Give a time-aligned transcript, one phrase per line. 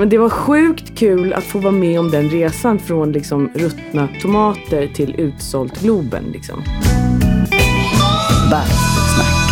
[0.00, 4.08] Men det var sjukt kul att få vara med om den resan från liksom ruttna
[4.22, 6.24] tomater till utsålt Globen.
[6.24, 6.62] Liksom.
[8.50, 9.50] Bastusnack.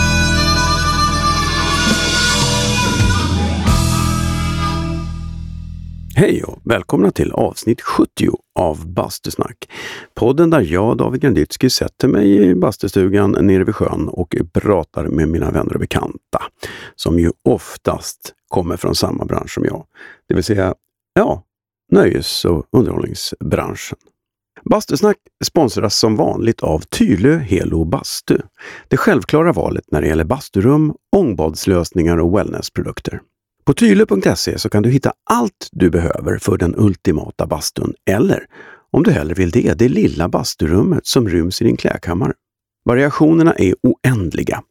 [6.17, 8.29] Hej och välkomna till avsnitt 70
[8.59, 9.69] av Bastusnack.
[10.15, 15.29] Podden där jag, David Granditsky, sätter mig i bastustugan nere vid sjön och pratar med
[15.29, 16.43] mina vänner och bekanta,
[16.97, 19.87] som ju oftast kommer från samma bransch som jag.
[20.29, 20.75] Det vill säga,
[21.15, 21.45] ja,
[21.93, 23.99] nöjes och underhållningsbranschen.
[24.65, 28.39] Bastusnack sponsras som vanligt av Tylö Helo Bastu.
[28.89, 33.21] Det självklara valet när det gäller basturum, ångbadslösningar och wellnessprodukter.
[33.65, 38.47] På Tylö.se så kan du hitta allt du behöver för den ultimata bastun eller,
[38.91, 42.33] om du hellre vill det, det lilla basturummet som ryms i din klädkammare.
[42.85, 44.63] Variationerna är oändliga.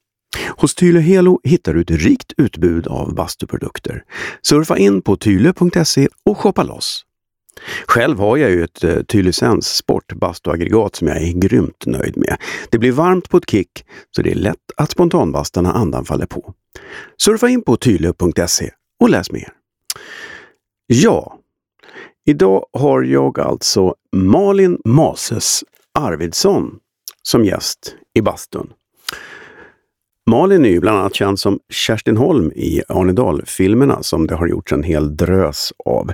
[0.58, 4.04] Hos Tyle Helo hittar du ett rikt utbud av bastuprodukter.
[4.41, 7.04] Surfa in på tyle.se och shoppa loss.
[7.88, 12.38] Själv har jag ju ett uh, Sport sportbastuaggregat som jag är grymt nöjd med.
[12.70, 13.85] Det blir varmt på ett kick,
[14.16, 16.54] så det är lätt att spontanbasta när andan faller på.
[17.18, 19.49] Surfa in på tyle.se och läs mer.
[20.88, 21.40] Ja,
[22.26, 25.63] idag har jag alltså Malin Mases
[25.99, 26.79] Arvidsson
[27.23, 28.70] som gäst i bastun.
[30.29, 34.73] Malin är ju bland annat känd som Kerstin Holm i Arnedal-filmerna som det har gjorts
[34.73, 36.11] en hel drös av.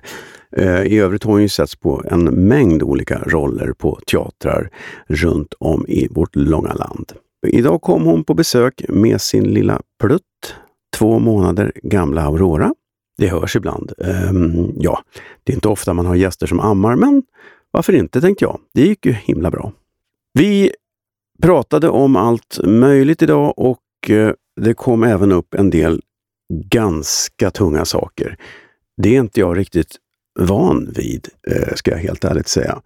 [0.58, 4.70] Eh, I övrigt har hon ju setts på en mängd olika roller på teatrar
[5.08, 7.12] runt om i vårt långa land.
[7.48, 10.56] Idag kom hon på besök med sin lilla plutt,
[10.98, 12.74] två månader gamla Aurora.
[13.18, 13.92] Det hörs ibland.
[13.98, 15.04] Um, ja,
[15.44, 17.24] det är inte ofta man har gäster som ammar, men
[17.72, 18.60] varför inte, tänkte jag.
[18.74, 19.72] Det gick ju himla bra.
[20.34, 20.72] Vi
[21.42, 26.02] pratade om allt möjligt idag och Eh, det kom även upp en del
[26.70, 28.38] ganska tunga saker.
[28.98, 29.96] Det är inte jag riktigt
[30.40, 32.82] van vid, eh, ska jag helt ärligt säga.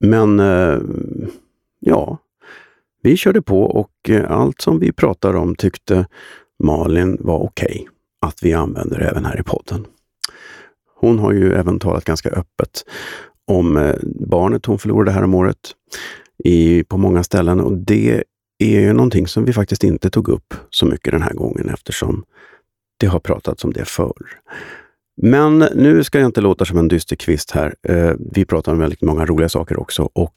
[0.00, 0.78] Men eh,
[1.80, 2.18] ja,
[3.02, 6.06] vi körde på och allt som vi pratade om tyckte
[6.62, 7.86] Malin var okej okay
[8.26, 9.86] att vi använder även här i podden.
[10.94, 12.84] Hon har ju även talat ganska öppet
[13.44, 13.94] om
[14.28, 15.58] barnet hon förlorade här om året
[16.44, 18.24] i, på många ställen och det
[18.58, 22.24] är ju någonting som vi faktiskt inte tog upp så mycket den här gången eftersom
[23.00, 24.26] det har pratats om det förr.
[25.22, 27.74] Men nu ska jag inte låta som en dysterkvist här.
[27.82, 30.34] Eh, vi pratar om väldigt många roliga saker också och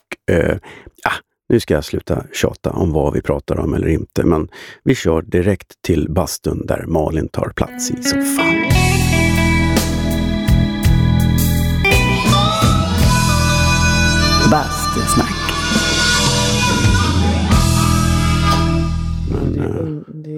[1.03, 1.11] ja,
[1.51, 4.47] nu ska jag sluta tjata om vad vi pratar om eller inte, men
[4.83, 8.55] vi kör direkt till bastun där Malin tar plats i soffan.
[14.51, 15.40] Bastusnack.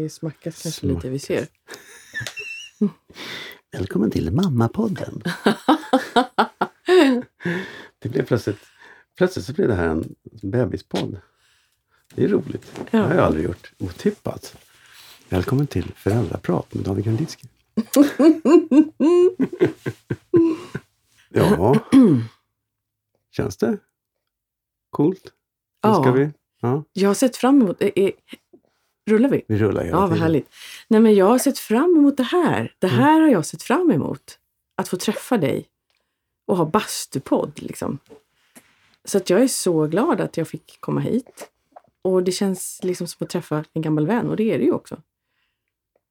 [0.04, 0.96] Det, det smackas kanske smack.
[0.96, 1.48] lite, vi ser.
[3.72, 5.24] Välkommen till Mammapodden!
[8.00, 8.60] det blev plötsligt,
[9.18, 11.18] plötsligt så blev det här en bebispodd.
[12.16, 12.82] Det är roligt.
[12.92, 13.74] Det har jag aldrig gjort.
[13.78, 14.58] Otippat.
[15.30, 17.48] Välkommen till Föräldraprat med David Granditsky.
[21.30, 21.86] ja.
[23.32, 23.78] Känns det
[24.90, 25.24] coolt?
[25.24, 25.32] Nu
[25.82, 26.04] Ja.
[26.04, 26.32] Ska vi?
[26.62, 27.82] Ja, Jag har sett fram emot...
[27.82, 28.12] Är,
[29.10, 29.42] rullar vi?
[29.48, 30.22] vi rullar hela Ja, vad tiden.
[30.24, 30.50] härligt.
[30.88, 32.74] Nej, men jag har sett fram emot det här.
[32.80, 34.40] Det här har jag sett fram emot.
[34.78, 35.66] Att få träffa dig
[36.48, 37.52] och ha bastupodd.
[37.56, 38.00] Liksom.
[39.06, 41.50] Så att jag är så glad att jag fick komma hit.
[42.02, 44.72] Och det känns liksom som att träffa en gammal vän och det är det ju
[44.72, 44.98] också.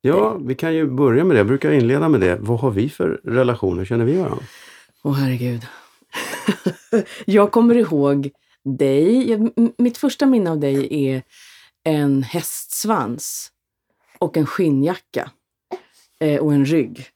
[0.01, 1.39] Ja, vi kan ju börja med det.
[1.41, 2.39] Jag brukar inleda med det.
[2.41, 3.85] Vad har vi för relationer?
[3.85, 4.45] Känner vi varandra?
[5.03, 5.67] Åh herregud.
[7.25, 8.31] jag kommer ihåg
[8.65, 9.31] dig.
[9.31, 11.23] Jag, m- mitt första minne av dig är
[11.85, 13.53] en hästsvans
[14.19, 15.31] och en skinnjacka
[16.21, 17.09] eh, och en rygg.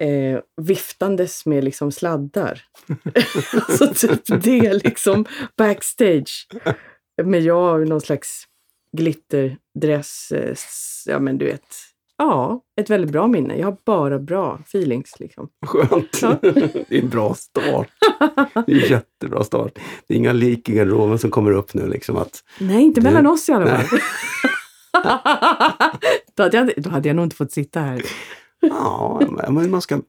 [0.00, 2.62] Eh, viftandes med liksom sladdar.
[3.68, 5.24] alltså typ det liksom
[5.56, 6.48] backstage.
[7.22, 8.48] Med jag har någon slags
[8.92, 10.32] glitterdress.
[10.32, 10.56] Eh,
[11.06, 11.76] ja men du vet.
[12.18, 13.56] Ja, ett väldigt bra minne.
[13.58, 15.48] Jag har bara bra feelings liksom.
[15.66, 16.18] Skönt!
[16.22, 16.36] Ja.
[16.88, 17.88] det är en bra start.
[18.66, 19.78] Det är en jättebra start.
[20.08, 21.86] Det är inga lik i garderoben som kommer upp nu.
[21.88, 23.98] Liksom att, Nej, inte Du- mellan oss i alla fall.
[26.36, 28.02] då, hade jag, då hade jag nog inte fått sitta här.
[28.60, 29.20] ja,
[29.50, 30.00] men man ska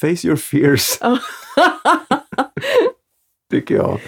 [0.00, 0.98] face your fears,
[3.50, 4.00] tycker jag.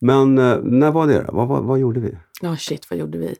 [0.00, 1.24] Men eh, när var det?
[1.28, 2.16] Vad, vad, vad gjorde vi?
[2.40, 3.34] Ja, shit, vad gjorde vi?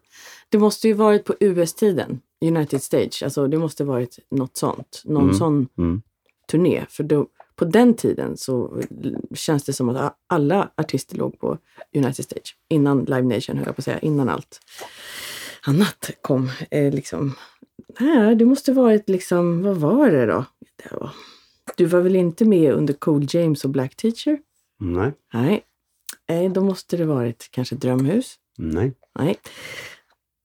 [0.49, 3.23] Det måste ju varit på US-tiden, United Stage.
[3.25, 5.03] Alltså, det måste varit något sånt.
[5.05, 5.35] Någon Mm.
[5.35, 6.03] sån Mm.
[6.51, 6.85] turné.
[6.89, 7.27] För då,
[7.57, 8.81] på den tiden så
[9.35, 11.59] känns det som att alla artister låg på
[11.95, 12.57] United Stage.
[12.69, 13.99] Innan Live Nation, höll jag på att säga.
[13.99, 14.61] Innan allt
[15.67, 16.51] annat kom.
[16.71, 17.35] Eh, liksom.
[18.01, 20.45] Nej, det måste varit liksom, vad var det då?
[20.77, 21.11] Det var
[21.77, 24.39] Du var väl inte med under Cool James och Black Teacher?
[24.81, 25.13] Nej.
[25.33, 25.65] Nej.
[26.29, 28.35] Nej, då måste det varit kanske Drömhus?
[28.59, 28.93] Nej.
[29.19, 29.37] Nej.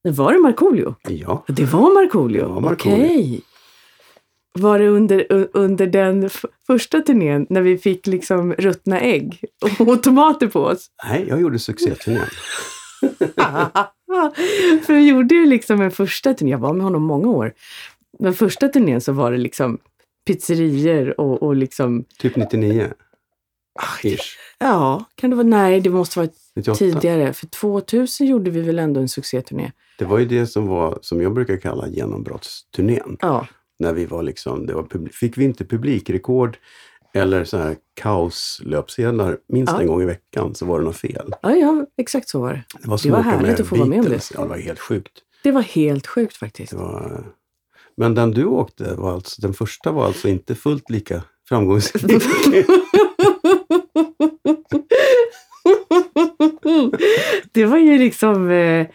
[0.04, 0.96] Var det Markoolio?
[1.07, 1.44] Ja.
[1.48, 2.48] Det var Markoolio?
[2.48, 3.06] Var Markoolio.
[3.06, 3.42] Okej.
[4.54, 6.30] Var det under, under den
[6.68, 9.44] första turnén när vi fick liksom ruttna ägg
[9.80, 10.88] och tomater på oss?
[11.10, 12.25] Nej, jag gjorde succéturnén.
[14.86, 17.54] För vi gjorde ju liksom en första turné, jag var med honom många år.
[18.19, 19.78] Men första turnén så var det liksom
[20.28, 22.88] pizzerior och, och liksom, Typ 99.
[24.04, 24.38] Ish.
[24.60, 26.78] ja, kan det vara, nej det måste vara 98.
[26.80, 27.34] tidigare.
[27.34, 29.72] För 2000 gjorde vi väl ändå en succéturné.
[30.00, 33.18] Det var ju det som var, som jag brukar kalla genombrottsturnén.
[33.22, 33.48] Ja,
[33.80, 36.58] När vi var liksom, det var fick vi inte publikrekord
[37.14, 39.82] eller så här kaoslöpsedlar minst Ja.
[39.82, 41.34] en gång i veckan så var det något fel.
[41.42, 42.64] ja, ja exakt så var det.
[42.82, 44.32] Det var, Det var härligt att få vara med om det.
[44.34, 45.12] Ja, det var helt sjukt.
[45.44, 46.74] Det var helt sjukt faktiskt.
[46.74, 47.24] Var...
[47.98, 52.04] Men den du åkte, var alltså, den första var alltså inte fullt lika framgångsrik.
[57.51, 58.88] det var ju liksom, eh,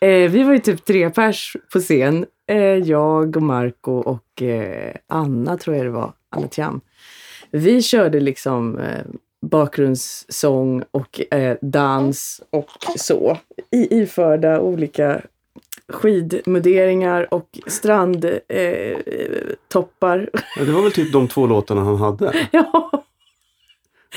[0.00, 2.26] eh, vi var ju typ tre pers på scen.
[2.46, 6.80] Eh, jag och Marco och eh, Anna tror jag det var, Anna Tiam.
[7.50, 9.04] Vi körde liksom eh,
[9.46, 13.38] bakgrundssång och eh, dans och så.
[13.70, 15.20] I, iförda olika
[15.88, 20.18] skidmuderingar och strandtoppar.
[20.18, 20.26] Eh.
[20.56, 22.48] Ja, det var väl typ de två låtarna han hade.
[22.52, 22.90] ja.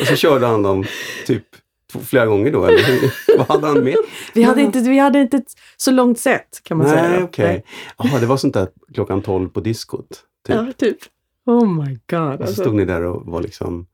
[0.02, 0.84] Och så körde han dem
[1.28, 1.44] typ
[2.04, 3.12] flera gånger då, eller hur?
[3.38, 3.96] Vad hade han med?
[4.34, 7.10] Vi hade, inte, vi hade inte ett så långt set kan man säga.
[7.10, 7.64] Nej, okej.
[8.20, 10.08] Det var sånt där klockan 12 på diskot.
[10.48, 10.56] Typ.
[10.56, 10.98] Ja, typ.
[11.46, 12.32] Oh my god.
[12.32, 12.62] Och så Alltså.
[12.62, 13.88] stod ni där och var liksom...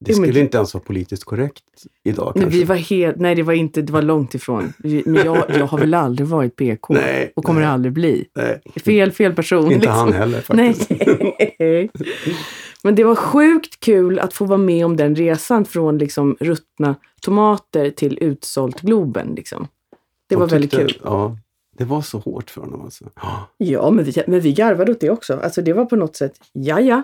[0.00, 1.62] Det men- skulle inte ens vara politiskt korrekt
[2.04, 2.50] idag kanske.
[2.58, 4.72] vi var helt, nej det var inte, det var långt ifrån.
[5.04, 7.70] Men jag, jag har väl aldrig varit PK Nej, och kommer nej.
[7.70, 8.24] aldrig bli.
[8.34, 9.64] Nej, Fel, fel person.
[9.64, 9.94] inte liksom.
[9.94, 11.90] han heller Nej.
[12.84, 16.94] Men det var sjukt kul att få vara med om den resan från liksom ruttna
[17.22, 19.34] tomater till utsålt Globen.
[19.36, 19.68] Liksom.
[20.28, 21.00] Det De var väldigt tyckte- kul.
[21.04, 21.36] Ja,
[21.78, 23.04] det var så hårt för honom alltså.
[23.14, 23.48] Ja.
[23.56, 25.40] Ja, men vi, men vi garvade åt det också.
[25.40, 27.02] Alltså det var på något sätt, ja ja.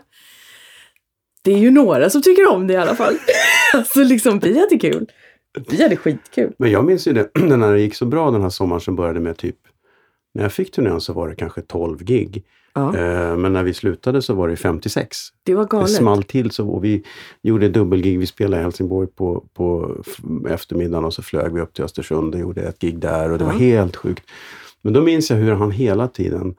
[1.43, 3.15] Det är ju några som tycker om det i alla fall.
[3.75, 5.07] alltså liksom, vi hade kul.
[5.69, 6.53] Vi hade skitkul.
[6.59, 9.21] Men jag minns ju det, när det gick så bra den här sommaren som började
[9.21, 9.57] med typ
[10.35, 12.45] när jag fick turnén så var det kanske 12 gig.
[12.77, 15.17] Ja, Eh, men när vi slutade så var det 56.
[15.43, 15.91] det var Det galet.
[15.91, 17.03] small till så och vi
[17.43, 18.19] gjorde dubbelgig.
[18.19, 19.97] Vi spelade i Helsingborg på, på
[20.49, 23.45] eftermiddagen och så flög vi upp till Östersund och gjorde ett gig där och det
[23.45, 23.59] var Ja.
[23.59, 24.25] helt sjukt.
[24.83, 26.55] Men då minns jag hur han hela tiden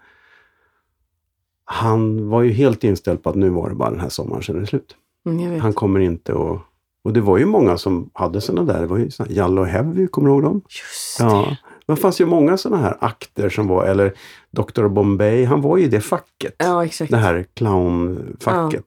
[1.66, 4.56] han var ju helt inställd på att nu var det bara den här sommaren, sen
[4.56, 4.96] är det slut.
[5.26, 5.60] Mm.
[5.60, 6.60] Han kommer inte att...
[7.04, 8.82] Och det var ju många som hade sådana där.
[8.82, 10.62] Det var ju såna, Jalle och Heavy, kommer du ihåg dem?
[10.70, 11.24] Just det.
[11.24, 11.58] Ja.
[11.88, 14.14] Men det fanns ju många sådana här akter som var, eller
[14.52, 14.88] Dr.
[14.88, 16.56] Bombay, han var ju i det facket.
[16.58, 17.12] Ja, exakt.
[17.12, 18.86] Det här clownfacket.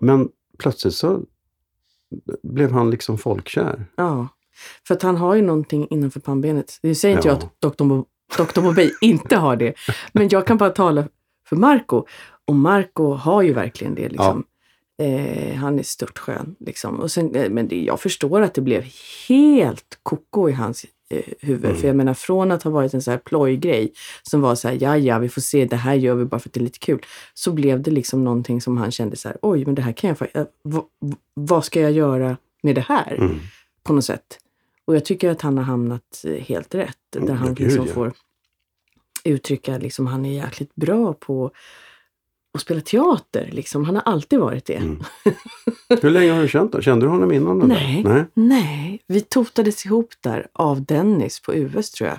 [0.00, 0.28] Men
[0.58, 1.20] plötsligt så
[2.42, 3.86] blev han liksom folkkär.
[3.96, 4.28] Ja.
[4.86, 6.78] För att han har ju någonting innanför pannbenet.
[6.82, 7.34] Nu säger inte Ja.
[7.60, 7.84] jag att Dr.
[7.84, 8.04] Bo-
[8.36, 8.60] Dr.
[8.60, 9.74] Bobby inte har det.
[10.12, 11.08] Men jag kan bara tala
[11.48, 12.04] för Marco.
[12.44, 14.08] Och Marco har ju verkligen det.
[14.08, 14.44] Liksom.
[15.02, 16.56] Eh, han är störtskön.
[16.60, 17.00] Liksom.
[17.00, 18.84] Och sen, eh, men det, jag förstår att det blev
[19.28, 21.64] helt koko i hans eh, huvud.
[21.64, 21.76] Mm.
[21.76, 23.92] För jag menar från att ha varit en så här plojgrej
[24.22, 26.48] som var så här, ja ja, vi får se, det här gör vi bara för
[26.48, 27.00] att det är lite kul.
[27.34, 30.08] Så blev det liksom någonting som han kände så här, oj, men det här kan
[30.08, 30.84] jag faktiskt, vad,
[31.34, 33.14] vad ska jag göra med det här?
[33.18, 33.38] Mm.
[33.82, 34.38] på något sätt.
[34.84, 36.96] Och jag tycker att han har hamnat eh, helt rätt.
[37.10, 37.92] Där Mm, han ja, gud, liksom ja.
[37.92, 38.12] får
[39.24, 41.50] uttrycka, liksom, han är jäkligt bra på
[42.54, 43.48] att spela teater.
[43.52, 43.84] Liksom.
[43.84, 44.74] Han har alltid varit det.
[44.76, 45.00] Mm.
[46.02, 46.82] Hur länge har du känt honom?
[46.82, 47.58] Kände du honom innan?
[47.58, 47.74] det där?
[47.74, 48.02] Nej.
[48.04, 48.24] Nej.
[48.34, 52.18] Nej, vi totades ihop där av Dennis på US tror jag.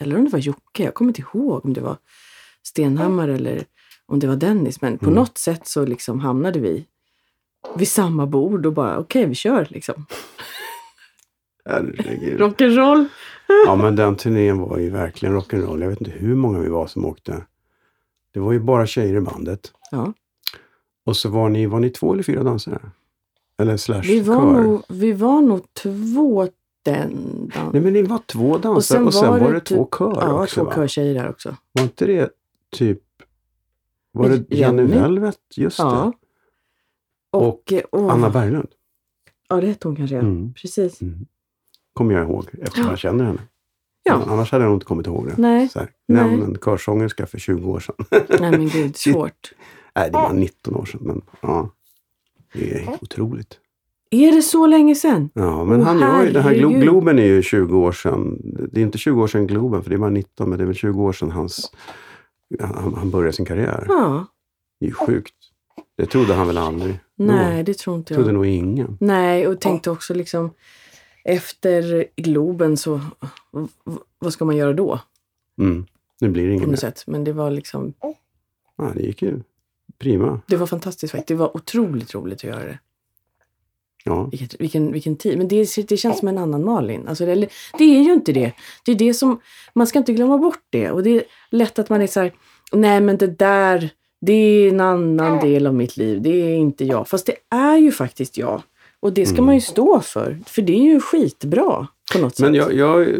[0.00, 1.96] Eller om det var Jocke, jag kommer inte ihåg om det var
[2.62, 3.64] Stenhammar eller
[4.06, 4.80] om det var Dennis.
[4.80, 5.14] Men på Mm.
[5.14, 6.84] något sätt så liksom hamnade vi
[7.76, 10.06] vid samma bord och bara okej, vi kör liksom.
[11.64, 12.40] Herregud.
[12.40, 13.06] Rock'n'roll.
[13.66, 15.82] Ja men den turnén var ju verkligen rock'n'roll.
[15.82, 17.42] Jag vet inte hur många vi var som åkte.
[18.38, 19.72] Det var ju bara tjejer i bandet.
[19.90, 20.12] Ja.
[21.04, 22.80] Och så var ni, var ni två eller fyra dansare?
[23.58, 24.62] Eller slash Vi var, kör?
[24.62, 26.48] nog, vi var nog två
[26.82, 27.10] den
[27.54, 27.70] dagen.
[27.72, 30.60] Nej men ni var två dansare och sen, var, det två typ- kör Ja, också
[30.60, 30.74] två va?
[30.74, 31.56] körtjejer där också.
[31.72, 32.30] Var inte det
[32.72, 33.02] typ...
[34.12, 34.82] Var det Jenny?
[34.82, 35.38] Velvet?
[35.56, 36.12] Just Ja.
[37.30, 37.84] Och, det.
[37.92, 38.68] åh, Anna Berglund.
[39.48, 40.16] Ja, det hette hon kanske.
[40.16, 40.22] ja.
[40.22, 40.52] Mm.
[40.54, 41.00] Precis.
[41.02, 41.26] Mm.
[41.92, 42.90] Kommer jag ihåg eftersom Ja.
[42.92, 43.40] jag känner henne.
[44.08, 44.22] Ja.
[44.32, 45.34] Annars hade jag nog inte kommit ihåg det.
[45.38, 45.88] Nej, Så här.
[46.08, 47.94] Nämn en körsångerska för 20 år sedan.
[48.40, 49.52] nej men gud, svårt.
[49.96, 51.00] Nej, det var 19 år sedan.
[51.02, 51.70] Men ja,
[52.54, 53.58] det är otroligt.
[54.10, 55.30] Är det så länge sedan?
[55.34, 56.68] Ja, men Åh, han gör ju, det här Glo.
[56.70, 58.38] Globen är ju 20 år sedan.
[58.72, 60.66] Det är inte 20 år sedan Globen, för det är bara 19, men det är
[60.66, 61.72] väl 20 år sedan hans,
[62.60, 63.84] han, han började sin karriär.
[63.88, 64.26] Ja.
[64.80, 65.34] Det är ju sjukt.
[65.96, 66.98] Det trodde han väl aldrig?
[67.16, 68.18] Nej, det tror inte jag.
[68.18, 68.96] trodde nog ingen.
[69.00, 70.50] Nej, och tänkte också liksom
[71.28, 73.00] efter Globen så
[74.18, 75.00] vad ska man göra då?
[75.58, 75.86] Mm.
[76.20, 77.04] Nu blir det På inget något sätt.
[77.06, 77.92] Men det var liksom,
[78.76, 79.40] Ja, det gick ju
[79.98, 80.40] prima.
[80.46, 81.28] det var fantastiskt faktiskt.
[81.28, 82.78] Det var otroligt roligt att göra det.
[84.04, 84.24] Ja.
[84.24, 85.38] Vilket, vilken, vilken tid.
[85.38, 87.08] Men det, det känns som en annan Malin.
[87.08, 88.52] Alltså det, det är ju inte det.
[88.84, 89.40] Det är det som,
[89.74, 90.90] man ska inte glömma bort det.
[90.90, 92.32] Och det är lätt att man är så här,
[92.72, 96.22] nej men det där, det är en annan del av mitt liv.
[96.22, 97.08] Det är inte jag.
[97.08, 98.62] Fast det är ju faktiskt jag.
[99.00, 99.46] Och det ska Mm.
[99.46, 100.38] man ju stå för.
[100.46, 102.56] För det är ju skitbra på något Men sätt.
[102.56, 103.14] jag, jag, eh,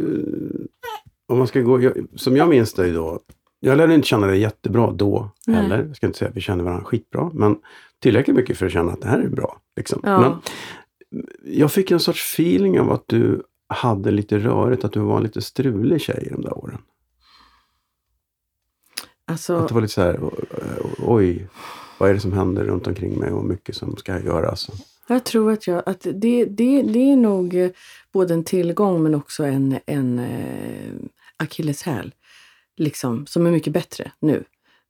[1.28, 3.20] om man ska gå, jag, som jag minns dig då,
[3.60, 5.56] jag lärde inte känna dig jättebra då Nej.
[5.56, 5.84] heller.
[5.86, 7.56] Jag ska inte säga att vi känner varandra skitbra, men
[7.98, 9.58] tillräckligt mycket för att känna att det här är bra.
[9.76, 10.00] Liksom.
[10.04, 10.20] Ja.
[10.20, 10.32] Men
[11.44, 15.22] jag fick en sorts feeling av att du hade lite rörigt, att du var en
[15.22, 16.78] lite strulig tjej i de där åren.
[19.26, 20.20] alltså, Att det var lite så här,
[20.98, 21.48] oj,
[21.98, 24.70] vad är det som händer runt omkring mig och mycket som ska göras.
[25.08, 27.70] Jag tror att, jag, att det, det, det är nog eh,
[28.12, 30.94] både en tillgång men också en, en eh,
[31.36, 32.14] akilleshäl.
[32.76, 34.44] Liksom, som är mycket bättre nu.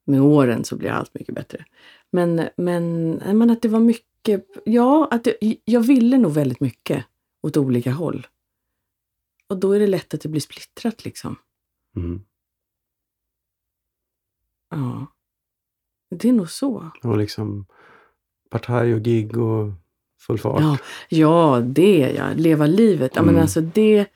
[0.05, 1.65] Med åren så blir allt mycket bättre.
[2.11, 7.05] Men, men, men att det var mycket, ja, att det, jag ville nog väldigt mycket
[7.43, 8.27] åt olika håll.
[9.49, 11.37] Och då är det lätt att det blir splittrat liksom.
[11.97, 12.21] Mm.
[14.71, 15.07] Ja.
[16.11, 16.91] Det är nog så.
[17.03, 17.67] Var liksom
[18.51, 19.73] partaj och gig och
[20.21, 20.61] full fart.
[20.61, 20.77] Ja,
[21.09, 22.25] ja, det ja.
[22.35, 23.13] Leva livet.
[23.15, 23.43] Ja, men Mm.
[23.43, 24.07] alltså det,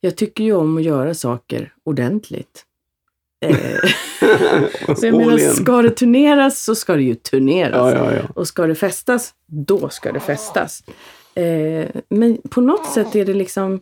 [0.00, 2.64] jag tycker ju om att göra saker ordentligt.
[4.98, 7.94] Så jag menar, ska det turneras så ska det ju turneras.
[7.94, 8.22] Ja, ja, ja.
[8.34, 10.82] Och ska det festas, då ska det festas.
[11.34, 13.80] Eh, men på något sätt är det liksom...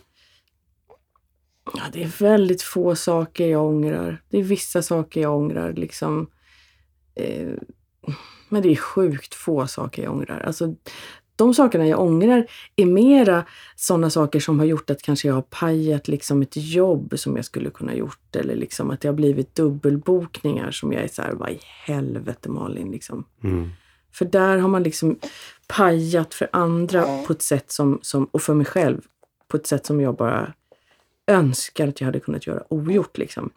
[1.75, 4.23] Ja, det är väldigt få saker jag ångrar.
[4.31, 5.73] Det är vissa saker jag ångrar.
[5.73, 6.27] Liksom,
[7.15, 7.49] eh,
[8.49, 10.41] men det är sjukt få saker jag ångrar.
[10.41, 10.75] Alltså,
[11.38, 13.45] de sakerna jag ångrar är mera
[13.76, 17.45] sådana saker som har gjort att kanske jag har pajat liksom ett jobb som jag
[17.45, 18.37] skulle kunna gjort.
[18.37, 22.49] Eller liksom att det har blivit dubbelbokningar som jag är så här, vad i helvete
[22.49, 23.25] Malin liksom.
[23.45, 23.71] Mm.
[24.12, 25.18] För där har man liksom
[25.68, 29.00] pajat för andra på ett sätt som, som, och för mig själv
[29.49, 30.52] på ett sätt som jag bara
[31.26, 33.18] önskar att jag hade kunnat göra ogjort.
[33.18, 33.50] Liksom.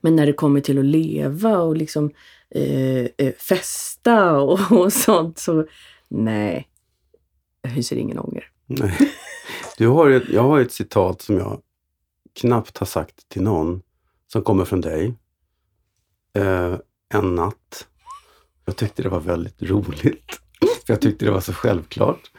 [0.00, 2.10] Men när det kommer till att leva och liksom
[2.50, 5.66] eh, eh, festa och, och sånt så
[6.08, 6.68] nej,
[7.64, 8.50] jag hyser ingen ånger.
[8.66, 9.12] Nej.
[9.78, 11.60] Du har ett, jag har ett citat som jag
[12.40, 13.82] knappt har sagt till någon,
[14.32, 15.14] som kommer från dig.
[16.36, 16.74] Eh,
[17.14, 17.86] en natt.
[18.64, 20.40] Jag tyckte det var väldigt roligt.
[20.86, 22.30] För jag tyckte det var så självklart.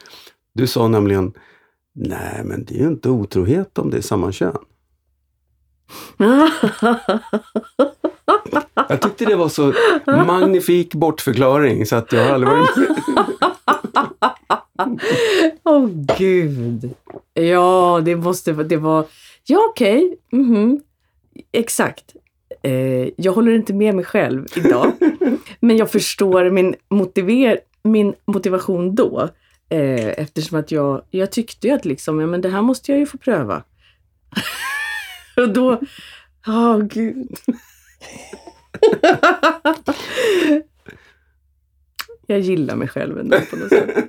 [0.53, 1.33] Du sa nämligen,
[1.93, 4.57] nej men det är ju inte otrohet om det är samma kön.
[8.89, 9.73] Jag tyckte det var så
[10.05, 12.75] magnifik bortförklaring så att jag har aldrig varit
[15.63, 16.93] Åh oh, gud.
[17.33, 18.53] Ja, det måste.
[18.53, 19.05] Det var...
[19.43, 20.17] Ja, okej.
[20.31, 20.81] Mhm.
[21.51, 22.15] Exakt.
[22.61, 24.91] Eh, jag håller inte med mig själv idag.
[25.59, 29.29] men jag förstår min, motiver, min motivation då.
[29.69, 32.99] Eh, eftersom att jag, jag tyckte ju att liksom, ja, men det här måste jag
[32.99, 33.63] ju få pröva.
[35.37, 35.81] Och då...
[36.47, 37.27] Åh gud.
[42.27, 44.05] jag gillar mig själv ändå på något sätt.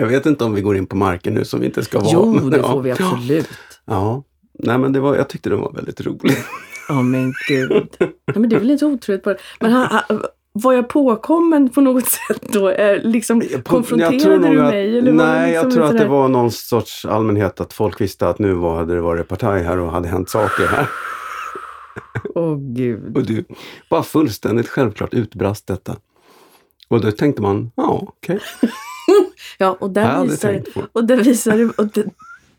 [0.00, 2.10] Jag vet inte om vi går in på marken nu som vi inte ska vara.
[2.12, 2.72] Jo, det ja.
[2.72, 3.48] får vi absolut.
[3.84, 4.24] Ja,
[4.58, 6.44] nej men det var, jag tyckte det var väldigt roligt.
[6.88, 7.88] Ja men gud.
[7.98, 9.38] Ja, men det är väl lite otroligt på det.
[9.60, 10.20] Men ha, ha,
[10.52, 12.74] var jag påkommen på något sätt då?
[13.02, 14.98] Liksom, konfronterade du mig?
[14.98, 18.28] Eller nej, jag liksom tror att sådär- det var någon sorts allmänhet att folk visste
[18.28, 20.88] att nu var, hade det varit partaj här och hade hänt saker här.
[22.34, 23.16] Åh gud.
[23.16, 23.44] Och du
[23.90, 25.96] bara fullständigt självklart utbrast detta.
[26.88, 28.40] Och då tänkte man, ja okej.
[29.58, 30.62] Ja, och Det jag där visar,
[30.92, 32.04] och där visar, och där,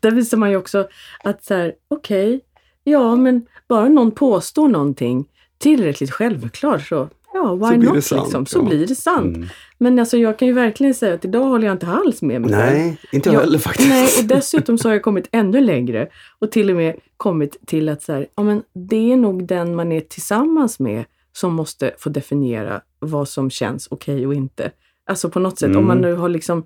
[0.00, 0.88] där visar man ju också
[1.24, 2.40] att så här, okej,
[2.84, 5.28] ja men bara någon påstår någonting
[5.58, 8.62] tillräckligt självklart så, ja why Så not det sant, liksom, så ja.
[8.62, 9.36] blir det sant.
[9.36, 9.48] Mm.
[9.78, 12.50] Men alltså jag kan ju verkligen säga att idag håller jag inte alls med mig.
[12.50, 13.88] Nej, inte jag Ja, heller faktiskt.
[13.88, 17.88] Nej, och dessutom så har jag kommit ännu längre och till och med kommit till
[17.88, 21.90] att så här, ja, men det är nog den man är tillsammans med som måste
[21.98, 24.70] få definiera vad som känns okej och inte.
[25.10, 26.10] Alltså på något sätt, om man Mm.
[26.10, 26.64] nu har liksom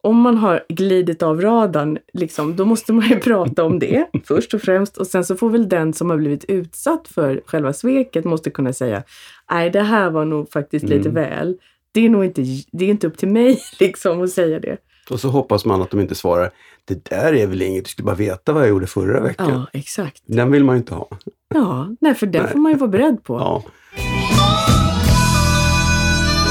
[0.00, 4.54] om man har glidit av radarn, liksom, då måste man ju prata om det först
[4.54, 4.96] och främst.
[4.96, 8.72] Och sen så får väl den som har blivit utsatt för själva sveket måste kunna
[8.72, 9.02] säga,
[9.50, 11.14] nej det här var nog faktiskt lite Mm.
[11.14, 11.56] väl.
[11.92, 14.76] Det är nog inte, det är inte upp till mig liksom att säga det.
[15.10, 16.50] Och så hoppas man att de inte svarar,
[16.84, 19.50] det där är väl inget, du skulle bara veta vad jag gjorde förra veckan.
[19.50, 20.22] Ja, exakt.
[20.26, 21.08] Den vill man ju inte ha.
[21.54, 22.52] Ja, nej, för den Nej.
[22.52, 23.34] får man ju vara beredd på.
[23.38, 23.62] Ja.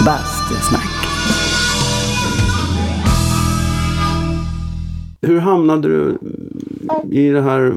[0.05, 0.96] Bastusnack.
[5.21, 6.17] Hur hamnade du
[7.11, 7.75] i det här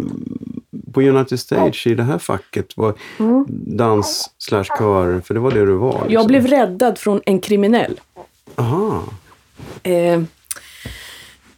[0.92, 2.76] på United Stage i det här facket?
[2.76, 2.94] Var
[3.76, 5.92] dans slash kör, för det var det du var?
[5.92, 6.12] Liksom.
[6.12, 8.00] Jag blev räddad från en kriminell.
[8.54, 9.02] Aha.
[9.82, 10.22] Eh,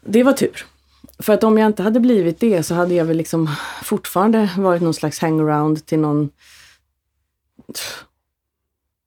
[0.01, 0.67] det var tur.
[1.19, 3.51] För att om jag inte hade blivit det så hade jag väl liksom
[3.83, 6.31] fortfarande varit någon slags hangaround till någon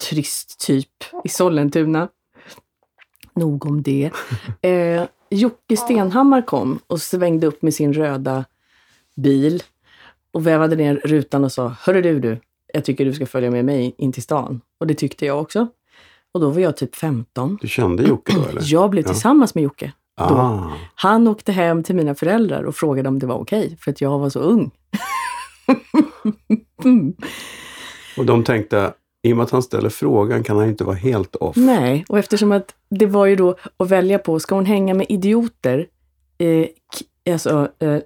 [0.09, 2.09] trist typ i Sollentuna.
[3.33, 4.11] Nog om det.
[4.61, 5.03] Eh,
[5.35, 8.45] Jocke Stenhammar kom och svängde upp med sin röda
[9.15, 9.63] bil
[10.31, 12.39] och vävade ner rutan och sa Hörru du, du,
[12.73, 14.61] jag tycker du ska följa med mig in till stan.
[14.79, 15.67] Och det tyckte jag också.
[16.33, 17.57] Och då var jag typ 15.
[17.61, 18.61] Du kände Jocke då eller?
[18.65, 19.11] Jag blev Ja.
[19.13, 19.91] tillsammans med Jocke.
[20.17, 20.59] Ah.
[20.95, 24.19] Han åkte hem till mina föräldrar och frågade om det var okej, för att jag
[24.19, 24.71] var så ung.
[26.85, 27.13] Mm.
[28.17, 28.93] Och de tänkte,
[29.25, 31.55] i och med att han ställer frågan kan han inte vara helt off.
[31.55, 35.05] Nej, och eftersom att det var ju då att välja på, ska hon hänga med
[35.09, 35.87] idioter?
[36.37, 36.65] Eh,
[37.33, 37.97] alltså, eh,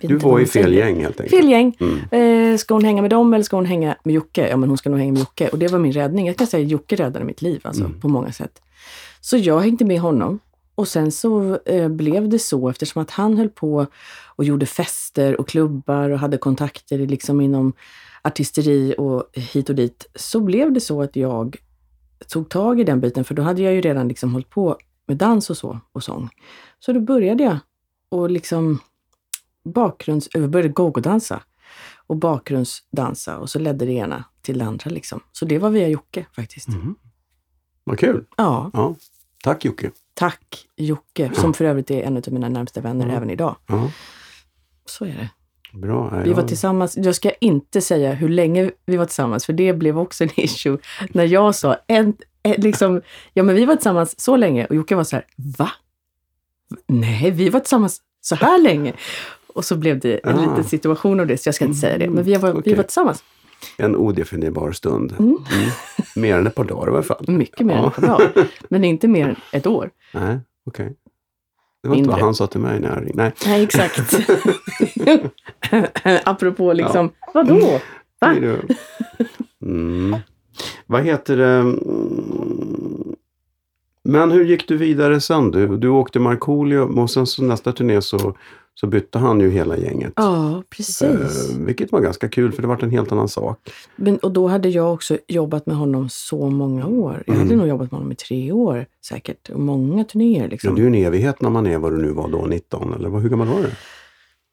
[0.00, 1.40] Du var i fel gäng helt enkelt.
[1.42, 1.76] Fel gäng.
[1.80, 2.52] Mm.
[2.52, 4.48] Eh, ska hon hänga med dem eller ska hon hänga med Jocke?
[4.48, 5.48] Ja, men hon ska nog hänga med Jocke.
[5.48, 6.26] Och det var min räddning.
[6.26, 8.00] Jag kan säga att Jocke räddade mitt liv alltså, Mm.
[8.00, 8.62] på många sätt.
[9.20, 10.38] Så jag hängde med honom.
[10.74, 13.86] Och sen så eh, blev det så eftersom att han höll på
[14.36, 17.72] och gjorde fester och klubbar och hade kontakter liksom inom
[18.26, 20.06] artisteri och hit och dit.
[20.14, 21.56] Så blev det så att jag
[22.28, 25.16] tog tag i den biten för då hade jag ju redan liksom hållit på med
[25.16, 26.28] dans och så och sång.
[26.78, 27.58] Så då började jag
[28.08, 28.78] och liksom
[29.64, 30.28] bakgrunds...
[30.32, 31.42] Jag började gogo-dansa
[32.06, 35.20] och bakgrundsdansa och så ledde det ena till det andra liksom.
[35.32, 36.68] Så det var via Jocke faktiskt.
[36.68, 36.94] Mhm.
[37.84, 38.24] Vad kul!
[38.36, 38.94] Ja, Ja.
[39.44, 39.90] Tack Jocke!
[40.14, 43.16] tack Jocke, som för övrigt är en av mina närmsta vänner Mm.
[43.16, 43.56] även idag.
[43.66, 43.90] Ja.
[44.86, 45.30] Så är det.
[45.76, 46.08] Bra.
[46.12, 49.72] Ja, Vi var tillsammans, jag ska inte säga hur länge vi var tillsammans, för det
[49.72, 50.78] blev också en issue.
[51.12, 53.00] När jag sa, en, en, liksom,
[53.32, 55.24] ja men vi var tillsammans så länge och Jocke var så här,
[55.58, 55.70] va?
[56.86, 58.92] Nej, vi var tillsammans så här länge.
[59.54, 60.40] Och så blev det en Ah.
[60.40, 62.10] liten situation av det, så jag ska inte säga det.
[62.10, 62.74] Men vi var, vi Okej.
[62.74, 63.24] var tillsammans.
[63.76, 65.12] En odefinierbar stund.
[65.18, 65.28] Mm.
[65.28, 65.68] Mm.
[66.16, 67.24] Mer än ett par dagar i alla fall.
[67.28, 67.88] Mycket mer än Ja.
[67.88, 68.32] ett par dagar.
[68.68, 69.90] Men inte mer än ett år.
[70.14, 70.94] Nej, okej.
[71.82, 73.22] Det var inte vad han sa till mig när jag ringde.
[73.22, 73.32] Nej.
[73.46, 74.14] Nej, exakt.
[76.24, 77.80] Apropå liksom, vadå?
[78.20, 78.34] Va?
[78.40, 78.56] Då.
[79.66, 80.16] Mm.
[80.86, 81.54] Vad heter det?
[81.54, 83.16] Mm.
[84.04, 85.50] Men hur gick du vidare sen?
[85.50, 88.36] Du, du åkte Markoolio och sen så nästa turné så,
[88.80, 90.12] så bytte han ju hela gänget.
[90.16, 91.02] Ja, precis.
[91.02, 93.58] Eh, vilket var ganska kul för det var en helt annan sak.
[93.96, 97.22] Men, och då hade jag också jobbat med honom så många år.
[97.26, 97.58] Jag hade Mm.
[97.58, 99.50] nog jobbat med honom i tre år säkert.
[99.50, 100.74] Och många turnéer liksom.
[100.74, 103.08] det är ju en evighet när man är vad du nu var då, 19 eller
[103.10, 103.70] hur gammal var du?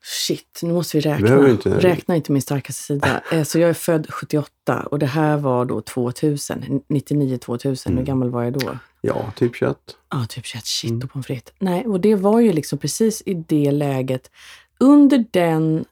[0.06, 1.50] Shit, nu måste vi räkna.
[1.50, 3.22] inte- Räkna inte min starkaste sida.
[3.32, 6.82] Eh, Så jag är född 78 och det här var då 2000.
[6.90, 7.88] 99-2000.
[7.88, 7.98] Mm.
[7.98, 8.78] Hur gammal var jag då?
[9.02, 9.78] Ja, typ 21.
[10.12, 10.66] Ja, typ 21.
[10.66, 11.04] Shit Mm.
[11.04, 11.54] och pommes frites.
[11.60, 14.32] Nej, och det var ju liksom precis i det läget.
[14.80, 15.86] Under den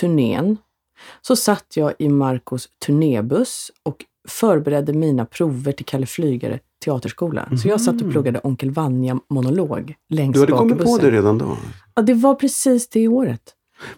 [0.00, 0.56] turnén
[1.22, 7.48] så satt jag i Marcos turnébuss och förberedde mina prover till Kalle Flygare teaterskola.
[7.62, 8.10] Så jag satt och Mhm.
[8.12, 11.04] pluggade Onkel Vanja-monolog längst Du hade bak i kommit på bussen.
[11.10, 11.56] det redan då?
[11.94, 13.40] Ja, det var precis det året.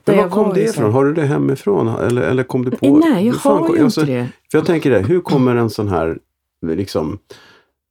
[0.05, 0.93] Men var kom det ifrån?
[0.93, 1.89] Har du det hemifrån?
[1.89, 2.97] Eller, eller kom det på?
[2.97, 4.29] Nej, jag fan har ju alltså, inte det.
[4.51, 6.19] För jag tänker det, hur kommer en sån här
[6.67, 7.19] liksom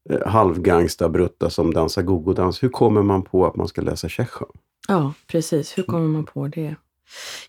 [0.09, 4.51] eh, halvgangsta brutta som dansar gogodans, hur kommer man på att man ska läsa Tjechov?
[4.87, 5.77] Ja, precis.
[5.77, 6.75] Hur kommer man på det?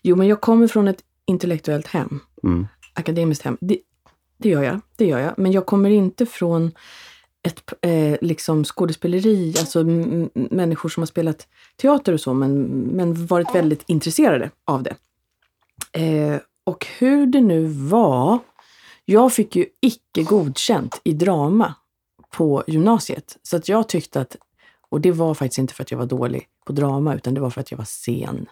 [0.01, 2.19] Jo, men jag kommer från ett intellektuellt hem.
[2.43, 2.67] Mm.
[2.93, 3.57] akademiskt hem.
[3.61, 3.79] Det,
[4.37, 5.33] det gör jag, det gör jag.
[5.37, 6.71] Men jag kommer inte från
[7.43, 11.47] ett eh, liksom skådespeleri, alltså m- m- människor som har spelat
[11.77, 14.95] teater och så, men, men varit väldigt intresserade av det.
[15.91, 18.39] Eh, och hur det nu var,
[19.05, 21.73] jag fick ju icke godkänt i drama
[22.31, 23.37] på gymnasiet.
[23.43, 24.35] Så att jag tyckte att,
[24.89, 27.49] och det var faktiskt inte för att jag var dålig på drama, utan det var
[27.49, 28.45] för att jag var sen.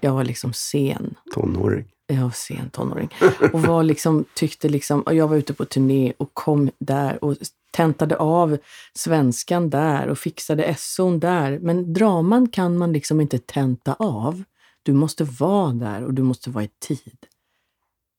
[0.00, 1.14] Jag var liksom sen.
[1.34, 1.84] Tonåring.
[2.06, 3.14] Jag var sen tonåring.
[3.52, 7.36] Och var liksom, tyckte liksom, och jag var ute på turné och kom där och
[7.70, 8.58] tentade av
[8.94, 11.58] svenskan där och fixade SO'n där.
[11.58, 14.42] Men draman kan man liksom inte tenta av.
[14.82, 17.26] Du måste vara där och du måste vara i tid.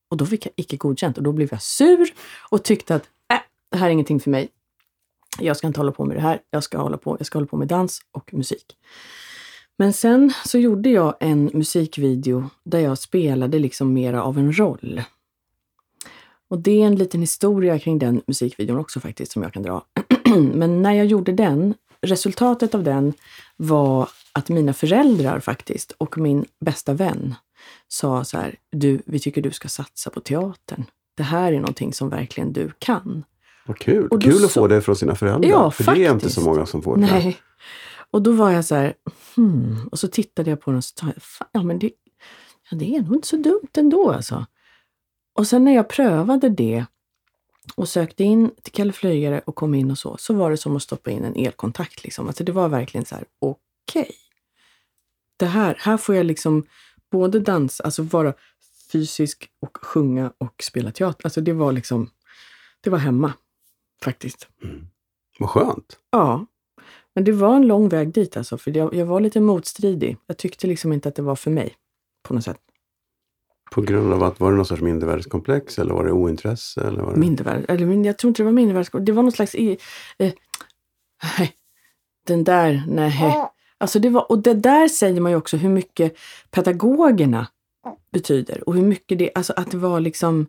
[0.09, 2.13] Och då fick jag icke godkänt och då blev jag sur
[2.49, 3.39] och tyckte att äh,
[3.71, 4.49] det här är ingenting för mig.
[5.39, 6.39] Jag ska inte hålla på med det här.
[6.49, 8.77] Jag ska hålla på, jag ska hålla på med dans och musik.
[9.77, 15.01] Men sen så gjorde jag en musikvideo där jag spelade liksom mera av en roll.
[16.49, 19.83] Och det är en liten historia kring den musikvideon också faktiskt som jag kan dra.
[20.53, 23.13] Men när jag gjorde den, resultatet av den
[23.57, 27.35] var att mina föräldrar faktiskt och min bästa vän
[27.87, 30.85] sa så här, du, vi tycker du ska satsa på teatern.
[31.17, 33.23] Det här är någonting som verkligen du kan.
[33.65, 34.07] Vad kul.
[34.07, 35.49] Och Kul att så- få det från sina föräldrar.
[35.49, 36.35] Ja, för det är inte faktiskt.
[36.35, 37.01] så många som får det.
[37.01, 37.37] Nej.
[38.11, 38.93] Och då var jag så här,
[39.35, 39.87] hmm.
[39.91, 41.91] Och så tittade jag på den och så sa jag, fan, ja men det,
[42.69, 44.45] ja, det är nog inte så dumt ändå alltså.
[45.33, 46.85] Och sen när jag prövade det
[47.75, 50.75] och sökte in till Kalle Flygare och kom in och så, så var det som
[50.75, 52.03] att stoppa in en elkontakt.
[52.03, 52.27] Liksom.
[52.27, 54.01] Alltså det var verkligen så här, okej.
[54.01, 54.15] Okay.
[55.37, 56.63] Det här, här får jag liksom
[57.11, 58.33] både dansa, alltså vara
[58.91, 61.25] fysisk och sjunga och spela teater.
[61.25, 62.09] Alltså det var liksom,
[62.81, 63.33] det var hemma
[64.03, 64.47] faktiskt.
[64.63, 64.87] Mm.
[65.39, 65.99] Vad skönt!
[66.11, 66.45] Ja.
[67.17, 70.17] Men det var en lång väg dit alltså, för jag, jag var lite motstridig.
[70.27, 71.75] Jag tyckte liksom inte att det var för mig
[72.23, 72.57] på något sätt.
[73.71, 76.81] På grund av att, var det någon sorts mindervärdeskomplex eller var det ointresse?
[76.81, 77.19] Eller var det...
[77.19, 79.05] Mindervärde, eller jag tror inte det var mindervärdeskomplex.
[79.05, 79.55] Det var någon slags...
[79.55, 80.31] Eh,
[82.27, 83.49] den där, nej.
[83.77, 86.17] Alltså det var, och det där säger man ju också hur mycket
[86.51, 87.47] pedagogerna
[88.11, 90.47] betyder och hur mycket det, alltså att det var liksom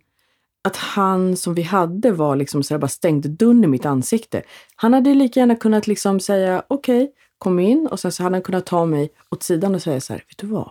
[0.62, 4.42] att han som vi hade var liksom så bara stängde dörren i mitt ansikte.
[4.76, 8.36] Han hade lika gärna kunnat liksom säga okej, okay, kom in och sen så hade
[8.36, 10.70] han kunnat ta mig åt sidan och säga så här, vet du vad?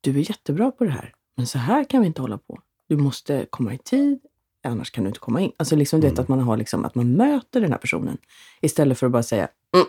[0.00, 2.60] Du är jättebra på det här, men så här kan vi inte hålla på.
[2.88, 4.20] Du måste komma i tid,
[4.64, 5.52] annars kan du inte komma in.
[5.56, 6.14] Alltså liksom mm.
[6.14, 8.18] det att man har liksom, att man möter den här personen
[8.60, 9.86] istället för att bara säga mm,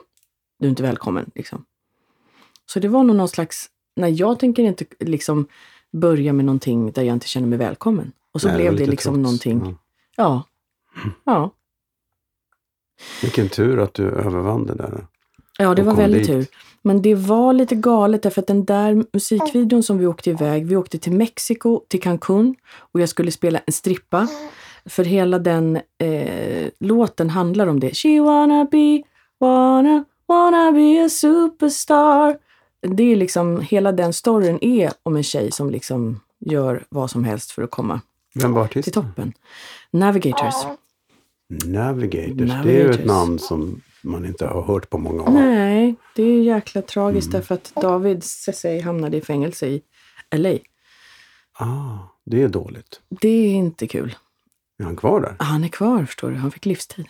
[0.59, 1.31] du är inte välkommen.
[1.35, 1.65] Liksom.
[2.65, 5.47] Så det var nog någon slags, nej jag tänker inte liksom
[5.91, 8.11] börja med någonting där jag inte känner mig välkommen.
[8.33, 9.23] Och så nej, blev det, det liksom trots.
[9.23, 9.61] någonting.
[9.61, 9.77] Mm.
[10.15, 10.43] Ja.
[11.23, 11.51] Ja.
[13.21, 15.07] Vilken tur att du övervann det där.
[15.57, 16.27] Ja, det var väldigt dit.
[16.27, 16.47] tur.
[16.81, 20.75] Men det var lite galet därför att den där musikvideon som vi åkte iväg, vi
[20.75, 24.27] åkte till Mexiko, till Cancun och jag skulle spela en strippa.
[24.85, 27.97] För hela den eh, låten handlar om det.
[27.97, 29.03] She wanna be,
[29.39, 32.37] wanna, wanna be a superstar.
[32.81, 37.23] Det är liksom, hela den storyn är om en tjej som liksom gör vad som
[37.23, 38.01] helst för att komma
[38.35, 39.33] Vem var till toppen.
[39.91, 40.53] Navigators.
[41.65, 42.37] Navigators.
[42.37, 42.65] Navigators.
[42.65, 45.29] Det är ju ett namn som man inte har hört på många år.
[45.29, 47.39] Nej, det är jäkla tragiskt mm.
[47.39, 49.81] därför att David Cessay hamnade i fängelse i
[50.35, 50.57] LA.
[51.53, 53.01] Ah, det är dåligt.
[53.09, 54.15] Det är inte kul.
[54.79, 55.35] Är han kvar där?
[55.39, 56.35] Han är kvar, förstår du.
[56.35, 57.05] Han fick livstid.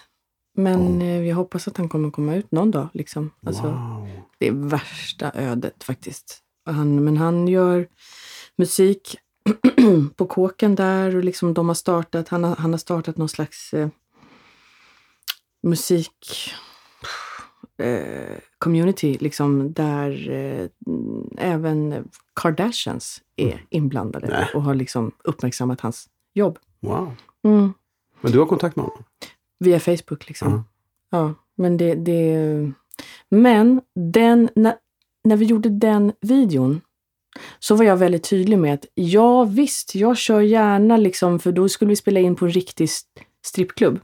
[0.56, 1.28] Men oh.
[1.28, 2.88] jag hoppas att han kommer komma ut någon dag.
[2.94, 3.32] Liksom.
[3.46, 4.10] Alltså, wow.
[4.40, 6.40] Det är värsta ödet faktiskt.
[6.66, 7.88] Han, men han gör
[8.56, 9.18] musik
[10.16, 13.74] på kåken där och liksom de har startat, han har, han har startat någon slags
[13.74, 13.90] eh,
[15.64, 16.54] musik
[17.78, 20.68] eh, community liksom där eh,
[21.38, 23.66] även Kardashians är mm.
[23.70, 24.50] inblandade Nej.
[24.54, 26.60] och har liksom uppmärksammat hans jobb.
[26.80, 27.16] Wow.
[27.44, 27.74] Mm.
[28.22, 29.04] Men du har kontakt med honom?
[29.60, 30.48] Via Facebook liksom.
[30.48, 30.64] Mm.
[31.10, 31.96] Ja, men det...
[31.96, 32.72] det
[33.30, 34.76] men den, när,
[35.24, 36.82] när vi gjorde den videon
[37.60, 41.70] så var jag väldigt tydlig med att ja visst, jag kör gärna liksom, för då
[41.70, 42.90] skulle vi spela in på en riktig
[43.46, 44.00] strippklubb.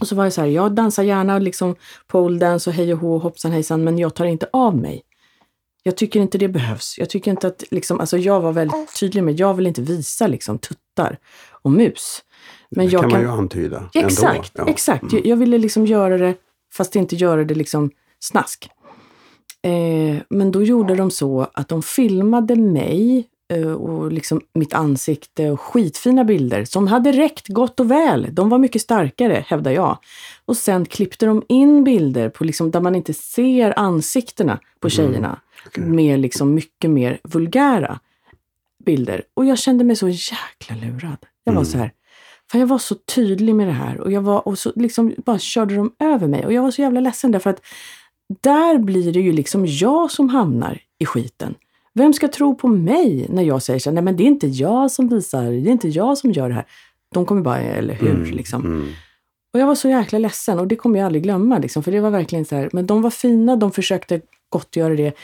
[0.00, 3.18] Och så var jag så här, jag dansar gärna liksom poledance och hej och hå,
[3.18, 5.02] hoppsan hejsan, men jag tar inte av mig.
[5.82, 6.98] Jag tycker inte det behövs.
[6.98, 10.26] Jag tycker inte att, liksom, alltså jag var väldigt tydlig med, jag vill inte visa
[10.26, 11.18] liksom tuttar
[11.50, 12.22] och mus.
[12.70, 14.68] Men det jag kan man ju antyda Exakt, Ja.
[14.68, 15.02] exakt.
[15.02, 15.14] Mm.
[15.16, 16.34] Jag, jag, ville liksom göra det,
[16.72, 18.70] fast inte göra det liksom snask.
[19.64, 25.50] Eh, men då gjorde de så att de filmade mig Eh, och liksom mitt ansikte
[25.50, 28.28] och skitfina bilder som hade räckt gott och väl.
[28.32, 29.98] De var mycket starkare, hävdar jag.
[30.44, 34.90] Och sen klippte de in bilder på liksom, där man inte ser ansiktena på mm.
[34.90, 35.28] tjejerna.
[35.28, 35.38] Mm.
[35.66, 35.84] Okay.
[35.84, 38.00] Med liksom mycket mer vulgära
[38.84, 39.22] bilder.
[39.34, 41.18] Och jag kände mig så jäkla lurad.
[41.44, 41.72] Jag var mm.
[41.72, 41.92] så här,
[42.50, 45.38] för jag var så tydlig med det här och jag var och så liksom bara
[45.38, 46.46] körde de över mig.
[46.46, 47.60] Och jag var så jävla ledsen därför att
[48.42, 51.54] där blir det ju liksom jag som hamnar i skiten.
[51.94, 54.90] Vem ska tro på mig när jag säger så nej men det är inte jag
[54.90, 56.66] som visar, det är inte jag som gör det här.
[57.14, 58.10] De kommer bara, eller hur?
[58.10, 58.64] Mm, liksom.
[58.64, 58.88] Mm.
[59.52, 61.58] Och jag var så jäkla ledsen och det kommer jag aldrig glömma.
[61.58, 65.16] Liksom, för det var verkligen så här, men de var fina, de försökte gottgöra det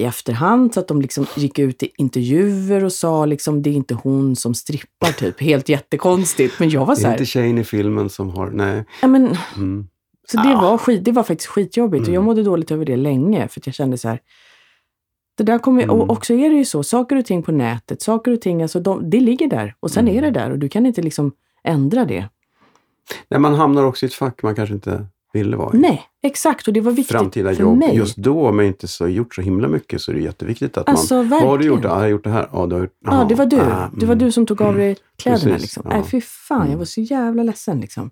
[0.00, 3.74] i efterhand så att de liksom gick ut i intervjuer och sa liksom det är
[3.74, 5.40] inte hon som strippar typ.
[5.40, 6.58] Helt jättekonstigt.
[6.58, 8.84] Men jag var så här, Det är inte tjejen i filmen som har, nej.
[9.02, 9.88] Ja, men, mm.
[10.30, 10.60] Så det, ah.
[10.60, 12.24] var skit, det var faktiskt skitjobbigt och jag mm.
[12.24, 14.20] mådde dåligt över det länge för jag kände så här,
[15.36, 16.00] det där kommer, mm.
[16.00, 18.80] Och också är det ju så, saker och ting på nätet, saker och ting, alltså
[18.80, 20.18] de, det ligger där och sen mm.
[20.18, 21.32] är det där och du kan inte liksom
[21.64, 22.28] ändra det.
[23.28, 25.78] Nej, man hamnar också i ett fack man kanske inte ville vara i.
[25.78, 27.78] Nej, exakt och det var viktigt Framtida för jobb.
[27.78, 27.96] mig.
[27.96, 30.88] Just då, om jag inte så gjort så himla mycket, så är det jätteviktigt att
[30.88, 31.28] alltså, man...
[31.28, 31.44] Verkligen.
[31.44, 31.84] Vad har du gjort?
[31.84, 32.48] Ja, jag har gjort det här.
[32.52, 33.60] Ja, du har gjort, ja det var du.
[33.60, 34.96] Ah, det var du som tog av dig mm.
[35.16, 35.44] kläderna.
[35.44, 35.82] Precis, liksom.
[35.90, 35.96] ja.
[35.96, 36.78] Nej, fy fan, jag mm.
[36.78, 37.80] var så jävla ledsen.
[37.80, 38.10] Liksom.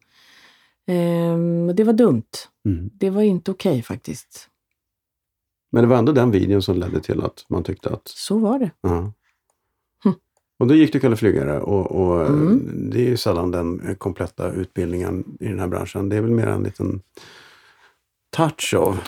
[0.87, 2.31] Ehm, det var dumt.
[2.67, 2.91] Mm.
[2.93, 4.49] Det var inte okej okay, faktiskt.
[5.73, 8.09] Men det var ändå den videon som ledde till att man tyckte att...
[8.09, 8.71] Så var det.
[8.87, 9.09] Uh
[10.05, 10.15] hm.
[10.59, 12.91] Och då gick du Kalle Flygare och, och mm.
[12.91, 16.09] det är ju sällan den kompletta utbildningen i den här branschen.
[16.09, 17.03] Det är väl mer en liten
[18.31, 18.99] touch av...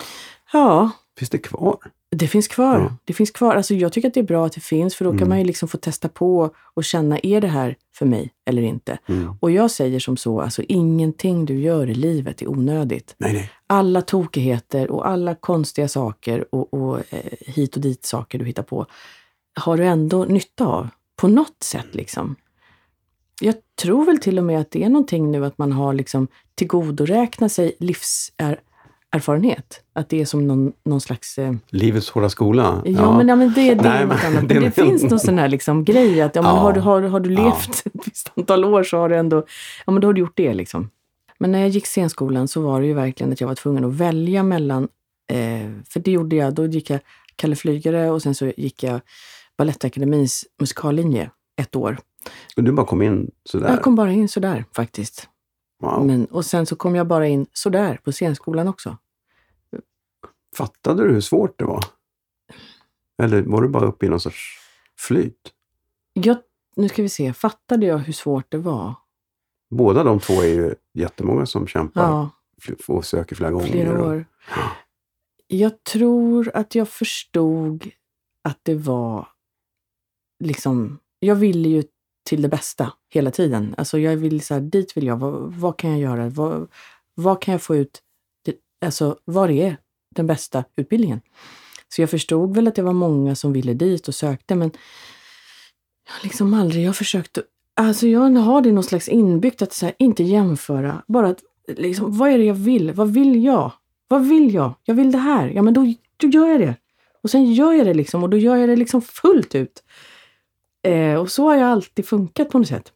[0.53, 1.79] Ja, Finns det kvar?
[2.19, 2.79] Det finns kvar.
[2.79, 2.97] Ja.
[3.05, 3.55] Det finns kvar.
[3.57, 5.29] Alltså jag tycker att det är bra att det finns, för då kan Mm.
[5.29, 8.99] man ju liksom få testa på och känna, är det här för mig eller inte?
[9.09, 9.35] Mm.
[9.41, 13.15] Och jag säger som så, alltså ingenting du gör i livet är onödigt.
[13.19, 13.51] Nej, nej.
[13.67, 18.63] Alla tokigheter och alla konstiga saker och, och eh, hit och dit saker du hittar
[18.63, 18.87] på
[19.61, 20.89] har du ändå nytta av.
[21.17, 22.37] På något sätt liksom.
[23.41, 26.29] Jag tror väl till och med att det är någonting nu att man har liksom
[26.55, 27.77] tillgodoräknat sig
[29.17, 29.81] livserfarenhet.
[29.95, 31.39] Att det är som någon, någon slags...
[31.39, 32.83] Eh, Livets hårda skola.
[32.85, 34.49] Ja, men, ja, men det, det Nej, är något men annat.
[34.49, 36.57] det det, finns någon sån här liksom grej att ja, men Ja.
[36.61, 37.45] har, du, har, har du Ja.
[37.45, 39.37] levt ett visst antal år så har du ändå,
[39.87, 40.91] ja men då har du gjort det liksom.
[41.39, 43.93] Men när jag gick scenskolan så var det ju verkligen att jag var tvungen att
[43.95, 44.89] välja mellan,
[45.33, 47.01] eh, för det gjorde jag, då gick jag
[47.37, 49.01] Kalle Flygare och sen så gick jag
[49.59, 51.99] Balettakademins musikallinje ett år.
[52.57, 53.69] Och Du bara kom in sådär?
[53.69, 55.29] Jag kom bara in sådär faktiskt.
[55.83, 56.07] wow.
[56.07, 58.97] Men, och sen så kom jag bara in sådär på scenskolan också.
[60.57, 61.85] Fattade du hur svårt det var?
[63.23, 64.59] Eller var du bara uppe i någon sorts
[64.99, 65.53] flyt?
[66.13, 66.37] Jag,
[66.77, 68.95] nu ska vi se, fattade jag hur svårt det var?
[69.71, 72.31] Båda de två är ju jättemånga som kämpar Ja.
[72.89, 73.67] och söker flera gånger.
[73.67, 74.25] flera och- år.
[75.47, 77.91] Jag tror att jag förstod
[78.43, 79.29] att det var
[80.45, 81.85] liksom, jag ville ju
[82.25, 83.75] till det bästa hela tiden.
[83.79, 86.29] Alltså jag vill så här, dit vill jag, vad, vad kan jag göra?
[86.29, 86.69] Vad,
[87.15, 88.03] vad kan jag få ut?
[88.81, 89.77] Alltså, var är
[90.17, 91.21] den bästa utbildningen?
[91.89, 94.71] Så jag förstod väl att det var många som ville dit och sökte, men
[96.07, 97.39] jag har liksom aldrig, jag har försökt,
[97.75, 102.19] alltså jag har det någon slags inbyggt att så här, inte jämföra, bara att liksom,
[102.19, 102.93] vad är det jag vill?
[102.93, 103.73] Vad vill jag?
[104.09, 104.75] Vad vill jag?
[104.85, 105.49] Jag vill det här.
[105.49, 106.77] Ja, men då, då gör jag det.
[107.23, 109.83] Och sen gör jag det liksom och då gör jag det liksom fullt ut.
[110.83, 112.93] Eh, och så har jag alltid funkat på något sätt.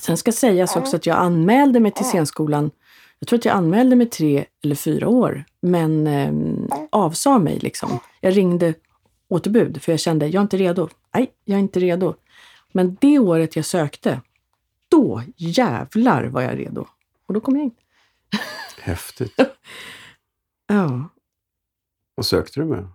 [0.00, 2.70] Sen ska sägas också att jag anmälde mig till scenskolan.
[3.18, 6.32] Jag tror att jag anmälde mig tre eller fyra år, men eh,
[6.90, 7.98] avsade mig liksom.
[8.20, 8.74] Jag ringde
[9.28, 10.88] återbud för jag kände, jag är inte redo.
[11.14, 12.14] Nej, jag är inte redo.
[12.72, 14.20] Men det året jag sökte,
[14.88, 16.86] då jävlar var jag redo.
[17.26, 17.74] Och då kom jag in.
[18.80, 19.34] Häftigt.
[20.66, 21.08] Ja.
[22.14, 22.88] Vad sökte du med?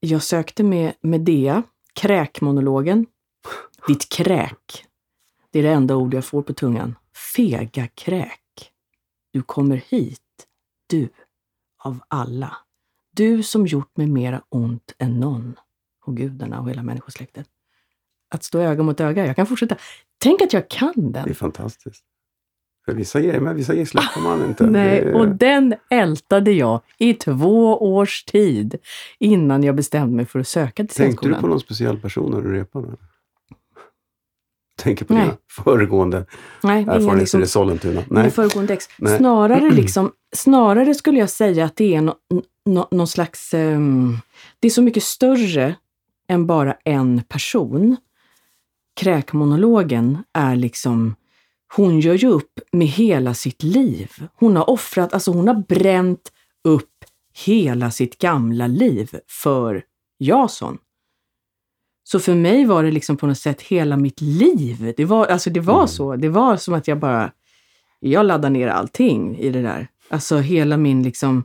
[0.00, 3.06] Jag sökte med Medea, kräkmonologen.
[3.86, 4.84] Ditt kräk.
[5.50, 6.94] Det är det enda ord jag får på tungan.
[7.36, 8.40] Fega kräk.
[9.36, 10.20] Du kommer hit,
[10.86, 11.08] du,
[11.84, 12.56] av alla.
[13.16, 15.54] Du som gjort mig mera ont än någon.
[16.06, 17.46] Och gudarna och hela människosläktet.
[18.30, 19.26] Att stå öga mot öga.
[19.26, 19.76] Jag kan fortsätta.
[20.18, 21.34] Tänk att jag kan Det är den.
[21.34, 22.04] fantastiskt.
[22.84, 24.66] För vissa grejer, men vissa grejer släpper man inte.
[24.66, 28.76] Nej, Det- och den ältade jag i två års tid
[29.18, 31.40] innan jag bestämde mig för att söka till Tänkte du scenskolan.
[31.40, 32.88] på någon speciell person när du repade?
[34.76, 35.22] Tänker på Nej.
[35.22, 36.26] dina föregående
[36.62, 38.02] Nej, erfarenheter liksom, i Sollentuna?
[38.10, 38.30] Nej.
[38.30, 38.88] föregående ex.
[38.98, 39.18] Nej.
[39.18, 42.14] Snarare, liksom, snarare skulle jag säga att det är no,
[42.66, 43.54] no, någon slags...
[43.54, 44.18] ehm,
[44.60, 45.74] det är så mycket större
[46.28, 47.96] än bara en person.
[49.00, 51.14] Kräkmonologen är liksom...
[51.76, 54.10] Hon gör ju upp med hela sitt liv.
[54.34, 56.32] Hon har offrat, alltså hon har bränt
[56.64, 57.04] upp
[57.44, 59.82] hela sitt gamla liv för
[60.18, 60.78] Jason.
[62.08, 64.94] Så för mig var det liksom på något sätt hela mitt liv.
[64.96, 65.88] Det var, alltså det var Mm.
[65.88, 66.16] så.
[66.16, 67.32] Det var som att jag bara...
[68.00, 69.88] Jag laddade ner allting i det där.
[70.08, 71.44] Alltså hela min liksom...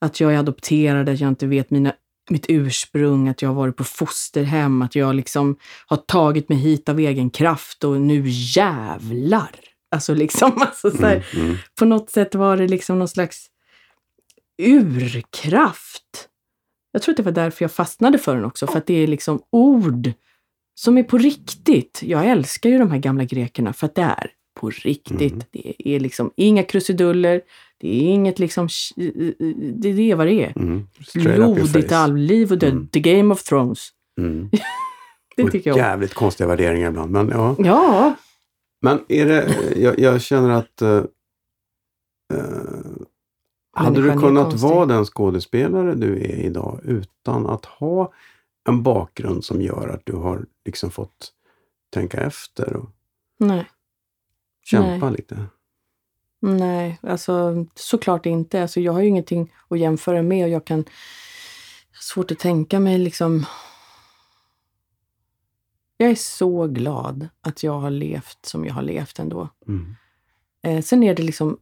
[0.00, 1.92] Att jag är adopterad, att jag inte vet mina,
[2.30, 5.56] mitt ursprung, att jag har varit på fosterhem, att jag liksom
[5.86, 9.50] har tagit mig hit av egen kraft och nu jävlar!
[9.90, 11.56] Alltså liksom, alltså så här, Mm, mm.
[11.78, 13.46] på något sätt var det liksom någon slags
[14.62, 16.28] urkraft.
[16.96, 19.06] Jag tror att det var därför jag fastnade för den också, för att det är
[19.06, 20.12] liksom ord
[20.74, 22.00] som är på riktigt.
[22.02, 24.30] Jag älskar ju de här gamla grekerna för att det är
[24.60, 25.32] på riktigt.
[25.32, 25.42] Mm.
[25.52, 27.40] Det är liksom inga krusiduller,
[27.80, 28.68] det är inget liksom...
[28.96, 30.52] Det det är vad det är.
[30.56, 30.86] Mm.
[31.14, 31.96] Blodigt face.
[31.96, 32.72] allliv och död.
[32.72, 32.88] Mm.
[32.88, 33.88] The Game of Thrones.
[34.20, 34.50] Mm.
[35.36, 35.78] Det Och tycker jag.
[35.78, 37.10] Jävligt konstiga värderingar ibland.
[37.10, 37.56] Men, ja.
[37.58, 38.14] Ja,
[38.82, 41.04] men är det, jag, jag känner att eh,
[42.34, 43.06] eh,
[43.76, 48.12] hade du kunnat vara den skådespelare du är idag utan att ha
[48.68, 51.32] en bakgrund som gör att du har liksom fått
[51.90, 52.90] tänka efter och
[53.38, 53.70] nej.
[54.64, 55.46] kämpa lite?
[56.40, 58.62] Nej, alltså såklart inte.
[58.62, 60.84] Alltså, jag har ju ingenting att jämföra med och jag kan...
[62.00, 63.46] Svårt att tänka mig liksom...
[65.96, 69.48] Jag är så glad att jag har levt som jag har levt ändå.
[69.68, 69.96] Mm.
[70.62, 71.58] Eh, sen är det liksom...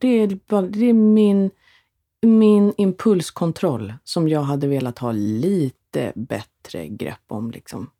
[0.00, 1.50] Det är, bara- det är min,
[2.22, 7.50] min impulskontroll som jag hade velat ha lite bättre grepp om.
[7.50, 7.90] Liksom.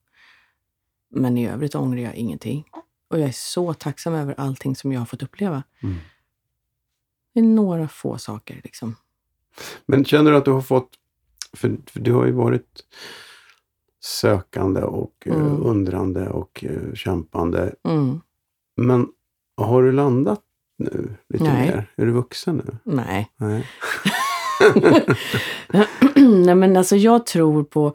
[1.10, 2.64] Men i övrigt ångrar jag ingenting.
[3.10, 5.62] Och jag är så tacksam över allting som jag har fått uppleva.
[5.82, 5.96] Mm.
[7.34, 8.96] Det är några få saker liksom.
[9.86, 10.90] Men känner du att du har fått
[11.52, 12.84] För, för du har ju varit
[14.00, 15.62] sökande och eh, Mm.
[15.66, 17.74] undrande och eh, kämpande.
[17.88, 18.20] Mm.
[18.76, 19.08] Men
[19.56, 20.40] har du landat
[20.78, 21.66] nu lite Nej.
[21.66, 21.90] mer?
[21.96, 22.94] Är du vuxen nu?
[22.94, 23.30] Nej.
[23.36, 23.66] Nej.
[26.44, 27.94] Nej, men alltså jag tror på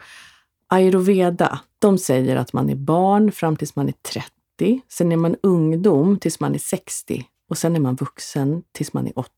[0.67, 1.59] ayurveda.
[1.79, 4.81] De säger att man är barn fram tills man är 30.
[4.89, 7.25] Sen är man ungdom tills man är 60.
[7.49, 9.31] Och sen är man vuxen tills man är 80.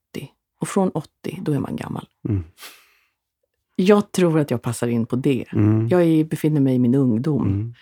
[0.59, 1.07] Och från 80,
[1.41, 2.07] då är man gammal.
[2.29, 2.43] Mm.
[3.75, 5.45] Jag tror att jag passar in på det.
[5.51, 5.87] Mm.
[5.87, 7.47] Jag är, befinner mig i min ungdom.
[7.47, 7.73] Mm.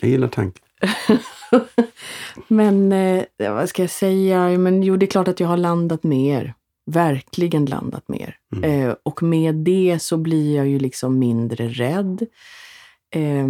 [0.00, 0.64] Jag gillar tanken.
[2.48, 4.58] Men eh, vad ska jag säga?
[4.58, 6.54] Men jo, det är klart att jag har landat mer.
[6.86, 8.36] Verkligen landat mer.
[8.56, 8.88] Mm.
[8.88, 12.26] Eh, och med det så blir jag ju liksom mindre rädd.
[13.10, 13.48] Eh,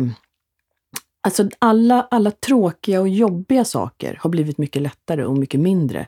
[1.20, 6.06] alltså alla, alla tråkiga och jobbiga saker har blivit mycket lättare och mycket mindre.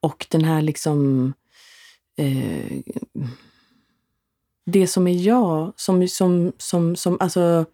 [0.00, 1.32] Och den här liksom...
[2.16, 2.80] Eh,
[4.66, 7.64] det som är jag, som, som, som, som alltså...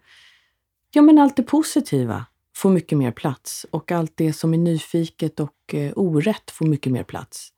[0.91, 2.25] Ja, men allt det positiva
[2.57, 6.91] får mycket mer plats och allt det som är nyfiket och eh, orätt får mycket
[6.91, 7.53] mer plats.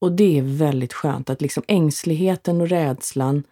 [0.00, 3.42] Och det är väldigt skönt att liksom ängsligheten och rädslan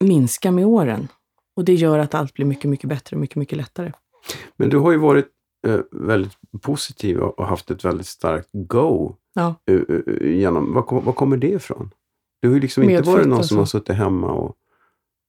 [0.00, 1.08] minskar med åren.
[1.56, 3.92] Och det gör att allt blir mycket, mycket bättre och mycket, mycket lättare.
[4.56, 5.28] Men du har ju varit
[5.66, 9.14] eh, väldigt positiv och haft ett väldigt starkt go.
[9.34, 9.54] Ja.
[9.66, 11.90] eh, eh, genom, var, var kommer det ifrån?
[12.40, 13.48] Du har ju liksom inte Medfött varit någon alltså.
[13.48, 14.56] som har suttit hemma och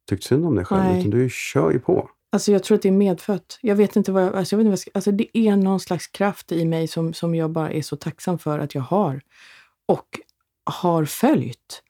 [0.09, 0.99] tyckt synd om dig själv, Nej.
[0.99, 2.09] utan du kör ju på.
[2.33, 3.59] Alltså jag tror att det är medfött.
[3.61, 5.55] Jag vet inte vad jag, alltså jag vet inte vad jag ska, alltså det är
[5.55, 8.81] någon slags kraft i mig som, som jag bara är så tacksam för att jag
[8.81, 9.21] har.
[9.85, 10.19] Och
[10.65, 11.83] har följt.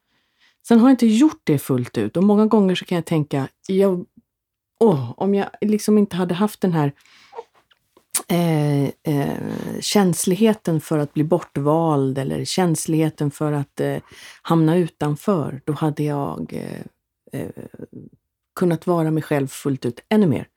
[0.68, 3.48] Sen har jag inte gjort det fullt ut och många gånger så kan jag tänka,
[3.68, 4.06] jag,
[4.80, 6.94] åh, om jag liksom inte hade haft den här
[8.28, 13.98] eh, eh, känsligheten för att bli bortvald eller känsligheten för att eh,
[14.42, 17.50] hamna utanför, då hade jag eh, eh,
[18.56, 20.48] kunnat vara mig själv fullt ut ännu mer.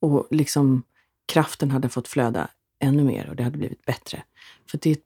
[0.00, 0.82] Och liksom
[1.26, 2.48] kraften hade fått flöda
[2.80, 4.22] ännu mer och det hade blivit bättre.
[4.70, 4.96] För det är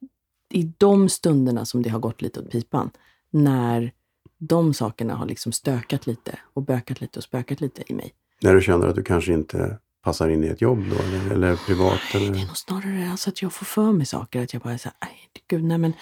[0.53, 2.91] i de stunderna som det har gått lite åt pipan.
[3.29, 3.91] När
[4.37, 8.13] de sakerna har liksom stökat lite och bökat lite och spökat lite i mig.
[8.41, 11.55] När du känner att du kanske inte passar in i ett jobb då, eller, eller
[11.55, 11.99] privat?
[12.13, 12.41] Nej, det Eller?
[12.41, 14.43] är nog snarare alltså att jag får för mig saker.
[14.43, 15.93] Att jag bara "Aj, gud, nej men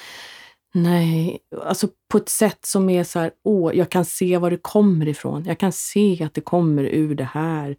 [0.74, 1.40] nej.
[1.66, 5.08] Alltså på ett sätt som är så här, åh, jag kan se var det kommer
[5.08, 5.44] ifrån.
[5.46, 7.76] Jag kan se att det kommer ur det här.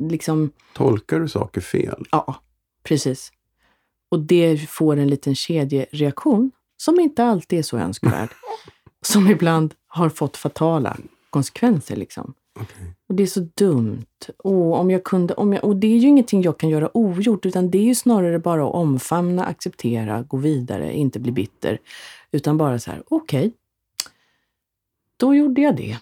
[0.00, 2.04] Liksom, Tolkar du saker fel?
[2.10, 2.42] ja,
[2.82, 3.32] precis.
[4.10, 8.28] Och det får en liten kedjereaktion som inte alltid är så önskvärd.
[9.02, 10.96] som ibland har fått fatala
[11.30, 11.96] konsekvenser.
[11.96, 12.34] Liksom.
[12.60, 12.94] Okej.
[13.08, 14.06] Och det är så dumt.
[14.38, 17.46] Och, om jag kunde, om jag, och det är ju ingenting jag kan göra ogjort,
[17.46, 21.78] utan det är ju snarare bara att omfamna, acceptera, gå vidare, inte bli bitter.
[22.32, 23.52] Utan bara så här, okej,
[25.16, 25.98] då gjorde jag det.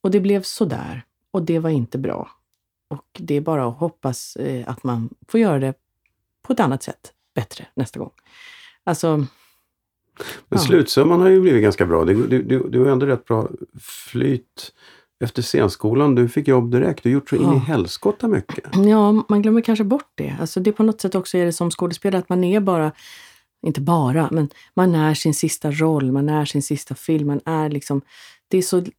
[0.00, 1.02] Och det blev sådär.
[1.30, 2.30] Och det var inte bra.
[2.88, 5.74] Och det är bara att hoppas eh, att man får göra det
[6.42, 8.10] på ett annat sätt, bättre nästa gång.
[8.84, 9.26] Alltså, Men
[10.48, 10.58] Ja.
[10.58, 12.04] slutsumman har ju blivit ganska bra.
[12.04, 13.48] Du, du, du, du har ändå rätt bra
[13.80, 14.72] flyt
[15.24, 16.14] efter scenskolan.
[16.14, 17.02] Du fick jobb direkt.
[17.02, 18.64] Du har gjort så in i helskotta mycket.
[18.86, 20.36] Ja, man glömmer kanske bort det.
[20.40, 22.92] Alltså det är på något sätt också är det som skådespelare att man är bara,
[23.66, 27.68] inte bara, men man är sin sista roll, man är sin sista film, man är
[27.70, 28.00] liksom,
[28.48, 28.82] det är så...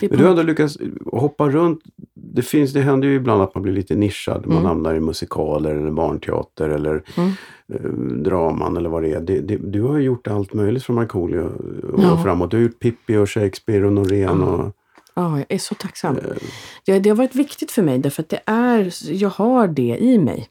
[0.00, 0.78] Det är Men du har ändå lyckats
[1.12, 1.80] hoppa runt.
[2.14, 4.46] Det, finns, det händer ju ibland att man blir lite nischad.
[4.46, 4.66] Man Mm.
[4.66, 7.30] hamnar i musikaler eller barnteater eller Mm.
[7.74, 7.90] eh,
[8.22, 9.20] draman eller vad det är.
[9.20, 11.40] Det, det, du har ju gjort allt möjligt från Markoolio
[11.92, 12.22] och Ja.
[12.22, 12.50] framåt.
[12.50, 14.40] Du har gjort Pippi och Shakespeare och Norén.
[14.40, 14.46] Ja.
[14.46, 14.72] Och,
[15.14, 16.16] Ja, jag är så tacksam.
[16.18, 16.24] eh,
[16.84, 20.18] Det, det har varit viktigt för mig därför att det är, jag har det i
[20.18, 20.48] mig.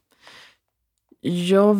[1.21, 1.77] Jag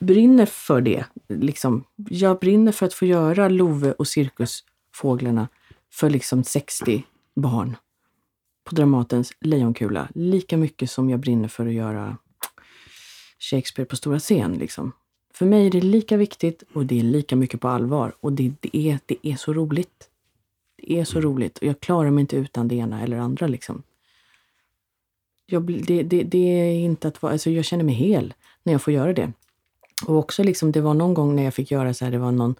[0.00, 1.04] brinner för det.
[1.28, 1.84] Liksom.
[2.10, 5.48] Jag brinner för att få göra Love och Cirkusfåglarna
[5.92, 7.02] för liksom 60
[7.36, 7.76] barn
[8.64, 10.08] på Dramatens Lejonkula.
[10.14, 12.16] Lika mycket som jag brinner för att göra
[13.38, 14.52] Shakespeare på stora scen.
[14.54, 14.92] Liksom.
[15.34, 18.14] För mig är det lika viktigt och det är lika mycket på allvar.
[18.20, 20.08] Och det, det, är, det är så roligt.
[20.82, 23.46] Det är så roligt och jag klarar mig inte utan det ena eller andra.
[23.46, 23.82] Liksom.
[25.46, 28.82] Jag, det, det, det är inte att vara, alltså jag känner mig hel när jag
[28.82, 29.32] får göra det.
[30.06, 32.32] Och också liksom, det var någon gång när jag fick göra så här, det var
[32.32, 32.54] någon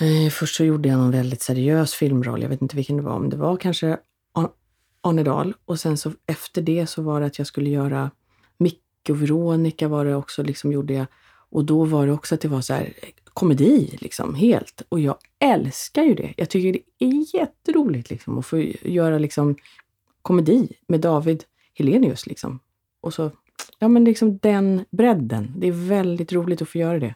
[0.00, 3.18] eh, Först så gjorde jag någon väldigt seriös filmroll, jag vet inte vilken det var,
[3.18, 3.98] men det var kanske
[4.32, 4.54] Arnedal.
[5.02, 5.54] Arne Dahl.
[5.64, 8.10] Och sen så efter det så var det att jag skulle göra
[8.58, 11.06] Micke och Veronica var det också, liksom gjorde jag.
[11.50, 12.92] Och då var det också att det var så här
[13.24, 14.82] komedi, liksom, helt.
[14.88, 16.34] Och jag älskar ju det.
[16.36, 19.56] Jag tycker det är jätteroligt liksom, att få göra liksom,
[20.22, 21.44] komedi med David
[21.74, 22.26] Helenius.
[22.26, 22.58] Liksom.
[23.00, 23.30] Och så,
[23.78, 25.52] ja men liksom den bredden.
[25.56, 27.14] Det är väldigt roligt att få göra det.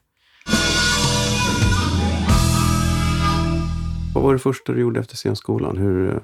[4.15, 5.77] Vad var det första du gjorde efter scenskolan?
[5.77, 6.21] Hur, eh,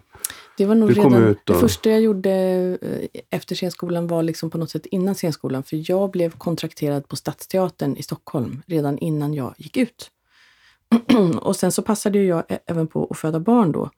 [0.61, 2.30] det var nog Du redan, ut det och- första jag gjorde
[2.82, 5.62] eh, efter scenskolan var liksom på något sätt innan scenskolan.
[5.62, 10.11] För jag blev kontrakterad på Stadsteatern i Stockholm redan innan jag gick ut.
[11.40, 13.90] och sen så passade jag även på att föda barn då.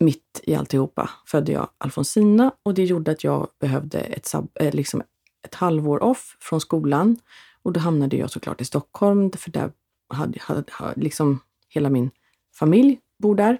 [0.00, 4.74] Mitt i alltihopa födde jag Alfonsina och det gjorde att jag behövde ett, sab- eh,
[4.74, 5.02] liksom
[5.44, 7.16] ett halvår off från skolan.
[7.62, 9.70] Och då hamnade jag såklart i Stockholm, för där
[10.14, 12.10] hade, hade, hade liksom hela min
[12.58, 13.58] familj bor där.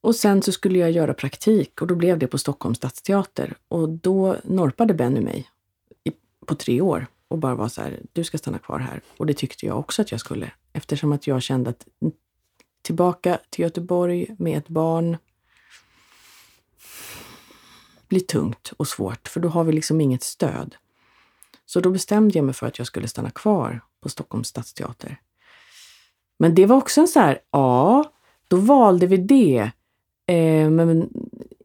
[0.00, 3.54] Och sen så skulle jag göra praktik och då blev det på Stockholms stadsteater.
[3.68, 5.48] Och då norpade Benny mig
[6.04, 6.12] i,
[6.46, 9.00] på tre år och bara var så här, du ska stanna kvar här.
[9.16, 10.52] Och det tyckte jag också att jag skulle.
[10.72, 12.12] Eftersom att jag kände att mm,
[12.82, 15.16] tillbaka till Göteborg med ett barn
[18.08, 20.76] blir tungt och svårt, för då har vi liksom inget stöd.
[21.66, 25.20] Så då bestämde jag mig för att jag skulle stanna kvar på Stockholms stadsteater.
[26.38, 28.12] Men det var också en så här, ja,
[28.48, 29.70] då valde vi det.
[30.28, 31.10] Eh, men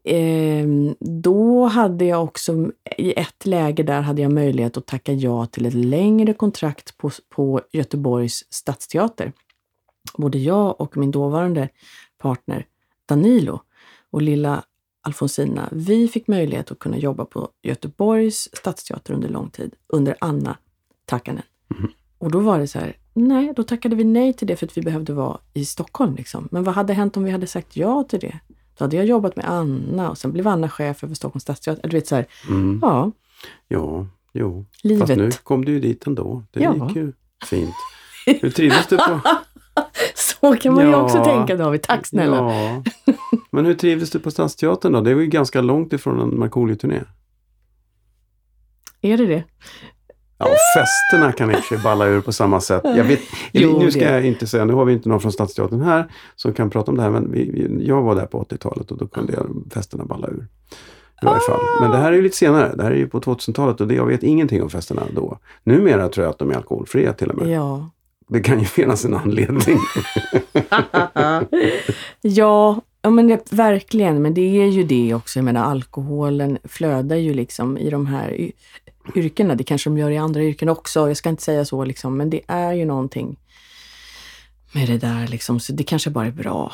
[0.04, 0.66] eh,
[1.00, 5.66] då hade jag också, i ett läge där hade jag möjlighet att tacka ja till
[5.66, 9.32] ett längre kontrakt på, på Göteborgs stadsteater.
[10.18, 11.68] Både jag och min dåvarande
[12.18, 12.66] partner
[13.06, 13.60] Danilo
[14.10, 14.64] och lilla
[15.02, 20.58] Alfonsina, vi fick möjlighet att kunna jobba på Göteborgs stadsteater under lång tid, under Anna
[21.04, 21.42] Takanen.
[21.68, 21.90] Mhm.
[22.24, 24.76] Och då var det så här, nej, då tackade vi nej till det för att
[24.76, 26.14] vi behövde vara i Stockholm.
[26.16, 26.48] Liksom.
[26.50, 28.38] Men vad hade hänt om vi hade sagt ja till det?
[28.78, 31.88] Då hade jag jobbat med Anna och sen blev Anna chef över Stockholms stadsteater.
[31.88, 33.10] Du vet så här, mm, ja,
[33.68, 34.66] ja, jo.
[34.82, 35.08] livet.
[35.08, 36.42] Fast nu kom du ju dit ändå.
[36.50, 36.74] Det Ja.
[36.88, 37.12] gick ju
[37.50, 37.74] fint.
[38.26, 39.20] Hur trivdes du på...
[40.14, 41.02] Så kan man ju Ja.
[41.02, 41.82] också tänka David.
[41.82, 42.36] Tack snälla.
[42.36, 42.82] Ja.
[43.50, 45.00] Men hur trivdes du på Stadsteatern då?
[45.00, 47.00] Det var ju ganska långt ifrån en Markoolio-turné.
[49.00, 49.44] Är det det?
[50.44, 52.82] Ja, festerna kan i och för sig balla ur på samma sätt.
[52.84, 53.20] Jag vet,
[53.52, 56.52] Jo, nu ska jag inte säga, nu har vi inte någon från Stadsteatern här som
[56.52, 59.32] kan prata om det här, men vi, jag var där på 80-talet och då kunde
[59.32, 60.46] jag, festerna balla ur.
[61.22, 61.60] I varje fall.
[61.80, 63.94] Men det här är ju lite senare, det här är ju på 2000-talet och det,
[63.94, 65.38] jag vet ingenting om festerna då.
[65.64, 67.48] Numera tror jag att de är alkoholfria till och med.
[67.48, 67.90] Ja.
[68.28, 69.78] Det kan ju finnas en anledning.
[72.20, 74.22] ja, ja men det, verkligen.
[74.22, 75.38] Men det är ju det också.
[75.38, 78.50] Jag menar alkoholen flödar ju liksom i de här
[79.14, 79.54] yrkena.
[79.54, 81.08] Det kanske de gör i andra yrken också.
[81.08, 82.16] Jag ska inte säga så liksom.
[82.16, 83.36] Men det är ju någonting
[84.74, 85.60] med det där liksom.
[85.60, 86.72] Så det kanske bara är bra.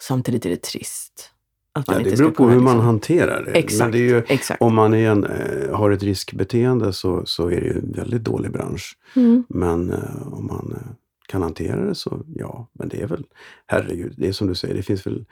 [0.00, 1.30] Samtidigt är det trist.
[1.76, 3.50] Att man Ja, inte det beror på hur man liksom- hanterar det.
[3.50, 3.78] Exakt.
[3.80, 4.62] Men det är ju, Exakt.
[4.62, 8.52] om man igen, eh, har ett riskbeteende så, så är det ju en väldigt dålig
[8.52, 8.98] bransch.
[9.16, 9.44] Mm.
[9.48, 10.92] Men eh, om man eh,
[11.28, 13.24] kan hantera det så ja, men det är väl,
[13.66, 15.24] herregud, det är som du säger, det finns väl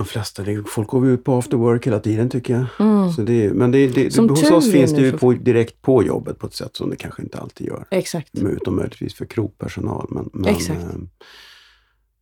[0.00, 2.66] de flesta, det, folk går ut på after work hela tiden tycker jag.
[2.88, 3.12] Mm.
[3.12, 6.38] Så det, men det, det, Som hos oss finns det ju på, direkt på jobbet
[6.38, 7.86] på ett sätt som det kanske inte alltid gör.
[7.90, 8.38] Exakt.
[8.38, 10.06] Utom möjligtvis för krogpersonal.
[10.10, 10.80] Men, men Exakt.
[10.80, 11.00] eh,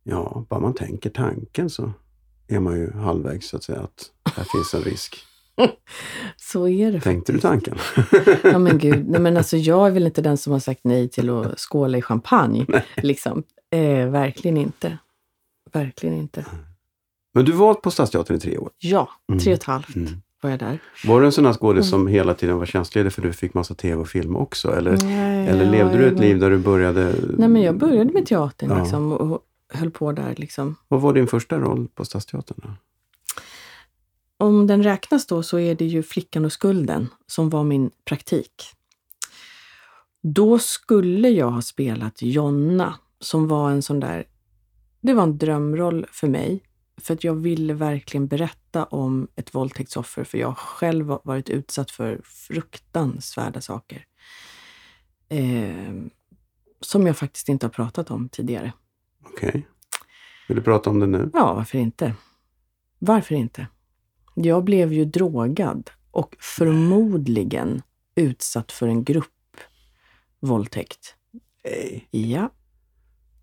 [0.03, 1.91] ja, bara man tänker tanken så
[2.47, 5.25] är man ju halvvägs så att säga att här finns en risk.
[6.37, 7.73] Så är det Tänkte du faktiskt.
[7.95, 8.51] tanken?
[8.51, 11.09] Ja men gud, nej men alltså jag är väl inte den som har sagt nej
[11.09, 12.65] till att skåla i champagne.
[12.97, 13.43] Liksom.
[13.71, 14.97] Eh, verkligen inte.
[15.73, 16.45] Verkligen inte.
[17.33, 18.69] men du var på Stadsteatern i tre år.
[18.77, 19.39] Ja, Mm.
[19.39, 20.21] tre och ett halvt Mm.
[20.41, 20.79] var jag där.
[21.05, 23.73] Var du en sån här skådis som hela tiden var tjänstledig för du fick massa
[23.75, 24.75] tv och film också?
[24.75, 27.15] Eller, Nej, eller ja, levde du ett var- liv där du började...
[27.37, 28.79] Nej men jag började med teatern Ja.
[28.79, 30.33] liksom, och och höll på där.
[30.37, 30.75] Liksom.
[30.87, 32.57] Vad var din första roll på Stadsteatern?
[32.63, 32.69] Då?
[34.41, 38.63] Om den räknas då så är det ju Flickan och skulden som var min praktik.
[40.21, 44.25] Då skulle jag ha spelat Jonna som var en sån där...
[45.01, 46.63] Det var en drömroll för mig.
[47.01, 52.21] För att jag ville verkligen berätta om ett våldtäktsoffer för jag själv varit utsatt för
[52.23, 54.05] fruktansvärda saker.
[55.29, 55.93] Eh,
[56.81, 58.73] som jag faktiskt inte har pratat om tidigare.
[59.25, 59.67] Okej.
[60.47, 61.29] Vill du prata om det nu?
[61.33, 62.13] Ja, varför inte?
[62.99, 63.67] Varför inte?
[64.43, 67.81] Jag blev ju drogad och förmodligen
[68.15, 71.15] utsatt för en gruppvåldtäkt.
[71.65, 72.07] Nej.
[72.11, 72.49] Ja.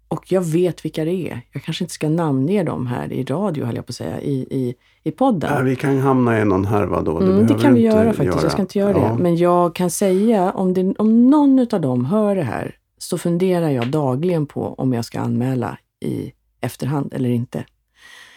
[0.08, 1.40] Och jag vet vilka det är.
[1.52, 4.32] Jag kanske inte ska namnge dem här i radio, höll jag på att säga, i,
[4.50, 5.50] i, i podden.
[5.54, 7.20] Ja, vi kan hamna i någon härva då.
[7.20, 8.42] Mm, det kan vi göra faktiskt.
[8.42, 9.08] Jag ska inte göra Ja.
[9.08, 9.22] det.
[9.22, 13.70] Men jag kan säga, om, det, om någon av dem hör det här, så funderar
[13.70, 17.64] jag dagligen på om jag ska anmäla i efterhand eller inte.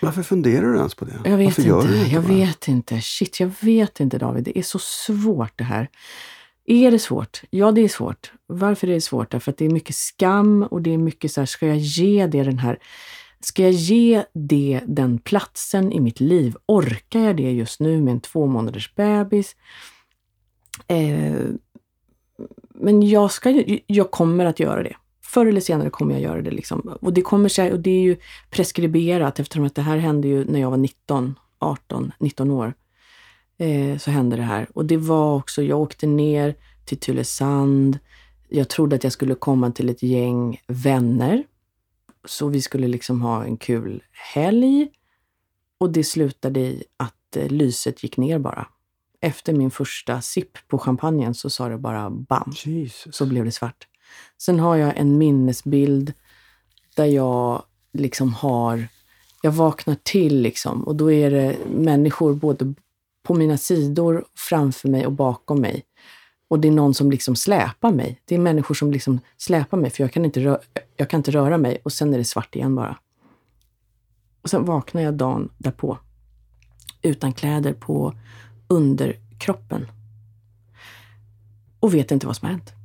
[0.02, 1.20] Varför funderar du ens på det?
[1.26, 1.98] Jag vet Varför inte.
[1.98, 2.34] inte jag bara?
[2.34, 3.02] vet inte.
[3.02, 4.44] Shit, jag vet inte David.
[4.44, 5.88] Det är så svårt det här.
[6.66, 7.42] Är det svårt?
[7.50, 8.32] Ja, det är svårt.
[8.48, 9.32] Varför är det svårt?
[9.32, 12.28] Därför att det är mycket skam och det är mycket så här, ska jag ge
[12.28, 12.80] det den här
[13.42, 16.56] Ska jag ge det den platsen i mitt liv?
[16.66, 19.56] Orkar jag det just nu med en två månaders bebis?
[20.88, 21.42] Eh,
[22.70, 24.96] men jag, ska, jag kommer att göra det.
[25.30, 26.52] Förr eller senare kommer jag göra det.
[26.52, 26.98] Liksom.
[27.02, 28.18] Och det kommer sig, och det är ju
[28.50, 32.74] preskriberat eftersom att det här hände ju när jag var 19, 18, 19 år.
[33.58, 34.68] Eh, så hände det här.
[34.74, 36.56] Och det var också, jag åkte ner
[36.86, 38.00] till Tylösand.
[38.50, 41.44] Jag trodde att jag skulle komma till ett gäng vänner.
[42.26, 44.04] Så vi skulle liksom ha en kul
[44.34, 44.88] helg.
[45.78, 48.68] Och det slutade i att eh, lyset gick ner bara.
[49.22, 52.54] Efter min första sipp på champagnen så sa det bara bam.
[52.66, 53.16] Jesus.
[53.16, 53.89] Så blev det svart.
[54.38, 56.14] Sen har jag en minnesbild
[56.96, 58.88] där jag liksom har,
[59.42, 62.74] jag vaknar till liksom och då är det människor både
[63.24, 65.84] på mina sidor, framför mig och bakom mig.
[66.48, 68.22] Och det är någon som liksom släpar mig.
[68.26, 70.60] Det är människor som liksom släpar mig för jag kan inte, röra,
[70.98, 72.98] jag kan inte röra mig och sen är det svart igen bara.
[74.42, 75.98] Och sen vaknar jag dagen därpå.
[77.02, 78.14] Utan kläder på
[78.68, 79.88] underkroppen.
[81.80, 82.79] Och vet inte vad som har hänt.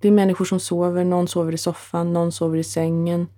[0.00, 3.28] Det är människor som sover, någon sover i soffan, någon sover i sängen.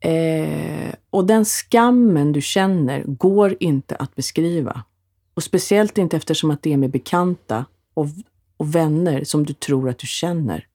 [0.00, 4.82] Eh, och den skammen du känner går inte att beskriva.
[5.34, 7.64] Och speciellt inte eftersom att det är med bekanta
[7.94, 8.06] och,
[8.56, 10.66] och vänner som du tror att du känner.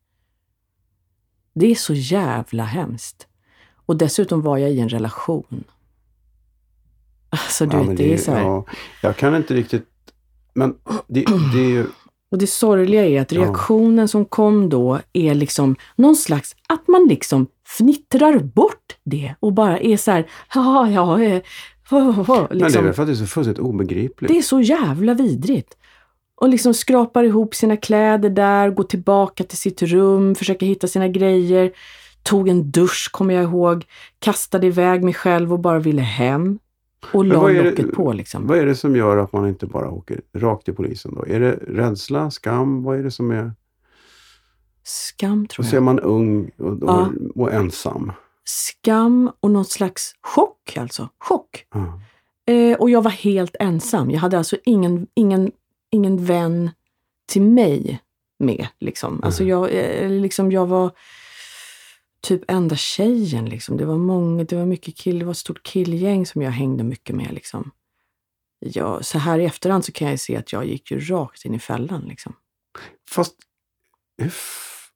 [1.53, 3.27] Det är så jävla hemskt.
[3.85, 5.63] Och dessutom var jag i en relation.
[7.29, 8.41] Alltså du Ja, vet, men det är så här.
[8.41, 8.65] ja,
[9.01, 9.87] jag kan inte riktigt...
[10.53, 10.75] Men
[11.07, 11.87] det, det är ju...
[12.33, 13.41] Och det sorgliga är att Ja.
[13.41, 19.53] reaktionen som kom då är liksom någon slags, att man liksom fnittrar bort det och
[19.53, 21.17] bara är så här, ja, ja,
[21.91, 22.83] oh, oh, Men det är liksom.
[22.83, 24.31] väl för att det är så fullständigt obegripligt.
[24.33, 25.77] Det är så jävla vidrigt.
[26.41, 31.07] Och liksom skrapar ihop sina kläder där, går tillbaka till sitt rum, försöker hitta sina
[31.07, 31.71] grejer.
[32.23, 33.85] Tog en dusch, kommer jag ihåg.
[34.19, 36.59] Kastade iväg mig själv och bara ville hem.
[37.11, 38.47] Och la locket på liksom.
[38.47, 41.25] Vad är det som gör att man inte bara åker rakt till polisen då?
[41.27, 42.83] Är det rädsla, skam?
[42.83, 43.51] Vad är det som är...
[44.83, 45.83] Skam tror Och så är jag.
[45.83, 47.11] man ung och, och, Ja.
[47.35, 48.11] och ensam.
[48.45, 51.09] Skam och någon slags chock alltså.
[51.19, 51.65] Chock.
[51.73, 51.99] Ja.
[52.53, 54.11] Eh, och jag var helt ensam.
[54.11, 55.51] Jag hade alltså ingen, ingen,
[55.89, 56.69] ingen vän
[57.25, 57.99] till mig
[58.39, 58.67] med.
[58.79, 59.23] Liksom.
[59.23, 60.91] Alltså jag, eh, liksom jag var
[62.23, 63.45] typ enda tjejen.
[63.45, 63.77] Liksom.
[63.77, 66.83] Det var många, det var mycket kill, det var ett stort killgäng som jag hängde
[66.83, 67.33] mycket med.
[67.33, 67.71] Liksom.
[68.59, 71.53] Jag, så här i efterhand så kan jag se att jag gick ju rakt in
[71.53, 72.01] i fällan.
[72.01, 72.35] Liksom.
[73.09, 73.35] Fast...
[74.17, 74.29] hur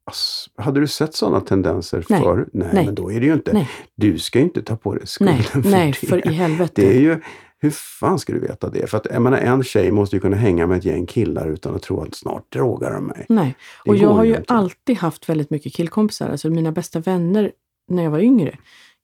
[0.08, 2.22] ass- Hade du sett sådana tendenser Nej.
[2.22, 2.48] förr?
[2.54, 2.86] Nej, Nej.
[2.86, 3.54] men då är det ju inte...
[3.54, 3.70] Nej.
[3.96, 6.08] Du ska ju inte ta på dig skulden Nej, för nej, det.
[6.08, 6.82] för i helvete.
[6.82, 7.22] Det är ju...
[7.60, 8.88] Hur fan ska du veta det?
[8.90, 11.76] För att jag menar, en tjej måste ju kunna hänga med ett gäng killar utan
[11.76, 13.26] att tro att snart drogar de mig.
[13.30, 13.56] Nej,
[13.86, 14.54] och jag har ju ju inte.
[14.54, 16.30] alltid haft väldigt mycket killkompisar.
[16.30, 17.52] Alltså mina bästa vänner
[17.88, 18.58] när jag var yngre,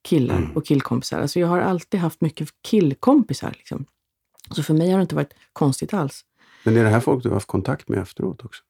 [0.03, 0.51] killar Mm.
[0.51, 1.19] och killkompisar.
[1.21, 3.53] Alltså jag har alltid haft mycket killkompisar.
[3.57, 3.85] Liksom.
[4.51, 6.21] Så för mig har det inte varit konstigt alls.
[6.63, 8.63] Men är det här folk du har haft kontakt med efteråt också?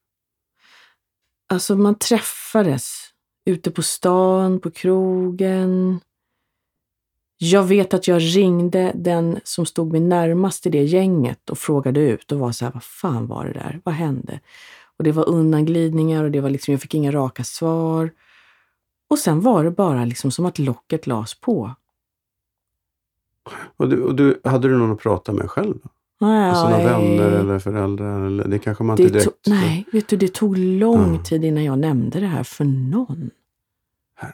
[1.46, 3.14] Alltså man träffades
[3.44, 6.00] ute på stan, på krogen.
[7.38, 12.00] Jag vet att jag ringde den som stod mig närmast i det gänget och frågade
[12.00, 13.80] ut och var så här, vad fan var det där?
[13.84, 14.40] Vad hände?
[14.96, 18.10] Och det var undanglidningar och det var liksom, jag fick inga raka svar.
[19.08, 21.74] Och sen var det bara liksom som att locket lades på.
[23.76, 25.78] Och du, och du, hade du någon att prata med själv?
[26.26, 27.16] Alltså några Nej.
[27.18, 28.26] vänner eller föräldrar?
[28.26, 29.24] Eller, det kanske man det inte direkt...
[29.44, 31.22] tog, nej, vet du, det tog lång Ja.
[31.22, 33.30] tid innan jag nämnde det här för någon.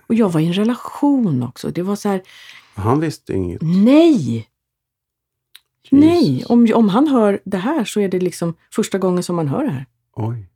[0.07, 1.71] Och jag var i en relation också.
[1.71, 2.23] Det var så här,
[2.75, 3.63] Han visste inget.
[3.63, 4.47] nej!
[5.91, 6.51] Nej, Jesus.
[6.51, 9.65] om, om han hör det här så är det liksom första gången som man hör
[9.65, 9.87] det här.
[10.17, 10.47] Oj.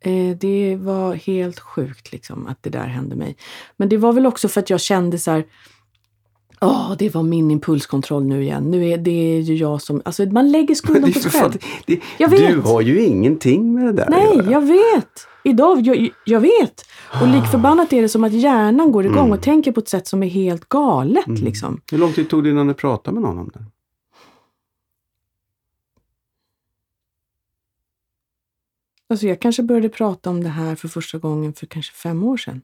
[0.00, 3.36] Eh, det var helt sjukt liksom att det där hände mig.
[3.76, 5.44] Men det var väl också för att jag kände så här,
[6.62, 8.70] Åh, det var min impulskontroll nu igen.
[8.70, 10.02] Nu är det ju jag som...
[10.04, 11.52] Alltså man lägger skulden på sig själv.
[11.86, 12.64] det, Jag du vet.
[12.64, 14.50] har ju ingenting med det där att Nej, göra.
[14.50, 15.26] jag vet!
[15.44, 16.84] Idag, jag, jag vet!
[17.20, 19.32] Och lik förbannat är det som att hjärnan går igång Mm.
[19.32, 21.26] och tänker på ett sätt som är helt galet.
[21.26, 21.44] Mm.
[21.44, 21.80] Liksom.
[21.90, 23.64] Hur lång tid tog det innan du pratade med någon om det?
[29.08, 32.36] Alltså jag kanske började prata om det här för första gången för kanske fem år
[32.36, 32.62] sedan.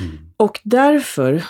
[0.00, 0.18] Mm.
[0.36, 1.44] Och därför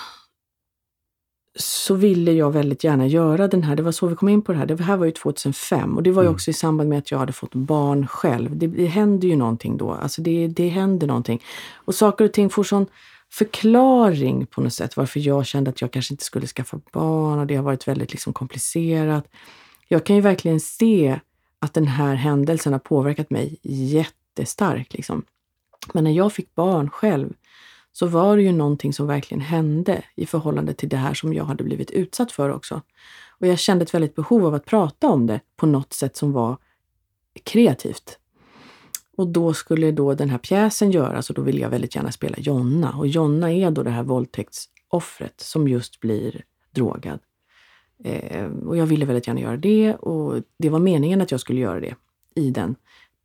[1.58, 4.52] så ville jag väldigt gärna göra den här, det var så vi kom in på
[4.52, 6.34] det här, det här var ju 2005 och det var ju Mm.
[6.34, 8.56] också i samband med att jag hade fått barn själv.
[8.56, 11.42] Det, det händer ju någonting då, alltså det, det händer någonting.
[11.74, 12.86] Och saker och ting får sån
[13.32, 17.46] förklaring på något sätt varför jag kände att jag kanske inte skulle skaffa barn och
[17.46, 19.24] det har varit väldigt liksom komplicerat.
[19.88, 21.20] Jag kan ju verkligen se
[21.58, 24.92] att den här händelsen har påverkat mig jättestarkt.
[24.94, 25.22] Liksom.
[25.94, 27.32] Men när jag fick barn själv
[28.00, 31.44] så var det ju någonting som verkligen hände i förhållande till det här som jag
[31.44, 32.82] hade blivit utsatt för också.
[33.40, 36.32] Och jag kände ett väldigt behov av att prata om det på något sätt som
[36.32, 36.56] var
[37.42, 38.18] kreativt.
[39.16, 42.36] Och då skulle då den här pjäsen göras och då ville jag väldigt gärna spela
[42.38, 42.92] Jonna.
[42.98, 47.20] Och Jonna är då det här våldtäktsoffret som just blir drogad.
[48.04, 51.60] Eh, och jag ville väldigt gärna göra det och det var meningen att jag skulle
[51.60, 51.94] göra det
[52.34, 52.74] i den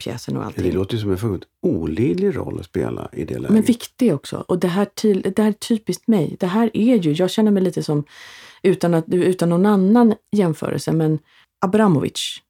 [0.04, 0.64] pjäsen och allting.
[0.64, 3.52] Det låter ju som en fullkomligt olidlig roll att spela i det läget.
[3.52, 4.46] Men viktig också.
[4.48, 6.38] Och det här, till, det här är typiskt mig.
[6.40, 8.04] Det här är ju, jag känner mig lite som,
[8.64, 11.20] utan, att, utan någon annan jämförelse, men
[11.66, 12.42] Abramovic.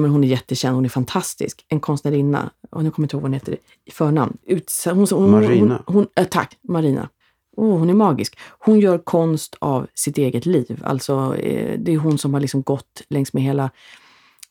[0.00, 1.64] Men hon är jättekänd, hon är fantastisk.
[1.68, 4.36] En konstnärinna, och nu kommer jag inte ihåg vad hon heter i förnamn.
[4.46, 5.82] Ut, hon, hon, Marina.
[5.86, 7.08] Hon, hon, äh, tack, Marina.
[7.56, 8.38] Oh, hon är magisk.
[8.58, 10.82] Hon gör konst av sitt eget liv.
[10.84, 13.70] Alltså, eh, det är hon som har liksom gått längs med hela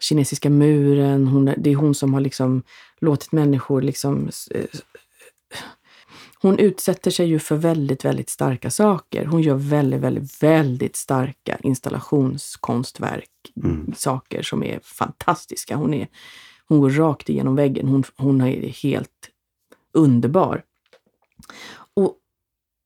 [0.02, 1.28] kinesiska muren.
[1.28, 2.64] Hon, det är hon som har liksom
[3.00, 4.30] låtit människor liksom...
[4.52, 4.66] Eh,
[6.42, 9.26] hon utsätter sig ju för väldigt, väldigt starka saker.
[9.26, 13.30] Hon gör väldigt, väldigt, väldigt starka installationskonstverk.
[13.64, 13.94] Mm.
[13.96, 15.76] Saker som är fantastiska.
[15.76, 16.08] Hon, är,
[16.68, 17.88] hon går rakt igenom väggen.
[17.88, 19.30] Hon, hon är helt
[19.94, 20.64] underbar.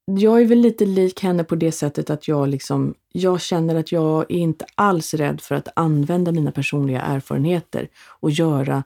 [0.05, 3.91] Jag är väl lite lik henne på det sättet att jag liksom, jag känner att
[3.91, 7.87] jag är inte alls rädd för att använda mina personliga erfarenheter
[8.19, 8.83] och göra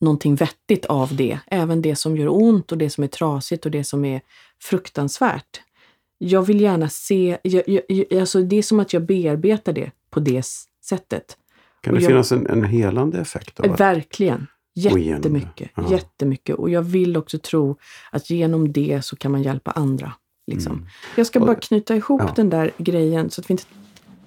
[0.00, 1.38] någonting vettigt av det.
[1.46, 4.20] Även det som gör ont och det som är trasigt och det som är
[4.60, 5.60] fruktansvärt.
[6.18, 10.20] Jag vill gärna se, jag, jag, alltså det är som att jag bearbetar det på
[10.20, 10.42] det
[10.84, 11.36] sättet.
[11.80, 14.46] Kan det jag, finnas en, en helande effekt av Verkligen.
[14.74, 15.70] Jättemycket.
[15.90, 16.56] Jättemycket.
[16.56, 17.76] Och jag vill också tro
[18.10, 20.12] att genom det så kan man hjälpa andra.
[20.52, 20.72] Liksom.
[20.72, 20.86] Mm.
[21.16, 22.32] Jag ska bara knyta ihop ja.
[22.36, 23.64] den där grejen så att vi inte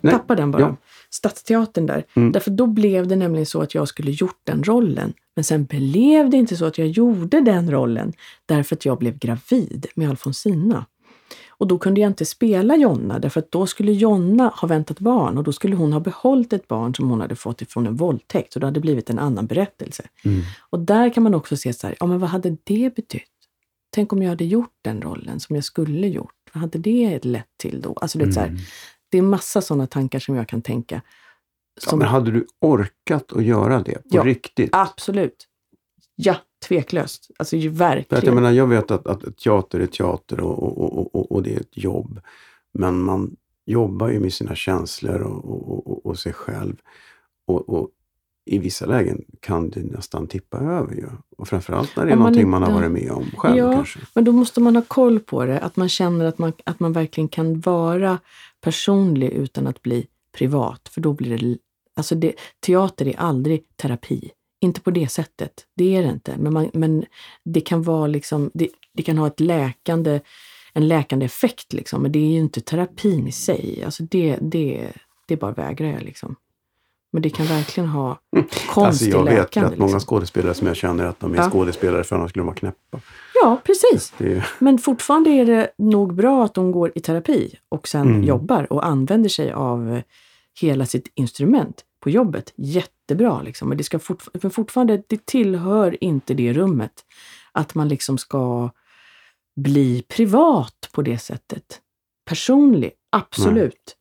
[0.01, 0.61] Nej, tappar den bara.
[0.61, 0.75] ja.
[1.09, 2.03] Stadsteatern där.
[2.13, 2.31] Mm.
[2.31, 5.13] Därför då blev det nämligen så att jag skulle gjort den rollen.
[5.35, 8.13] Men sen blev det inte så att jag gjorde den rollen
[8.45, 10.85] därför att jag blev gravid med Alfonsina.
[11.57, 15.37] Och då kunde jag inte spela Jonna därför att då skulle Jonna ha väntat barn
[15.37, 18.55] och då skulle hon ha behållit ett barn som hon hade fått ifrån en våldtäkt
[18.55, 20.03] och då hade det blivit en annan berättelse.
[20.25, 20.41] Mm.
[20.69, 23.23] Och där kan man också se så här, ja men vad hade det betytt?
[23.95, 26.33] Tänk om jag hade gjort den rollen som jag skulle gjort.
[26.53, 27.93] Vad hade det lett till då?
[27.93, 28.59] Alltså det är, så här, Mm.
[29.09, 31.01] det är massa sådana tankar som jag kan tänka.
[31.75, 34.23] Ja, Som, men hade du orkat att göra det på Ja.
[34.23, 34.69] riktigt?
[34.73, 35.47] Absolut.
[36.15, 36.35] Ja,
[36.67, 37.29] tveklöst.
[37.39, 38.35] Alltså ju För jag, verkligen.
[38.35, 41.77] menar, jag vet att, att teater är teater och, och, och, och, det är ett
[41.77, 42.19] jobb.
[42.73, 43.35] Men man
[43.65, 46.75] jobbar ju med sina känslor och, och, och, sig själv.
[47.47, 47.89] Och
[48.45, 51.07] i vissa lägen kan det nästan tippa över ju.
[51.37, 53.71] Och framförallt när det är man någonting man har inte- varit med om själv Ja.
[53.73, 53.99] kanske.
[54.13, 55.59] Men då måste man ha koll på det.
[55.59, 58.19] Att man känner att man, att man verkligen kan vara
[58.61, 60.89] personlig utan att bli privat.
[60.91, 61.57] För då blir det...
[61.95, 62.33] Alltså det,
[62.65, 64.31] teater är aldrig terapi.
[64.61, 65.65] Inte på det sättet.
[65.75, 66.35] Det är det inte.
[66.37, 67.05] Men, man, men
[67.45, 68.51] det kan vara liksom...
[68.53, 70.19] Det, det kan ha ett läkande,
[70.73, 72.01] en läkande effekt liksom.
[72.01, 73.83] Men det är ju inte terapin i sig.
[73.85, 74.91] Alltså det, det,
[75.27, 76.35] det bara vägrar jag liksom.
[77.15, 78.19] Men det kan verkligen ha
[78.69, 79.77] konst Alltså jag vet läkande.
[79.77, 79.99] många liksom.
[79.99, 81.49] skådespelare som jag känner att de är Ja.
[81.49, 82.99] skådespelare för annars skulle de vara knäppa.
[83.41, 84.13] Ja, precis.
[84.17, 88.23] Det Men fortfarande är det nog bra att de går i terapi och sen Mm.
[88.23, 90.01] jobbar och använder sig av eh,
[90.61, 92.53] hela sitt instrument på jobbet.
[92.55, 93.69] Jättebra liksom.
[93.69, 96.91] Men det ska fortf- för fortfarande, det tillhör inte det rummet
[97.51, 98.69] att man liksom ska
[99.55, 101.79] bli privat på det sättet.
[102.25, 103.95] Personlig, absolut.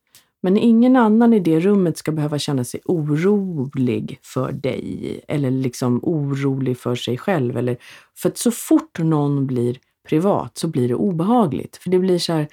[0.45, 5.99] Men ingen annan i det rummet ska behöva känna sig orolig för dig eller liksom
[6.03, 7.57] orolig för sig själv.
[7.57, 7.77] Eller,
[8.17, 9.77] för att så fort någon blir
[10.07, 11.77] privat så blir det obehagligt.
[11.77, 12.47] För det blir så här,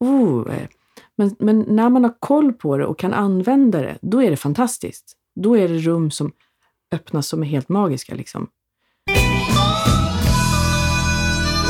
[0.00, 0.68] oh, eh.
[1.16, 4.36] men, men när man har koll på det och kan använda det, då är det
[4.36, 5.12] fantastiskt.
[5.40, 6.32] Då är det rum som
[6.92, 8.14] öppnas som är helt magiska.
[8.14, 8.48] Liksom.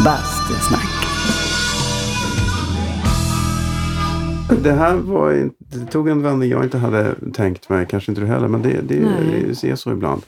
[0.05, 1.06] Bastusnack.
[4.49, 8.27] Det här var det tog en vändning jag inte hade tänkt mig, kanske inte du
[8.27, 8.95] heller, men det, det,
[9.61, 10.23] det är så ibland.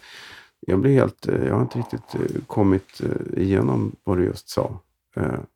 [0.66, 4.48] Jag blir helt, eh, jag har inte riktigt eh, kommit eh, igenom vad du just
[4.48, 4.80] sa.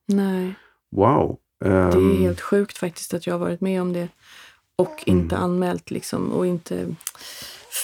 [0.08, 0.54] Nej,
[0.96, 1.36] Wow!
[1.60, 4.08] det är Ehm, helt sjukt faktiskt att jag har varit med om det.
[4.76, 6.94] Och inte anmält liksom och inte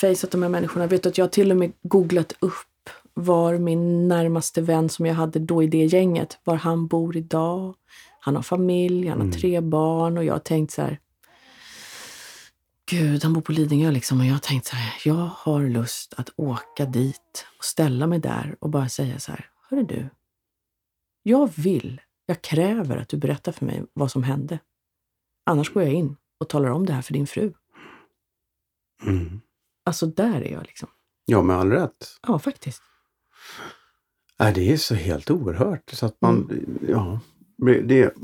[0.00, 0.86] faceat de här människorna.
[0.86, 5.06] Vet du att jag har till och med googlat upp var min närmaste vän som
[5.06, 7.74] jag hade då i det gänget, var han bor idag.
[8.28, 11.00] Han har familj, han har tre barn och jag har tänkt så här.
[12.90, 14.94] Gud, han bor på Lidingö liksom och jag har tänkt så här.
[15.04, 19.50] Jag har lust att åka dit och ställa mig där och bara säga så här.
[19.70, 20.08] Hörru du,
[21.22, 24.58] jag vill, jag kräver att du berättar för mig vad som hände.
[25.46, 27.52] Annars går jag in och talar om det här för din fru.
[29.06, 29.40] mm.
[29.84, 30.88] Alltså där är jag liksom.
[31.24, 32.18] Ja, med all rätt.
[32.26, 32.82] Ja, faktiskt.
[34.38, 35.90] Nej, det är så helt oerhört.
[35.90, 36.78] Så att man, Mm.
[36.88, 37.20] ja,
[37.58, 38.14] det,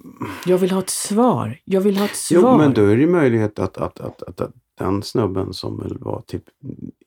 [0.46, 1.58] Jag vill ha ett svar.
[1.64, 2.40] Jag vill ha ett svar.
[2.52, 6.20] jo, men då är det möjlighet att, att, att, att, att den snubben som var
[6.26, 6.42] typ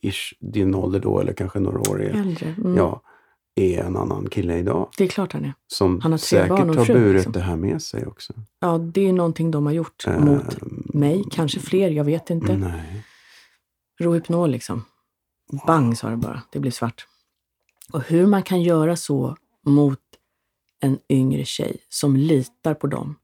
[0.02, 2.56] ish din ålder då, eller kanske några år är, Äldre.
[2.58, 2.76] Mm.
[2.78, 3.02] ja,
[3.56, 4.90] är en annan kille idag.
[4.98, 5.54] Det är klart han är.
[5.68, 7.32] Som Han har säkert barn och har burit liksom.
[7.32, 8.34] det här med sig också.
[8.60, 11.24] Ja, det är någonting de har gjort mot Ehm, mig.
[11.32, 12.58] Kanske fler, jag vet inte.
[12.58, 13.04] Nej.
[14.00, 14.84] Rohypnol liksom.
[15.68, 16.42] Bang sa det bara.
[16.52, 17.06] Det blev svart.
[17.94, 20.00] Och hur man kan göra så mot
[20.80, 23.16] en yngre tjej som litar på dem.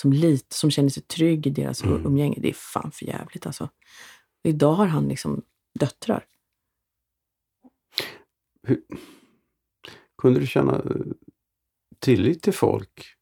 [0.00, 2.06] Som, lit, som känner sig trygg i deras Mm.
[2.06, 2.38] umgänge.
[2.40, 3.68] Det är fan för jävligt alltså.
[4.42, 5.42] Idag har han liksom
[5.78, 6.24] döttrar.
[8.62, 8.82] Hur,
[10.22, 10.82] kunde du känna eh,
[11.98, 13.14] tillit till folk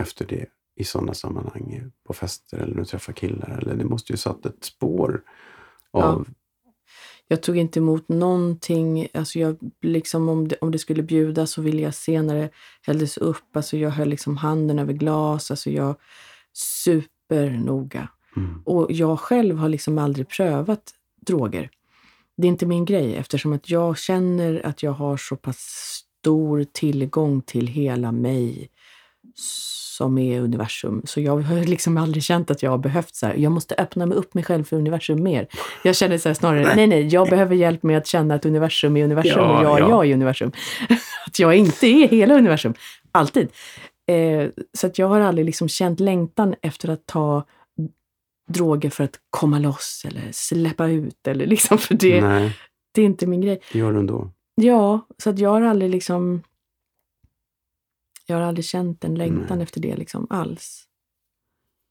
[0.00, 0.46] efter det
[0.80, 1.92] i sådana sammanhang?
[2.04, 3.58] På fester eller när du träffar killar?
[3.58, 5.24] Eller det måste ju satt ett spår
[5.90, 6.28] av...
[7.32, 9.08] Jag tog inte emot någonting.
[9.14, 12.50] Alltså jag, liksom om, det, om det skulle bjudas så ville jag se när det
[12.82, 13.56] hälldes upp.
[13.56, 15.50] Alltså jag höll liksom handen över glas.
[15.50, 15.96] Alltså jag
[16.52, 18.08] supernoga.
[18.36, 18.62] Mm.
[18.64, 20.82] Och jag själv har liksom aldrig prövat
[21.26, 21.70] droger.
[22.36, 25.58] Det är inte min grej eftersom att jag känner att jag har så pass
[26.20, 28.70] stor tillgång till hela mig
[30.02, 31.02] som är universum.
[31.04, 34.06] Så jag har liksom aldrig känt att jag har behövt så här, jag måste öppna
[34.06, 35.46] mig upp mig själv för universum mer.
[35.84, 38.96] Jag känner så här snarare, nej nej, jag behöver hjälp med att känna att universum
[38.96, 39.88] är universum Ja, och jag är ja.
[39.90, 40.52] jag i universum.
[41.26, 42.74] att jag inte är hela universum,
[43.12, 43.48] alltid.
[44.08, 44.48] Eh,
[44.78, 47.44] så att jag har aldrig liksom känt längtan efter att ta
[48.48, 51.26] droger för att komma loss eller släppa ut.
[51.26, 52.56] Eller liksom, för det, Nej,
[52.94, 53.60] det är inte min grej.
[53.72, 54.30] det gör du ändå.
[54.54, 56.42] Ja, så att jag har aldrig liksom...
[58.26, 59.62] Jag har aldrig känt en längtan Nej.
[59.62, 60.88] efter det liksom alls.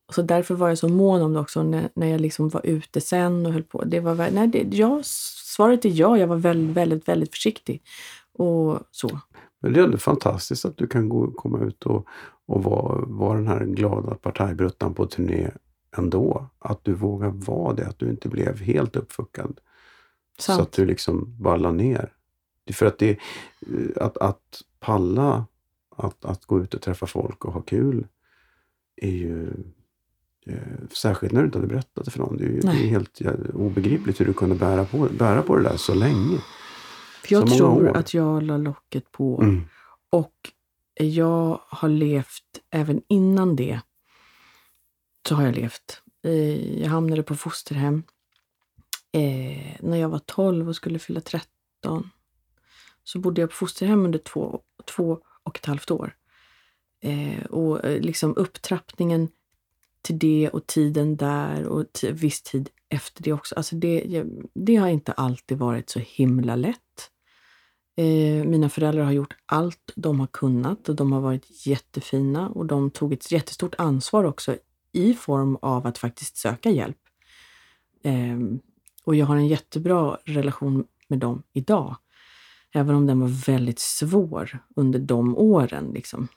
[0.08, 2.66] Och så därför var jag så mån om det också när, när jag liksom var
[2.66, 3.84] ute sen och höll på.
[3.84, 6.18] Det var, nej, det, ja, svaret är ja.
[6.18, 7.82] Jag var väldigt, väldigt, väldigt försiktig.
[8.34, 9.20] Och så.
[9.60, 12.08] Men det är ändå fantastiskt att du kan gå, komma ut och,
[12.46, 15.52] och vara, vara den här glada partajbruttan på turné
[15.98, 16.46] ändå.
[16.60, 19.60] Att du vågar vara det, att du inte blev helt uppfuckad.
[20.38, 20.62] Så Sant.
[20.62, 22.14] att du liksom bara la ner.
[22.74, 23.20] För att, det,
[23.96, 25.46] att, att palla
[25.98, 28.08] att, att gå ut och träffa folk och ha kul
[28.96, 29.48] är ju
[30.46, 30.58] eh,
[30.94, 32.38] Särskilt när du inte hade berättat det för någon.
[32.38, 32.88] Det är ju Nej.
[32.88, 33.22] helt
[33.54, 36.38] obegripligt hur du kunde bära på, bära på det där så länge.
[37.24, 37.98] För jag så tror år.
[37.98, 39.42] att jag la locket på.
[39.42, 39.64] Mm.
[40.10, 40.52] Och
[40.94, 43.80] jag har levt, även innan det,
[45.28, 46.02] så har jag levt.
[46.78, 48.04] Jag hamnade på fosterhem
[49.12, 52.10] eh, när jag var 12 och skulle fylla 13.
[53.04, 56.16] Så bodde jag på fosterhem under två, två och ett halvt år.
[57.04, 59.30] Eh, och eh, liksom upptrappningen
[60.02, 63.56] till det och tiden där och viss tid efter det också.
[63.56, 64.24] Alltså det,
[64.54, 67.12] det har inte alltid varit så himla lätt.
[67.96, 72.66] Eh, mina föräldrar har gjort allt de har kunnat och de har varit jättefina och
[72.66, 74.56] de tog ett jättestort ansvar också
[74.92, 76.98] i form av att faktiskt söka hjälp.
[78.04, 78.40] Eh,
[79.04, 81.96] och jag har en jättebra relation med dem idag.
[82.74, 85.92] Även om den var väldigt svår under de åren.
[85.94, 86.28] Liksom.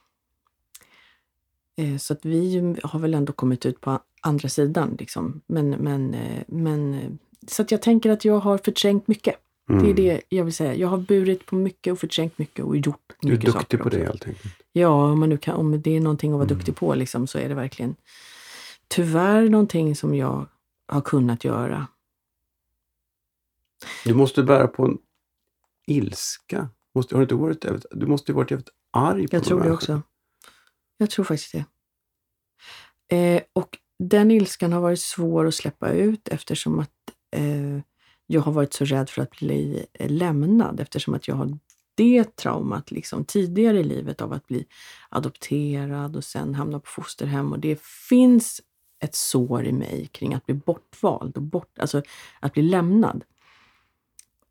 [1.76, 4.96] Eh, så att vi har väl ändå kommit ut på andra sidan.
[4.98, 5.40] Liksom.
[5.46, 7.10] Men, men, eh, men, eh,
[7.48, 9.34] så att jag tänker att jag har förträngt mycket.
[9.66, 9.94] Det är Mm.
[9.96, 10.74] det jag vill säga.
[10.74, 13.78] Jag har burit på mycket och förträngt mycket och gjort Du är mycket duktig saker
[13.78, 13.98] på också.
[13.98, 14.54] det helt enkelt.
[14.72, 16.56] Ja, om, man nu kan, om det är någonting att vara Mm.
[16.56, 17.96] duktig på liksom, så är det verkligen
[18.88, 20.46] tyvärr någonting som jag
[20.88, 21.86] har kunnat göra.
[24.04, 24.98] Du måste bära på en
[25.86, 26.68] ilska.
[26.94, 29.60] Måste, har du, inte varit, jävligt- du måste ju varit jävligt arg på Jag tror
[29.60, 30.02] det också.
[30.98, 31.64] Jag tror faktiskt det.
[33.16, 36.90] Eh, och den ilskan har varit svår att släppa ut eftersom att
[37.36, 37.78] eh,
[38.26, 41.58] jag har varit så rädd för att bli eh, lämnad eftersom att jag har
[41.96, 44.66] det traumat liksom, tidigare i livet av att bli
[45.08, 47.52] adopterad och sen hamna på fosterhem.
[47.52, 48.60] Och det finns
[49.04, 52.02] ett sår i mig kring att bli bortvald och bort, alltså
[52.40, 53.24] att bli lämnad.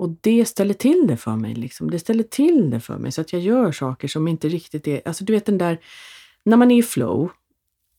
[0.03, 1.55] Och det ställer till det för mig.
[1.55, 1.91] Liksom.
[1.91, 5.01] Det ställer till det för mig så att jag gör saker som inte riktigt är...
[5.05, 5.79] Alltså du vet den där...
[6.45, 7.31] När man är i flow,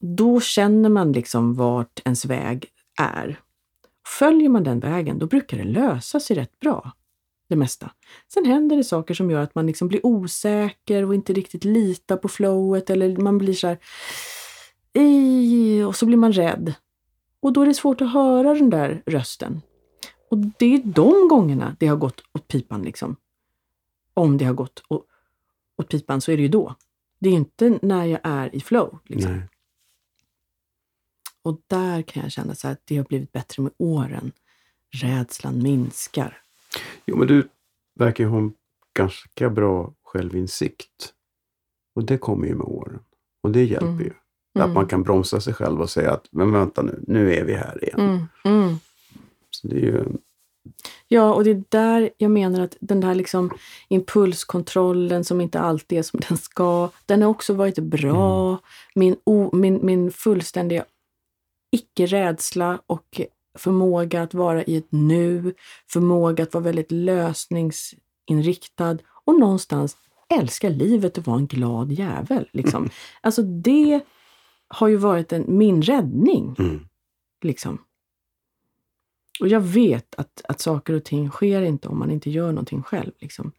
[0.00, 2.66] då känner man liksom vart ens väg
[3.00, 3.40] är.
[4.18, 6.92] Följer man den vägen, då brukar det lösa sig rätt bra.
[7.48, 7.90] Det mesta.
[8.34, 12.16] Sen händer det saker som gör att man liksom blir osäker och inte riktigt litar
[12.16, 13.78] på flowet eller man blir så här...
[15.86, 16.74] Och så blir man rädd.
[17.40, 19.60] Och då är det svårt att höra den där rösten.
[20.28, 22.82] Och det är de gångerna det har gått åt pipan.
[22.82, 23.16] Liksom.
[24.14, 25.04] Om det har gått å-
[25.78, 26.74] åt pipan så är det ju då.
[27.18, 28.98] Det är ju inte när jag är i flow.
[29.04, 29.42] Liksom.
[31.42, 34.32] Och där kan jag känna så att det har blivit bättre med åren.
[34.90, 36.42] Rädslan minskar.
[37.06, 37.48] Jo, men du
[37.94, 38.52] verkar ju ha en
[38.94, 41.14] ganska bra självinsikt.
[41.94, 43.00] Och det kommer ju med åren.
[43.42, 44.00] Och det hjälper Mm.
[44.00, 44.10] ju.
[44.54, 44.74] Att Mm.
[44.74, 47.84] man kan bromsa sig själv och säga att men vänta nu, nu är vi här
[47.84, 48.00] igen.
[48.00, 48.76] Mm, mm.
[49.64, 50.04] Det är ju,
[51.08, 53.50] Ja, och det är där jag menar att den där liksom
[53.88, 58.48] impulskontrollen som inte alltid är som den ska, den har också varit bra.
[58.48, 58.60] Mm.
[58.94, 60.84] Min, o, min, min fullständiga
[61.72, 63.20] icke-rädsla och
[63.58, 65.54] förmåga att vara i ett nu,
[65.90, 69.96] förmåga att vara väldigt lösningsinriktad och någonstans
[70.28, 72.48] älska livet och vara en glad jävel.
[72.52, 72.90] Liksom.
[73.20, 74.00] Alltså det
[74.68, 76.56] har ju varit en, min räddning.
[76.58, 76.86] Mm.
[77.42, 77.78] Liksom.
[79.40, 82.82] Och jag vet att, att saker och ting sker inte om man inte gör någonting
[82.82, 83.12] själv.
[83.20, 83.52] Liksom.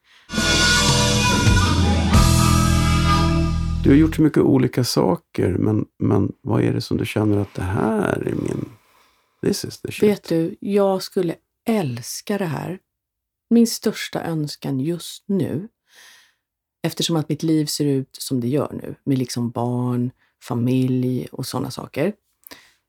[3.83, 7.37] Du har gjort så mycket olika saker, men, men vad är det som du känner
[7.37, 8.69] att det här är min...
[9.41, 10.09] This is the shit.
[10.09, 11.35] Vet du, jag skulle
[11.67, 12.79] älska det här.
[13.49, 15.67] Min största önskan just nu,
[16.83, 20.11] eftersom att mitt liv ser ut som det gör nu, med liksom barn,
[20.43, 22.13] familj och sådana saker.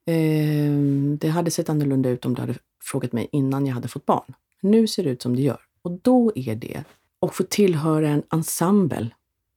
[0.07, 0.73] Eh,
[1.19, 2.55] det hade sett annorlunda ut om du hade
[2.87, 4.35] frågat mig innan jag hade fått barn.
[4.61, 5.61] Nu ser det ut som det gör.
[5.83, 6.85] Och då är det
[7.21, 9.11] att få tillhöra en ensemble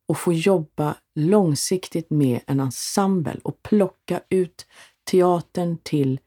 [0.08, 4.66] och få jobba långsiktigt med en ensemble och plocka ut
[5.12, 6.20] teatern till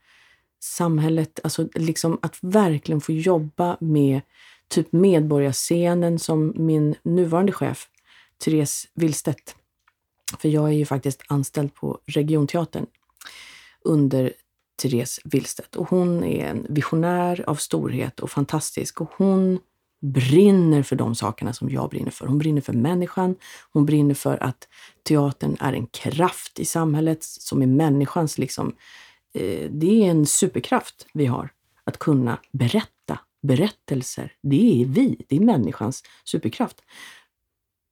[0.60, 1.40] samhället.
[1.44, 4.20] Alltså liksom att verkligen få jobba med
[4.68, 7.88] typ medborgarscenen som min nuvarande chef,
[8.44, 9.56] Therese Willstedt.
[10.38, 12.86] För jag är ju faktiskt anställd på Regionteatern
[13.84, 14.32] under
[14.76, 15.76] Therese Willstedt.
[15.76, 19.00] Och hon är en visionär av storhet och fantastisk.
[19.00, 19.60] Och hon
[20.02, 22.26] brinner för de sakerna som jag brinner för.
[22.26, 23.36] Hon brinner för människan.
[23.72, 24.68] Hon brinner för att
[25.02, 28.74] teatern är en kraft i samhället som är människans liksom...
[29.34, 31.50] Eh, det är en superkraft vi har.
[31.84, 34.32] Att kunna berätta berättelser.
[34.42, 35.24] Det är vi.
[35.28, 36.82] Det är människans superkraft.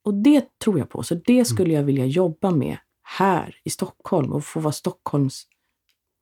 [0.05, 1.03] Och det tror jag på.
[1.03, 5.47] Så det skulle jag vilja jobba med här i Stockholm och få vara Stockholms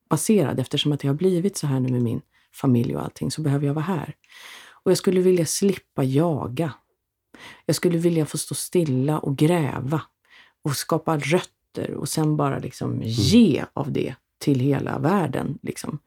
[0.09, 2.21] baserad eftersom att det har blivit så här nu med min
[2.55, 4.15] familj och allting så behöver jag vara här.
[4.73, 6.73] Och jag skulle vilja slippa jaga.
[7.67, 10.03] Jag skulle vilja få stå stilla och gräva
[10.65, 15.59] och skapa rötter och sen bara liksom ge av det till hela världen.
[15.63, 15.99] Liksom.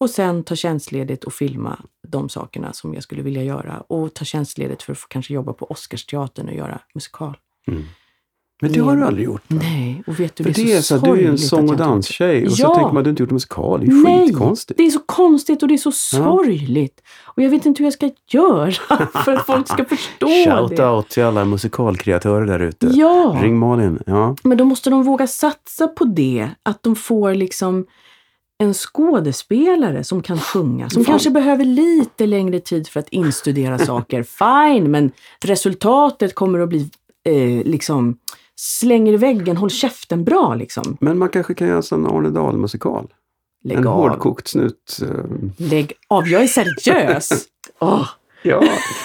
[0.00, 4.24] Och sen ta tjänstledigt och filma de sakerna som jag skulle vilja göra och ta
[4.24, 7.36] tjänstledigt för att få kanske jobba på Oscarsteatern och göra musikal.
[7.66, 7.84] Mm.
[8.60, 9.42] Men det har du aldrig gjort?
[9.48, 9.60] Va?
[9.62, 11.70] Nej, och vet du, För det är, det är så så, du är en sång
[11.70, 12.74] och danstjej och så Ja.
[12.74, 13.80] tänker man att du inte gjort musikal.
[13.80, 14.78] Det är ju Nej, skitkonstigt.
[14.78, 17.00] det är så konstigt och det är så sorgligt.
[17.24, 18.70] Och jag vet inte hur jag ska göra
[19.24, 20.88] för att folk ska förstå Shout det.
[20.88, 22.86] out till alla musikalkreatörer där ute.
[22.86, 23.98] Ja, Ring Malin.
[24.06, 24.36] Ja.
[24.42, 26.48] men då måste de våga satsa på det.
[26.62, 27.86] Att de får liksom
[28.60, 31.12] en skådespelare som kan sjunga, som Fan.
[31.12, 34.22] kanske behöver lite längre tid för att instudera saker.
[34.78, 35.10] Fine, men
[35.44, 36.90] resultatet kommer att bli
[37.24, 38.18] eh, liksom
[38.60, 40.96] slänger i väggen, håll käften bra liksom.
[41.00, 43.12] Men man kanske kan göra en Arne Dahl-musikal.
[43.64, 43.94] Lägg En av.
[43.94, 44.98] hårdkokt snut.
[45.02, 45.08] eh,
[45.56, 47.28] Lägg av, jag är seriös!
[47.78, 48.08] Åh.
[48.42, 48.62] Ja,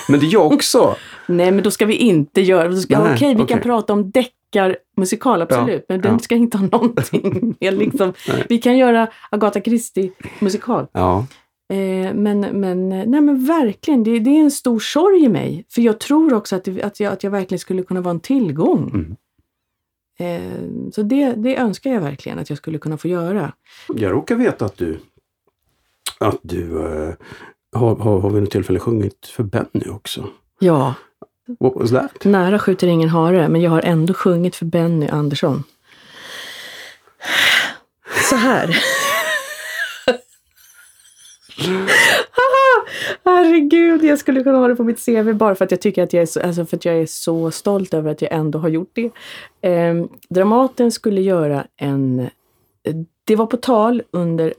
[0.10, 0.96] men det är jag också.
[1.28, 2.70] Nej, men då ska vi inte göra...
[2.70, 3.62] Nej, Okej, vi kan okej.
[3.62, 5.86] prata om deckarmusikal, absolut.
[5.90, 6.20] men den ja.
[6.20, 8.14] ska inte ha någonting med liksom...
[8.50, 10.88] Vi kan göra Agatha Christie-musikal.
[10.92, 11.26] Ja,
[11.70, 15.66] Eh, men, men, nej, men verkligen, det, det är en stor sorg i mig.
[15.70, 18.20] För jag tror också att, det, att, jag, att jag verkligen skulle kunna vara en
[18.20, 18.90] tillgång.
[18.94, 19.16] Mm.
[20.20, 23.54] Eh, så det, det önskar jag verkligen att jag skulle kunna få göra.
[23.96, 25.00] jag råkar veta att du,
[26.20, 27.14] att du eh,
[27.76, 30.28] har, har, har vid något tillfälle sjungit för Benny också.
[30.60, 30.94] Ja,
[31.60, 32.26] What was that?
[32.26, 35.64] nära skjuter ingen hare, men jag har ändå sjungit för Benny Andersson.
[38.30, 38.78] Så här.
[43.26, 46.14] Herregud, jag skulle kunna ha det på mitt CV bara för att jag tycker att
[46.14, 48.70] jag är så, alltså för att jag är så stolt över att jag ändå har
[48.70, 49.12] gjort det.
[49.70, 52.30] Eh, Dramaten skulle göra en...
[53.24, 54.54] Det var på tal under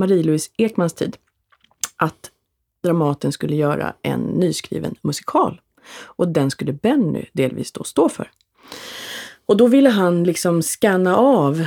[0.00, 1.16] Marie-Louise Ekmans tid
[1.96, 2.30] att
[2.82, 5.60] Dramaten skulle göra en nyskriven musikal.
[6.02, 8.30] Och den skulle Benny delvis då stå för.
[9.46, 11.66] Och då ville han liksom scanna av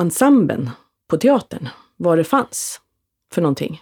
[0.00, 0.70] ensemblen
[1.08, 2.80] på teatern, vad det fanns
[3.34, 3.80] för någonting.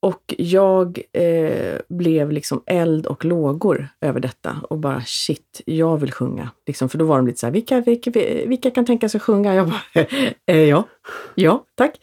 [0.00, 6.12] Och jag eh, blev liksom eld och lågor över detta och bara shit, jag vill
[6.12, 6.50] sjunga.
[6.66, 8.10] Liksom, för då var de lite så här, vilka, vilka,
[8.46, 9.54] vilka kan tänka sig sjunga?
[9.54, 9.82] Jag bara,
[10.46, 10.84] eh, ja,
[11.34, 12.00] ja, tack.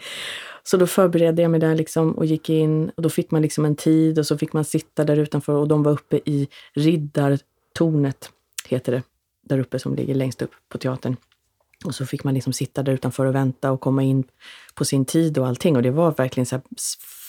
[0.63, 3.65] Så då förberedde jag mig där liksom och gick in och då fick man liksom
[3.65, 8.29] en tid och så fick man sitta där utanför och de var uppe i Riddartornet,
[8.67, 9.03] heter det,
[9.43, 11.15] där uppe som ligger längst upp på teatern.
[11.87, 14.23] Och så fick man liksom sitta där utanför och vänta och komma in
[14.73, 15.75] på sin tid och allting.
[15.75, 16.63] Och det var verkligen så här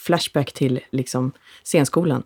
[0.07, 1.33] flashback till liksom
[1.65, 2.23] scenskolan.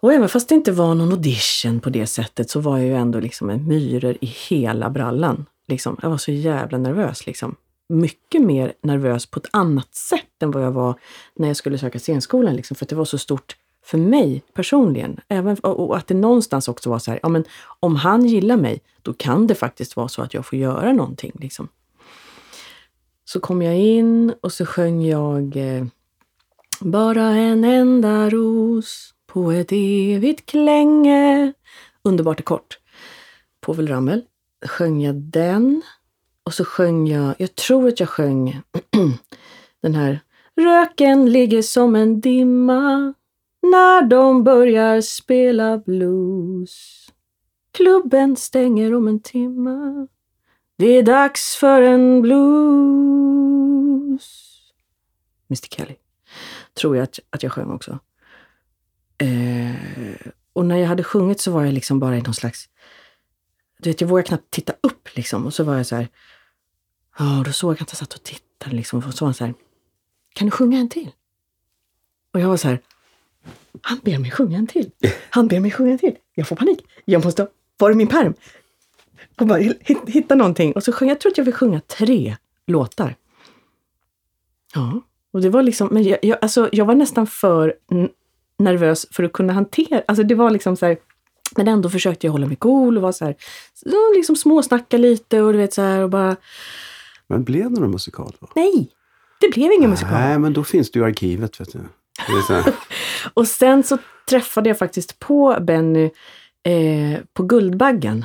[0.00, 2.94] Och även fast det inte var någon audition på det sättet så var jag ju
[2.94, 5.46] ändå liksom en myror i hela brallan.
[5.68, 5.98] Liksom.
[6.02, 7.56] Jag var så jävla nervös liksom.
[7.88, 10.94] mycket mer nervös på ett annat sätt än vad jag var
[11.36, 12.56] när jag skulle söka scenskolan.
[12.56, 15.20] Liksom, för att det var så stort för mig personligen.
[15.28, 17.44] Även, och att det någonstans också var så här, ja men
[17.80, 21.32] om han gillar mig, då kan det faktiskt vara så att jag får göra någonting.
[21.34, 21.68] Liksom.
[23.24, 25.86] Så kom jag in och så sjöng jag eh,
[26.80, 31.52] Bara en enda ros på ett evigt klänge.
[32.02, 32.78] Underbart är kort.
[33.60, 34.22] Povel Ramel.
[34.66, 35.82] Sjöng jag den.
[36.42, 38.60] Och så sjöng jag, jag tror att jag sjöng
[39.82, 40.20] den här
[40.56, 43.14] Röken ligger som en dimma
[43.70, 47.06] när de börjar spela blues.
[47.72, 50.06] Klubben stänger om en timme
[50.76, 52.36] Det är dags för en blues.
[55.50, 55.94] Mr Kelly.
[56.74, 57.98] Tror jag att, att jag sjöng också.
[59.18, 59.74] Eh,
[60.52, 62.68] och när jag hade sjungit så var jag liksom bara i någon slags...
[63.78, 65.46] Du vet, jag vågade knappt titta upp liksom.
[65.46, 66.08] Och så var jag så här...
[67.18, 68.98] Ja, då såg jag att jag satt och tittade liksom.
[68.98, 69.54] Och så var han så här...
[70.34, 71.10] Kan du sjunga en till?
[72.32, 72.80] Och jag var så här...
[73.82, 74.90] Han ber mig sjunga en till.
[75.30, 76.16] Han ber mig sjunga en till.
[76.34, 76.84] Jag får panik.
[77.04, 77.48] Jag måste...
[77.78, 78.34] Var är min perm?
[79.40, 79.58] Och bara
[80.06, 80.72] hitta någonting.
[80.72, 83.16] Och så sjöng jag, tror att jag vill sjunga tre låtar.
[84.74, 85.00] Ja,
[85.32, 87.74] och det var liksom, men jag, jag, alltså, jag var nästan för
[88.58, 90.96] nervös för att kunna hantera, alltså det var liksom så här,
[91.56, 93.36] men ändå försökte jag hålla mig cool och vara så här,
[94.16, 96.36] liksom småsnacka lite och du vet så här och bara...
[97.26, 98.48] Men blev det någon musikal då?
[98.56, 98.90] Nej!
[99.40, 100.12] Det blev ingen musikal.
[100.12, 101.78] Nej, men då finns det ju arkivet vet du.
[103.34, 103.98] och sen så
[104.28, 106.10] träffade jag faktiskt på Benny
[106.62, 108.24] eh, på Guldbaggen.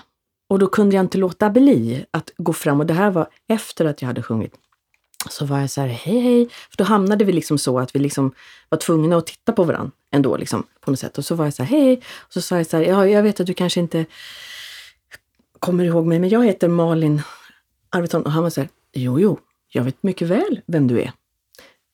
[0.49, 3.85] Och då kunde jag inte låta bli att gå fram och det här var efter
[3.85, 4.53] att jag hade sjungit.
[5.29, 6.49] Så var jag så här, hej hej.
[6.69, 8.33] För då hamnade vi liksom så att vi liksom
[8.69, 11.17] var tvungna att titta på varandra ändå liksom, på något sätt.
[11.17, 12.01] Och så var jag så här, hej.
[12.17, 14.05] Och så sa jag så här, ja, jag vet att du kanske inte
[15.59, 17.21] kommer ihåg mig, men jag heter Malin
[17.89, 18.23] Arvidsson.
[18.23, 19.39] Och han var så här, jo, jo,
[19.71, 21.11] jag vet mycket väl vem du är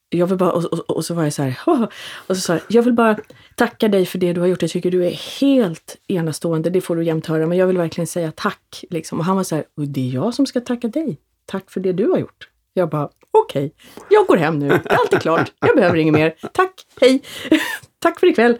[0.09, 1.59] jag vill bara, och, och, och, så var jag så här,
[2.27, 3.17] och så sa jag, jag vill bara
[3.55, 4.61] tacka dig för det du har gjort.
[4.61, 8.07] Jag tycker du är helt enastående, det får du jämt höra, men jag vill verkligen
[8.07, 8.83] säga tack.
[8.89, 9.19] Liksom.
[9.19, 11.17] Och han var så här, och det är jag som ska tacka dig.
[11.45, 12.49] Tack för det du har gjort.
[12.73, 13.71] Jag bara, okej, okay,
[14.09, 14.71] jag går hem nu.
[14.71, 15.51] Allt är klart.
[15.59, 16.35] Jag behöver inget mer.
[16.53, 17.21] Tack, hej.
[17.99, 18.57] tack för ikväll.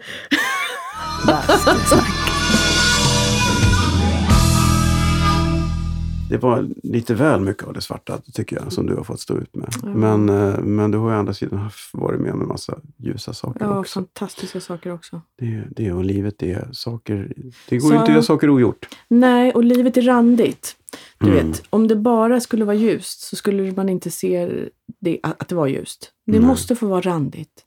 [6.28, 9.36] Det var lite väl mycket av det svarta, tycker jag, som du har fått stå
[9.38, 9.74] ut med.
[9.82, 10.00] Mm.
[10.00, 13.32] Men, eh, men du har ju å andra sidan varit med om en massa ljusa
[13.32, 14.00] saker ja, också.
[14.00, 15.22] fantastiska saker också.
[15.38, 17.32] Det, det och livet är saker...
[17.68, 18.88] Det går ju inte att göra saker ogjort.
[19.08, 20.76] Nej, och livet är randigt.
[21.18, 21.46] Du mm.
[21.46, 24.68] vet, om det bara skulle vara ljust så skulle man inte se
[25.00, 26.12] det, att det var ljust.
[26.26, 26.40] Det Nej.
[26.40, 27.64] måste få vara randigt.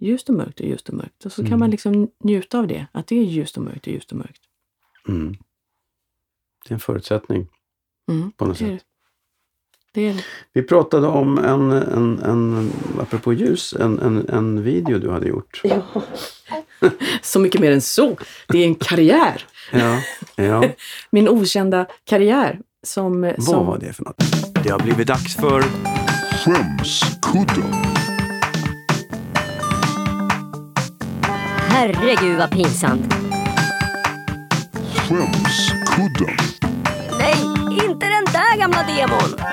[0.00, 1.24] Ljust och mörkt är ljust och mörkt.
[1.24, 1.50] Och så mm.
[1.50, 4.18] kan man liksom njuta av det, att det är ljust och mörkt och ljust och
[4.18, 4.42] mörkt.
[5.08, 5.36] Mm.
[6.64, 7.48] Det är en förutsättning.
[8.10, 8.82] Mm, på något det sätt.
[9.92, 10.24] Det är det.
[10.52, 15.60] Vi pratade om en, en, en apropå ljus, en, en, en video du hade gjort.
[15.64, 15.82] Ja.
[17.22, 18.16] Så mycket mer än så.
[18.48, 19.46] Det är en karriär.
[19.72, 20.02] Ja,
[20.36, 20.64] ja.
[21.10, 22.60] Min okända karriär.
[22.82, 23.66] Som, Vad som...
[23.66, 24.16] var det för något?
[24.64, 25.62] Det har blivit dags för
[26.44, 27.72] Skämskudden.
[31.68, 33.14] Herregud vad pinsamt.
[35.08, 36.36] Skämskudden.
[37.18, 37.59] Nej!
[37.70, 39.46] Inte den där gamla demon!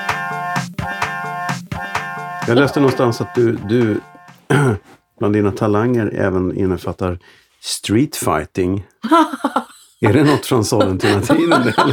[2.46, 4.00] Jag läste någonstans att du, du
[5.18, 7.18] bland dina talanger även innefattar
[7.60, 8.86] street fighting.
[10.00, 11.72] är det något från Sollentuna-tiden?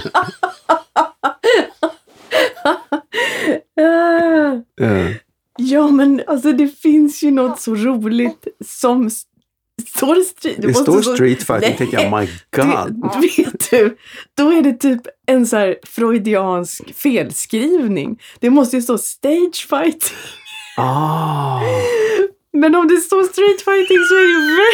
[5.58, 9.10] Ja, men alltså det finns ju något så roligt som
[9.84, 10.62] Står det street?
[10.62, 13.12] Det, står street fighting, tänker jag, my god.
[13.22, 13.98] Du, vet du,
[14.36, 18.20] då är det typ en så här freudiansk felskrivning.
[18.40, 20.18] Det måste ju stå stage fighting.
[20.78, 21.62] Ah.
[22.54, 24.66] Men om det står street fighting så är det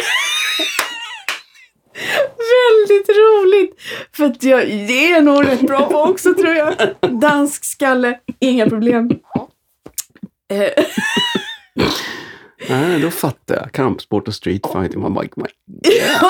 [2.38, 3.80] väldigt roligt.
[4.16, 6.74] För att jag, det är nog rätt bra på också tror jag.
[7.20, 9.10] Dansk skalle, inga problem.
[12.70, 13.72] Nej, då fattar jag.
[13.72, 15.00] Kampsport och streetfighting.
[15.00, 16.24] Man bara, yeah.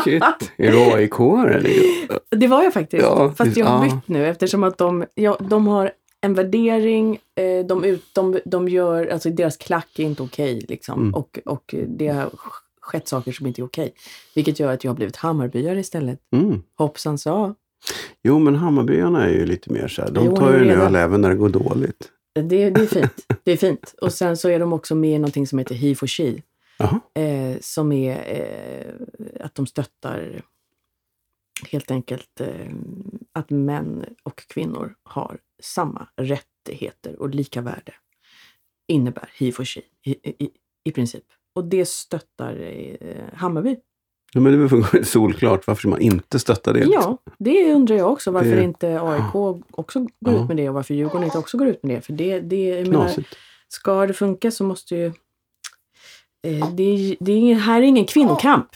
[0.04, 0.22] Shit,
[0.56, 1.18] är du aik
[1.54, 2.36] eller?
[2.36, 3.02] Det var jag faktiskt.
[3.02, 7.66] Ja, Fast jag har bytt nu eftersom att de, ja, de har en värdering, eh,
[7.66, 11.00] de, ut, de, de gör, alltså deras klack är inte okej okay, liksom.
[11.00, 11.14] Mm.
[11.14, 12.30] Och, och det har
[12.80, 13.82] skett saker som inte är okej.
[13.82, 13.94] Okay.
[14.34, 16.18] Vilket gör att jag har blivit Hammarbyare istället.
[16.32, 16.62] Mm.
[16.78, 17.54] Hoppsan sa.
[18.22, 21.20] Jo, men Hammarbyarna är ju lite mer så här, de tar ju en öl även
[21.20, 22.08] när det går dåligt.
[22.32, 23.26] Det, det, är fint.
[23.44, 23.94] Det är fint.
[24.00, 26.42] Och sen så är de också med i någonting som heter He for She.
[27.14, 30.42] Eh, som är eh, att de stöttar
[31.70, 32.72] helt enkelt eh,
[33.32, 37.94] att män och kvinnor har samma rätt rättigheter och lika värde
[38.88, 40.10] innebär he for she i,
[40.44, 40.50] i,
[40.84, 41.24] i princip.
[41.54, 42.56] Och det stöttar
[43.00, 43.76] eh, Hammarby.
[44.32, 46.80] Ja, men det är väl solklart varför man inte stöttar det.
[46.84, 48.30] Ja, det undrar jag också.
[48.30, 49.34] Varför Det- inte AIK
[49.70, 50.42] också går Ja.
[50.42, 52.00] ut med det och varför Djurgården inte också går ut med det.
[52.00, 53.10] För det, det jag menar,
[53.68, 55.06] ska det funka så måste ju...
[55.06, 58.68] Eh, det, är- det är, ingen- här är ingen kvinnokamp.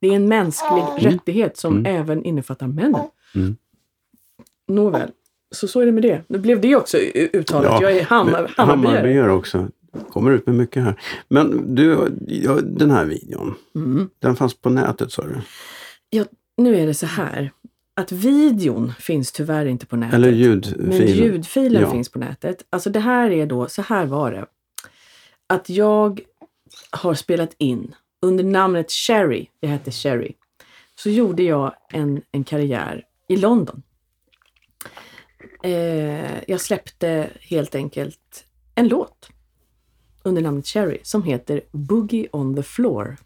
[0.00, 1.96] Det är en mänsklig rättighet som Mm.
[2.00, 3.02] även innefattar männen.
[3.34, 3.56] Mm.
[4.68, 5.10] Nåväl,
[5.54, 6.22] så så är det med det.
[6.28, 6.98] Nu blev det också
[7.32, 7.64] uttalat.
[7.72, 8.96] Ja, jag är Hammar, Hammarbyare.
[8.96, 9.68] Hammarbyare också.
[10.10, 11.00] Kommer ut med mycket här.
[11.28, 13.54] Men du, ja, den här videon.
[13.74, 14.10] Mm.
[14.18, 15.40] Den fanns på nätet sa du?
[16.58, 17.50] Nu är det så här
[17.94, 20.14] att videon finns tyvärr inte på nätet.
[20.14, 21.06] Eller Men ljudfilen?
[21.06, 21.90] ljudfilen Ja.
[21.90, 22.66] finns på nätet.
[22.70, 24.46] Alltså det här är då, så här var det.
[25.46, 26.20] Att jag
[26.90, 30.32] har spelat in under namnet Sherry, jag hette Sherry,
[30.94, 33.82] så gjorde jag en, en karriär i London.
[35.62, 38.44] Eh, jag släppte helt enkelt
[38.74, 39.28] en låt
[40.26, 43.16] under namnet Sherry som heter Boogie on the floor.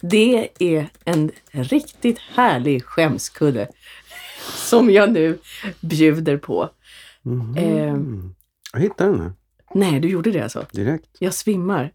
[0.00, 3.68] Det är en riktigt härlig skämskudde
[4.54, 5.38] som jag nu
[5.80, 6.70] bjuder på.
[7.22, 7.56] Mhm.
[7.56, 7.96] Eh,
[8.72, 9.32] Jag hittade den här
[9.74, 10.66] nej, du gjorde det alltså?
[10.72, 11.08] direkt.
[11.18, 11.92] Jag svimmar.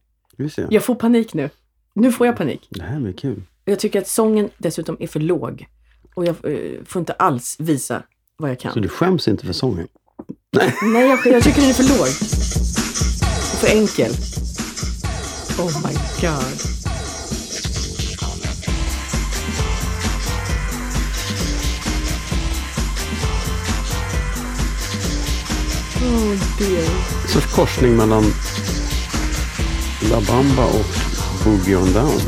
[0.51, 0.67] Se.
[0.69, 1.49] Jag får panik nu.
[1.93, 2.67] Nu får jag panik.
[2.69, 3.41] Det här blir kul.
[3.65, 5.67] Jag tycker att sången dessutom är för låg.
[6.15, 8.03] Och jag eh, får inte alls visa
[8.37, 8.73] vad jag kan.
[8.73, 9.87] Så du skäms inte för sången?
[10.51, 12.82] Nej, jag, jag tycker den är för låg.
[13.63, 14.11] För enkel.
[15.57, 16.59] Oh my god.
[26.01, 26.83] Oh dear.
[27.23, 28.33] En sorts korsning mellan
[30.11, 30.85] La Bamba och
[31.43, 32.21] Boogie on Down.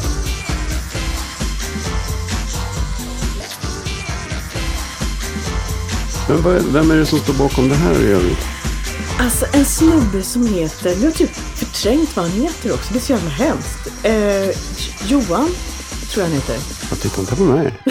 [6.27, 8.54] Men vem är det som står bakom det här i övrigt?
[9.19, 12.99] Alltså en snubbe som heter, nu har jag typ förträngt vad han heter också, det
[12.99, 13.87] är så jävla hemskt.
[14.03, 14.49] Eh,
[15.11, 15.49] Johan,
[16.11, 16.57] tror jag han heter.
[16.89, 17.73] Jag tittar inte på mig.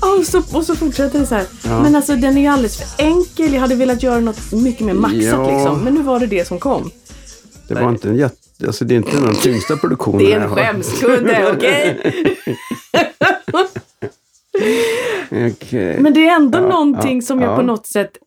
[0.00, 1.44] Och så, och så fortsätter det så här.
[1.62, 1.82] Ja.
[1.82, 4.94] Men alltså den är ju alldeles för enkel, jag hade velat göra något mycket mer
[4.94, 5.50] maxat Ja.
[5.50, 5.80] liksom.
[5.84, 6.90] Men nu var det det som kom.
[7.68, 8.36] Det var inte en jätte...
[8.66, 12.00] Alltså det är inte den tyngsta produktionen Det är en skämskudde, okej?
[15.30, 16.00] Okej.
[16.00, 17.56] Men det är ändå Ja, någonting ja, som jag ja.
[17.56, 18.18] på något sätt...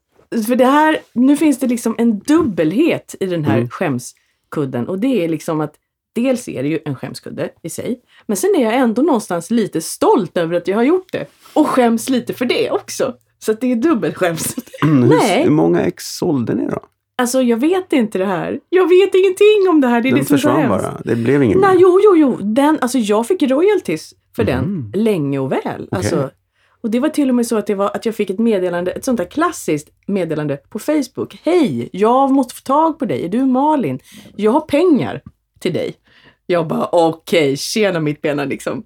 [0.48, 3.70] För det här, nu finns det liksom en dubbelhet i den här Mm.
[3.70, 4.88] skämskudden.
[4.88, 5.74] Och det är liksom att
[6.16, 8.00] dels är det ju en skämskudde i sig.
[8.28, 11.26] Men sen är jag ändå någonstans lite stolt över att jag har gjort det.
[11.54, 13.14] Och skäms lite för det också.
[13.40, 14.56] Så att det är dubbelskäms.
[14.84, 15.44] Mm, Nej.
[15.44, 16.80] hur många ex sålde ni då?
[17.18, 18.60] Alltså jag vet inte det här.
[18.70, 20.02] Jag vet ingenting om det här.
[20.02, 21.02] Det är Den det som försvann bara.
[21.06, 21.82] Det blev ingen Nej, mer.
[21.82, 22.38] jo, jo, jo.
[22.42, 24.52] Den, alltså jag fick royalties för Mhm.
[24.94, 25.88] den länge och väl.
[25.92, 26.30] Alltså,
[26.84, 28.92] och det var till och med så att, det var, att jag fick ett meddelande,
[28.92, 31.42] ett sånt där klassiskt meddelande på Facebook.
[31.44, 33.26] Hej, jag måste få tag på dig.
[33.26, 34.00] Är du Malin?
[34.36, 35.22] Jag har pengar
[35.60, 35.96] till dig.
[36.46, 38.84] Jag bara okej, tjena mittbena liksom.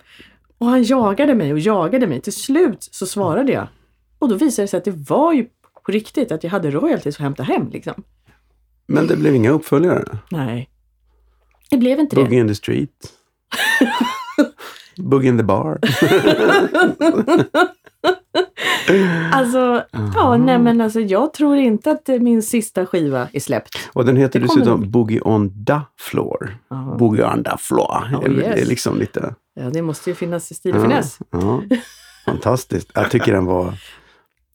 [0.58, 2.22] Och han jagade mig och jagade mig.
[2.22, 3.68] Till slut så svarade jag.
[4.20, 5.45] Och då visade det sig att det var ju
[5.86, 8.04] på riktigt att jag hade royalties att hämta hem liksom.
[8.86, 10.18] Men det blev inga uppföljare?
[10.32, 10.70] Nej.
[11.70, 12.22] Det blev inte det.
[12.22, 13.14] Boogie in the street?
[14.98, 15.80] Boogie in the bar?
[19.32, 19.84] Alltså,
[20.16, 23.89] ja, nej men alltså jag tror inte att eh, min sista skiva är släppt.
[23.93, 24.89] Och den heter Det dessutom nog.
[24.89, 26.58] Boogie on the floor.
[26.70, 26.96] Ja.
[27.00, 28.04] Boogie on the floor.
[28.13, 28.70] Oh, det, är, det är yes.
[28.70, 29.36] liksom lite...
[29.59, 31.20] Ja, det måste ju finnas i stil och finess.
[31.32, 31.62] Ja,
[32.25, 32.92] fantastiskt.
[32.93, 33.74] Jag tycker den var...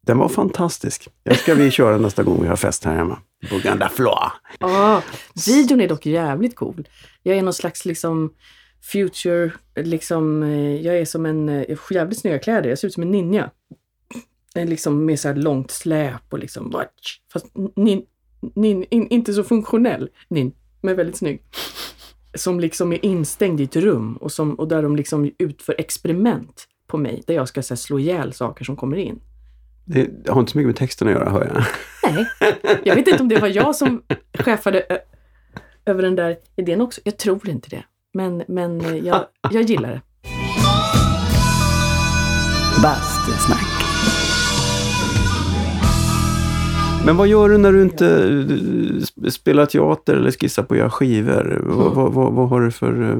[0.06, 1.08] Den var fantastisk.
[1.22, 3.18] Jag ska vi köra nästa gång vi har fest här hemma.
[3.50, 4.32] Boogie on the floor.
[4.58, 5.02] Ja,
[5.46, 6.88] videon är dock jävligt cool.
[7.22, 8.30] Jag är någon slags liksom
[8.82, 12.88] future, liksom, eh, jag är som en, eh, jag har jävligt snygga kläder, jag ser
[12.88, 13.50] ut som en ninja.
[14.54, 16.86] En liksom med så här långt släp och liksom, bara-
[17.32, 17.46] fast
[17.76, 18.02] nin,
[18.54, 21.42] nin, in, inte så funktionell nin, men väldigt snygg.
[22.34, 26.68] Som liksom är instängd i ett rum och, som, och där de liksom utför experiment
[26.86, 29.20] på mig, där jag ska så här, slå ihjäl saker som kommer in.
[29.84, 31.64] Det har inte så mycket med texten att göra, hör jag.
[32.12, 32.26] Nej,
[32.84, 34.02] jag vet inte om det var jag som
[34.38, 34.84] chefade
[35.86, 37.00] över den där idén också.
[37.04, 37.84] Jag tror inte det.
[38.12, 40.00] Men, men jag, jag gillar det.
[42.82, 43.66] Bastusnack.
[47.06, 48.28] Men vad gör du när du inte eh,
[49.00, 51.60] sp- spelar teater eller skissar på att göra skivor?
[51.66, 53.02] Vad, vad, vad, vad har du för...
[53.10, 53.18] eh,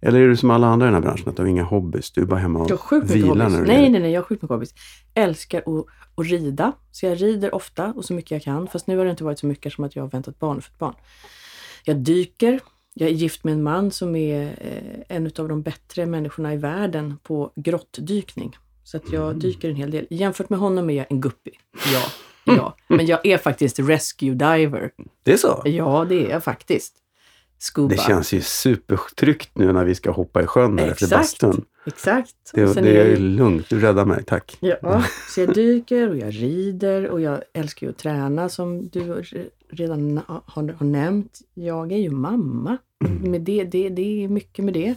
[0.00, 2.10] Eller är du som alla andra i den här branschen, att du har inga hobbys?
[2.10, 4.24] Du är bara hemma och Jag sjukt vilar när du Nej, nej, nej, jag har
[4.24, 4.74] sjukt mycket hobbys.
[5.14, 5.84] Älskar att,
[6.16, 6.72] att rida.
[6.92, 8.66] Så jag rider ofta och så mycket jag kan.
[8.68, 10.70] Fast nu har det inte varit så mycket som att jag har väntat barn för
[10.70, 10.94] ett barn.
[11.84, 12.60] Jag dyker.
[13.00, 16.56] Jag är gift med en man som är eh, en av de bättre människorna i
[16.56, 18.56] världen på grottdykning.
[18.84, 19.38] Så att jag Mm.
[19.38, 20.06] dyker en hel del.
[20.10, 21.50] Jämfört med honom är jag en guppy.
[21.92, 22.02] Ja,
[22.56, 22.76] ja.
[22.88, 24.90] Men jag är faktiskt rescue diver.
[25.22, 25.62] Det är så?
[25.64, 26.94] Ja, det är jag faktiskt.
[27.58, 27.88] Scuba.
[27.88, 31.64] Det känns ju supertryggt nu när vi ska hoppa i sjön där efter bastun.
[31.86, 32.34] Exakt.
[32.54, 34.56] Det, det är är- lugnt, du räddar mig, tack.
[34.60, 35.02] Ja,
[35.34, 39.48] så jag dyker och jag rider och jag älskar ju att träna som du re-
[39.70, 40.42] redan har,
[40.78, 41.40] har nämnt.
[41.54, 42.78] Jag är ju mamma.
[43.04, 44.94] Med det, det, det är mycket med det.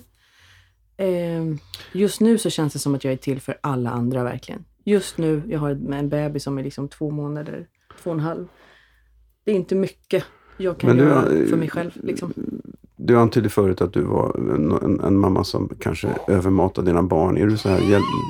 [0.97, 1.43] Eh,
[1.91, 4.65] just nu så känns det som att jag är till för alla andra verkligen.
[4.83, 7.67] Just nu, jag har en bebis som är liksom två månader,
[8.03, 8.47] två och en halv.
[9.45, 10.25] Det är inte mycket
[10.57, 11.91] jag kan Men du, göra för mig själv.
[12.03, 12.33] Liksom.
[12.95, 17.37] Du antydde förut att du var en, en, en mamma som kanske övermatar dina barn.
[17.37, 17.79] Är du så här,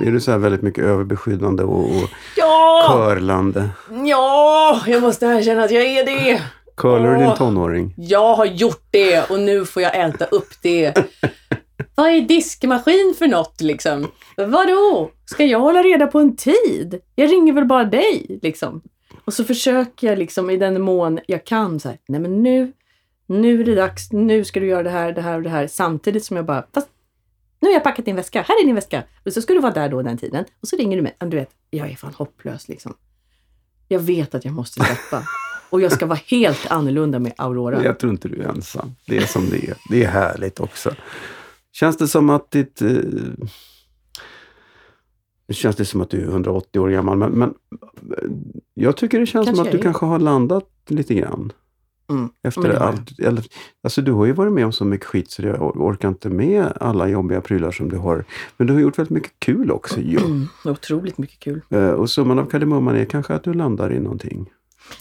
[0.06, 2.84] är du så här väldigt mycket överbeskyddande och, och Ja!
[2.92, 3.68] körlande?
[4.04, 4.82] Ja!
[4.86, 6.42] Jag måste erkänna att jag är det!
[6.76, 7.94] Curlar du din tonåring?
[7.96, 10.94] Jag har gjort det och nu får jag äta upp det.
[11.94, 14.10] Vad är diskmaskin för något liksom?
[14.36, 15.10] Vadå?
[15.24, 17.00] Ska jag hålla reda på en tid?
[17.14, 18.82] Jag ringer väl bara dig liksom.
[19.24, 22.72] Och så försöker jag liksom i den mån jag kan så här, nej men nu,
[23.26, 25.66] nu är det dags, nu ska du göra det här, det här och det här.
[25.66, 26.88] Samtidigt som jag bara, fast
[27.60, 29.02] nu har jag packat din väska, här är din väska.
[29.24, 30.44] Och så ska du vara där då den tiden.
[30.60, 31.16] Och så ringer du mig.
[31.18, 32.94] Du vet, jag är fan hopplös liksom.
[33.88, 35.26] Jag vet att jag måste släppa.
[35.72, 37.84] Och jag ska vara helt annorlunda med Aurora.
[37.84, 38.90] Jag tror inte du är ensam.
[39.06, 39.74] Det är som det är.
[39.90, 40.90] Det är härligt också.
[41.72, 42.82] Känns det som att ditt...
[42.82, 42.96] Eh,
[45.52, 48.28] känns det som att du är 180 år gammal, men, men eh,
[48.74, 49.82] jag tycker det känns Kanske som att du är.
[49.82, 51.52] kanske har landat lite grann.
[52.10, 52.28] Mm.
[52.42, 53.44] Efter allt, eller,
[53.82, 56.28] alltså du har ju varit med om så mycket skit så jag or- orkar inte
[56.28, 58.24] med alla jobbiga prylar som du har.
[58.56, 60.18] Men du har gjort väldigt mycket kul också ju.
[60.18, 61.60] Mm, otroligt mycket kul.
[61.70, 64.50] Eh, Och summan av kardemumman är kanske att du landar i någonting.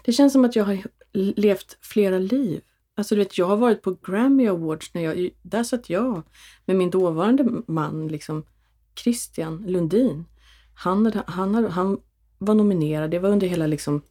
[0.06, 0.78] Det känns som att jag har
[1.14, 2.62] levt flera liv.
[2.96, 4.94] Alltså du vet, jag har varit på Grammy Awards.
[4.94, 6.22] När jag, där satt jag
[6.66, 8.44] med min dåvarande man, liksom,
[8.96, 10.26] Christian Lundin.
[10.74, 12.00] Han, hade, han, hade, han
[12.38, 13.12] var nominerad.
[13.12, 14.02] Det var under hela liksom,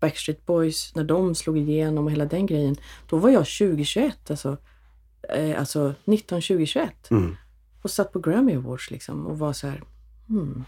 [0.00, 2.76] Backstreet Boys, när de slog igenom och hela den grejen.
[3.08, 4.56] Då var jag 2021, alltså,
[5.28, 7.10] eh, alltså 19, 20, 21.
[7.10, 7.36] Mm.
[7.82, 9.82] och satt på Grammy Awards liksom och var så här,
[10.28, 10.64] hmm,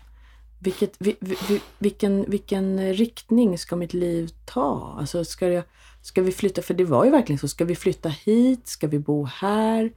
[0.62, 4.96] vilket, vi, vi, vilken, vilken riktning ska mitt liv ta?
[4.98, 5.64] Alltså ska, jag,
[6.02, 8.68] ska vi flytta, för det var ju verkligen så, ska vi flytta hit?
[8.68, 9.92] Ska vi bo här?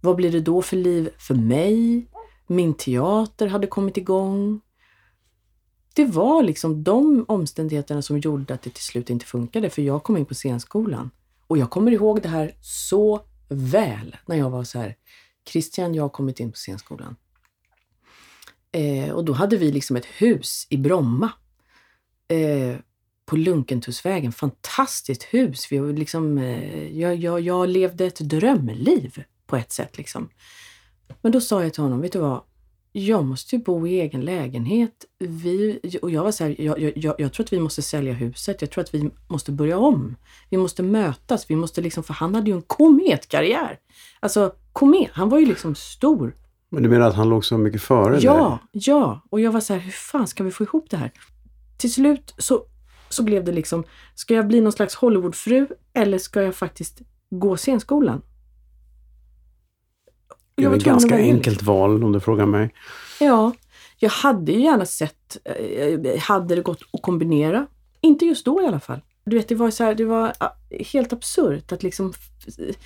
[0.00, 2.06] Vad blir det då för liv för mig?
[2.46, 4.60] Min teater hade kommit igång.
[5.94, 10.02] Det var liksom de omständigheterna som gjorde att det till slut inte funkade, för jag
[10.02, 11.10] kom in på scenskolan.
[11.46, 14.96] Och jag kommer ihåg det här så väl när jag var så här,
[15.48, 17.16] Christian, jag har kommit in på scenskolan.
[18.72, 21.30] Eh, och då hade vi liksom ett hus i Bromma.
[22.28, 22.76] Eh,
[23.30, 24.32] på Lunkentusvägen.
[24.32, 25.66] Fantastiskt hus.
[25.70, 29.98] Vi var liksom, eh, jag, jag, jag levde ett drömliv på ett sätt.
[29.98, 30.28] Liksom.
[31.22, 32.42] Men då sa jag till honom, vet du vad?
[32.92, 35.04] Jag måste ju bo i egen lägenhet.
[35.18, 38.12] Vi, och jag var så här, jag, jag, jag, jag tror att vi måste sälja
[38.12, 38.60] huset.
[38.60, 40.16] Jag tror att vi måste börja om.
[40.48, 41.50] Vi måste mötas.
[41.50, 43.78] Vi måste liksom, för han hade ju en kometkarriär.
[44.20, 45.10] Alltså, komet.
[45.12, 46.36] Han var ju liksom stor.
[46.70, 49.20] Men du menar att han låg så mycket före Ja, ja.
[49.30, 51.12] Och jag var så här, hur fan ska vi få ihop det här?
[51.76, 52.64] Till slut så,
[53.08, 53.84] så blev det liksom,
[54.14, 58.22] ska jag bli någon slags Hollywoodfru eller ska jag faktiskt gå scenskolan?
[60.54, 62.74] Det är att ganska enkelt val om du frågar mig.
[63.20, 63.52] Ja,
[63.98, 67.66] jag hade ju gärna sett, eh, hade det gått att kombinera.
[68.00, 69.00] Inte just då i alla fall.
[69.24, 70.50] Du vet, det var så här, det var ah,
[70.92, 72.76] helt absurt att liksom f-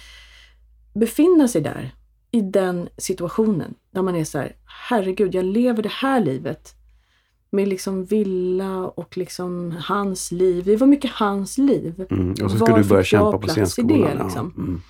[0.95, 1.95] befinna sig där
[2.35, 3.75] i den situationen.
[3.91, 4.57] Där man är så här,
[4.89, 6.75] herregud, jag lever det här livet
[7.51, 10.65] med liksom villa och liksom hans liv.
[10.65, 12.07] Det var mycket hans liv.
[12.11, 12.31] Mm.
[12.31, 14.17] Och så ska du börja kämpa på i det, scenskolan.
[14.19, 14.25] ja.
[14.25, 14.55] liksom?
[14.57, 14.83] Mm.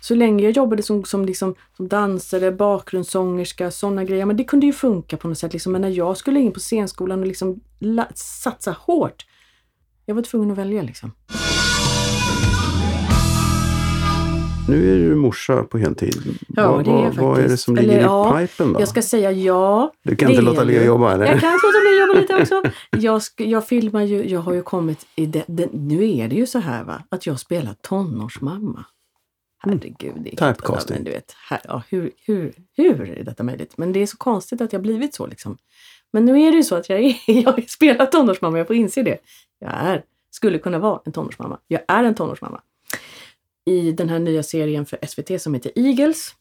[0.00, 4.26] Så länge jag jobbade som, som, liksom, som dansare, bakgrundssångerska, sådana grejer.
[4.26, 5.52] Men det kunde ju funka på något sätt.
[5.52, 5.72] Liksom.
[5.72, 9.26] Men när jag skulle in på scenskolan och liksom la, satsa hårt.
[10.06, 11.12] Jag var tvungen att välja liksom.
[14.68, 16.38] Nu är du morsa på heltid.
[16.48, 18.80] Ja, vad, det är jag vad, är det som ligger Eller, i ja, pipen då?
[18.80, 19.92] Jag ska säga ja.
[20.02, 21.26] Du kan inte låta bli att jobba eller?
[21.26, 22.62] Jag kan inte låta bli att jobba lite också.
[22.90, 26.46] Jag, jag filmar ju, jag har ju kommit i det, det, nu är det ju
[26.46, 28.84] så här va, att jag spelar tonårsmamma.
[29.58, 30.14] Herregud.
[30.16, 30.96] Det är helt- Typecasting.
[30.96, 33.78] men Du vet, här, ja, hur, hur, hur är detta möjligt?
[33.78, 35.56] Men det är så konstigt att jag blivit så liksom.
[36.12, 39.02] Men nu är det ju så att jag, är, jag spelar tonårsmamma, jag får inse
[39.02, 39.18] det.
[39.58, 41.58] Jag är, skulle kunna vara en tonårsmamma.
[41.68, 42.60] Jag är en tonårsmamma.
[43.64, 46.34] I den här nya serien för SVT som heter Eagles.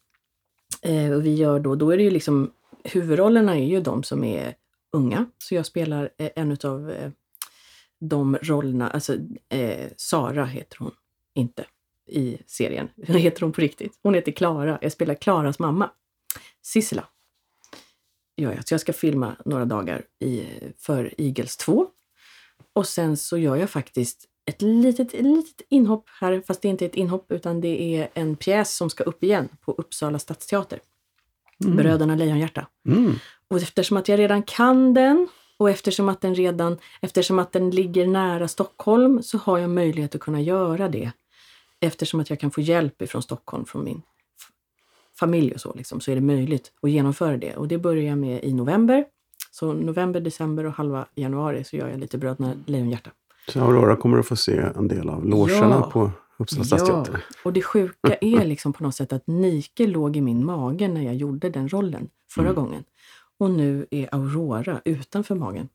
[0.81, 2.51] Eh, och vi gör då, då är det ju liksom,
[2.83, 4.55] huvudrollerna är ju de som är
[4.93, 5.25] unga.
[5.37, 7.11] Så jag spelar eh, en av eh,
[7.99, 9.17] de rollerna, alltså
[9.49, 10.91] eh, Sara heter hon
[11.35, 11.65] inte
[12.07, 12.89] i serien.
[13.07, 13.99] Hon heter hon på riktigt?
[14.03, 14.79] Hon heter Klara.
[14.81, 15.91] Jag spelar Klaras mamma,
[16.61, 17.07] Sissela.
[18.37, 18.67] gör jag.
[18.67, 20.45] Så jag ska filma några dagar i,
[20.77, 21.87] för Eagles 2.
[22.73, 26.69] Och sen så gör jag faktiskt ett litet, ett litet inhopp här, fast det är
[26.69, 30.79] inte ett inhopp utan det är en pjäs som ska upp igen på Uppsala stadsteater.
[31.63, 31.77] Mm.
[31.77, 32.67] Bröderna Lejonhjärta.
[32.87, 33.13] Mm.
[33.47, 37.69] Och eftersom att jag redan kan den och eftersom att den redan, eftersom att den
[37.69, 41.11] ligger nära Stockholm så har jag möjlighet att kunna göra det.
[41.79, 44.01] Eftersom att jag kan få hjälp ifrån Stockholm, från min
[45.19, 47.55] familj och så, liksom, så är det möjligt att genomföra det.
[47.55, 49.05] Och det börjar jag med i november.
[49.51, 53.11] Så november, december och halva januari så gör jag lite Bröderna Lejonhjärta.
[53.47, 55.89] Så Aurora kommer att få se en del av logerna Ja.
[55.91, 57.25] på Uppsala stadsteater.
[57.43, 61.01] och det sjuka är liksom på något sätt att Nike låg i min mage när
[61.01, 62.55] jag gjorde den rollen förra Mm.
[62.55, 62.83] gången.
[63.39, 65.69] Och nu är Aurora utanför magen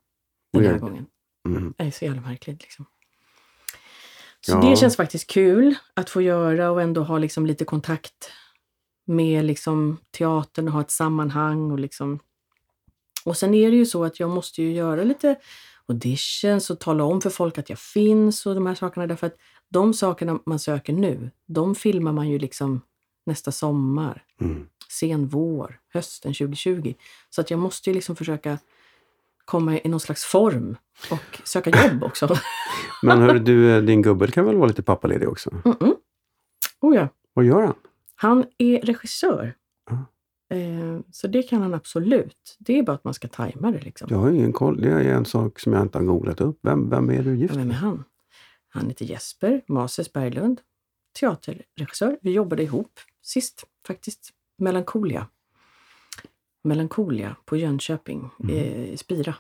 [0.52, 0.80] den här Weird.
[0.82, 1.06] gången.
[1.46, 1.74] Mm.
[1.76, 2.62] Det är så jävla märkligt.
[2.62, 2.84] Liksom.
[4.40, 4.70] Så Ja.
[4.70, 8.30] det känns faktiskt kul att få göra och ändå ha liksom lite kontakt
[9.06, 11.70] med liksom teatern och ha ett sammanhang.
[11.70, 12.18] Och, liksom.
[13.24, 15.36] och sen är det ju så att jag måste ju göra lite
[15.89, 19.06] auditions och tala om för folk att jag finns och de här sakerna.
[19.06, 19.36] Därför att
[19.69, 22.81] de sakerna man söker nu, de filmar man ju liksom
[23.27, 24.66] nästa sommar, Mm.
[24.89, 26.94] sen vår, hösten 2020.
[27.31, 28.59] Så att jag måste ju liksom försöka
[29.44, 30.77] komma i någon slags form
[31.10, 32.36] och söka jobb också.
[33.02, 35.51] Men hörru du, eh, din gubbe kan väl vara lite pappaledig också?
[35.51, 35.94] Mm-mm.
[36.81, 37.09] Oh ja.
[37.35, 37.74] Vad gör han?
[38.15, 39.55] Han är regissör.
[39.90, 40.05] Ja.
[40.50, 42.56] Eh, så det kan han absolut.
[42.58, 43.80] Det är bara att man ska tajma det.
[43.80, 44.08] Liksom.
[44.10, 44.80] Jag har ingen koll.
[44.80, 46.58] Det är en sak som jag inte har googlat upp.
[46.62, 47.76] Vem, vem är du gift Vem är med?
[47.76, 48.04] han?
[48.68, 50.60] Han heter Jesper Mases Berglund.
[51.20, 52.18] Teaterregissör.
[52.22, 54.30] Vi jobbade ihop sist faktiskt.
[54.58, 55.26] Melankolia.
[56.64, 59.34] Melankolia på Jönköping, eh, i Spira.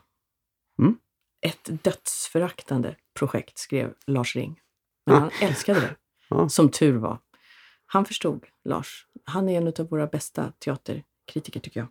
[0.78, 0.96] Mm.
[1.40, 4.60] Ett dödsföraktande projekt, skrev Lars Ring.
[5.06, 5.18] Men Ah.
[5.20, 5.96] han älskade det.
[6.30, 6.48] Ja.
[6.48, 7.18] Som tur var.
[7.90, 9.06] Han förstod, Lars.
[9.24, 11.88] Han är en av våra bästa teaterkritiker tycker jag.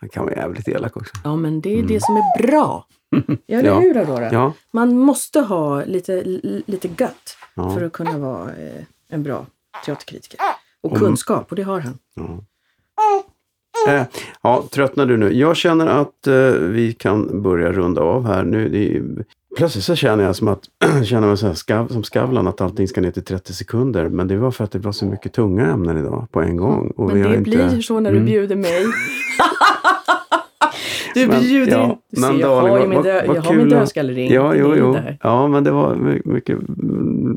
[0.00, 1.14] Han kan vara jävligt elak också.
[1.24, 2.86] Ja, men det är det som är bra.
[3.46, 3.80] Ja, eller Ja.
[3.80, 4.32] hur Aurora?
[4.32, 6.22] Ja, Man måste ha lite,
[6.66, 7.70] lite gött Ja.
[7.74, 9.46] för att kunna vara eh, en bra
[9.84, 10.40] teaterkritiker.
[10.80, 11.98] Och Om- kunskap, och det har han.
[12.14, 12.40] ja.
[13.88, 14.02] Eh,
[14.42, 15.32] ja, tröttnar du nu?
[15.32, 18.68] Jag känner att eh, vi kan börja runda av här nu.
[18.68, 19.24] Det är,
[19.56, 20.64] plötsligt så känner jag som att,
[21.04, 24.08] känner mig så här skav, som Skavlan att allting ska ner till 30 sekunder.
[24.08, 26.90] Men det var för att det var så mycket tunga ämnen idag på en gång.
[26.96, 27.50] Och Men det inte...
[27.50, 28.26] blir så när du Mm.
[28.26, 28.84] bjuder mig.
[31.14, 31.96] du Men- bjuder ja, in.
[32.10, 34.32] Du ser, jag har ju vad- min, dö- jag har dödskallering.
[34.32, 34.96] Ja, jo, jo.
[35.20, 36.58] Ja, men det var my- mycket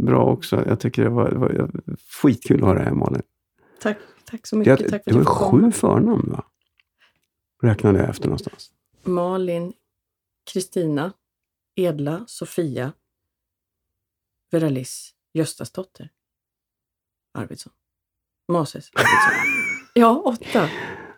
[0.06, 0.64] bra också.
[0.68, 1.70] Jag tycker det var, det var
[2.22, 3.22] skitkul att höra det här, Malin.
[3.82, 3.98] Tack,
[4.32, 4.80] tack så mycket.
[4.90, 6.44] tack för det var jag sju förnamn, va?
[7.64, 8.70] Räknade jag efter någonstans.
[9.04, 9.74] Malin,
[10.54, 11.12] Kristina,
[11.76, 12.92] Edla, Sofia,
[14.52, 16.10] Veralis, Göstasdotter,
[17.34, 17.74] Arvidsson.
[18.52, 19.54] Mases Arvidsson.
[19.96, 20.70] Ja, åtta.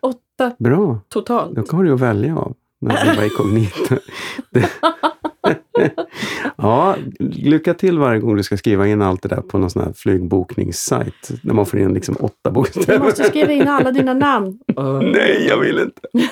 [0.02, 1.54] Åtta Bra, totalt.
[1.70, 2.56] då har du att välja av.
[2.78, 3.98] När du var inkognito.
[4.50, 4.70] Det-
[6.56, 9.82] ja, lycka till varje gång du ska skriva in allt det där på någon sån
[9.82, 11.30] här flygbokningssajt.
[11.42, 12.98] När man får in liksom åtta Du bokstäver.
[13.04, 14.58] måste skriva in alla dina namn.
[15.02, 16.28] Nej, jag vill inte.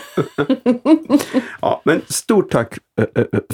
[1.61, 2.79] ja, men stort tack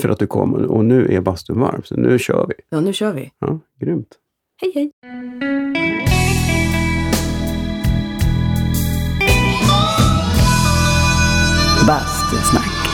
[0.00, 2.54] för att du kom och nu är bastun varm, så nu kör vi.
[2.70, 3.30] Ja, nu kör vi.
[3.38, 4.08] Ja, grymt.
[4.62, 4.90] Hej, hej!
[11.86, 12.89] Bastusnack.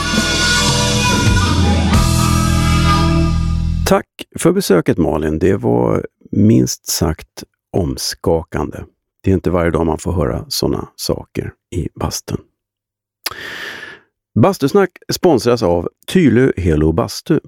[3.89, 4.07] Tack
[4.37, 5.39] för besöket Malin.
[5.39, 8.79] Det var minst sagt omskakande.
[9.23, 12.41] Det är inte varje dag man får höra sådana saker i bastun.
[14.41, 17.41] Bastusnack sponsras av Tylö Helo Bastu.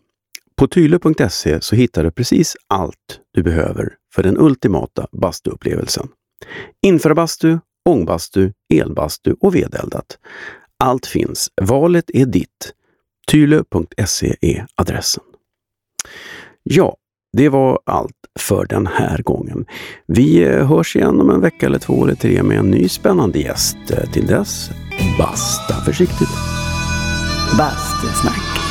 [0.56, 6.09] På tylö.se så hittar du precis allt du behöver för den ultimata bastuupplevelsen.
[6.82, 7.59] Infrabastu,
[7.89, 10.19] ångbastu, elbastu och vedeldat.
[10.77, 11.51] Allt finns.
[11.62, 12.74] Valet är ditt.
[13.27, 15.24] Tylö.se är adressen.
[16.62, 16.97] Ja,
[17.36, 19.66] det var allt för den här gången.
[20.06, 23.39] Vi eh, hörs igen om en vecka eller två eller tre med en ny spännande
[23.39, 23.76] gäst.
[23.90, 24.70] Eh, till dess,
[25.18, 26.28] basta försiktigt.
[27.59, 28.67] Bastusnack.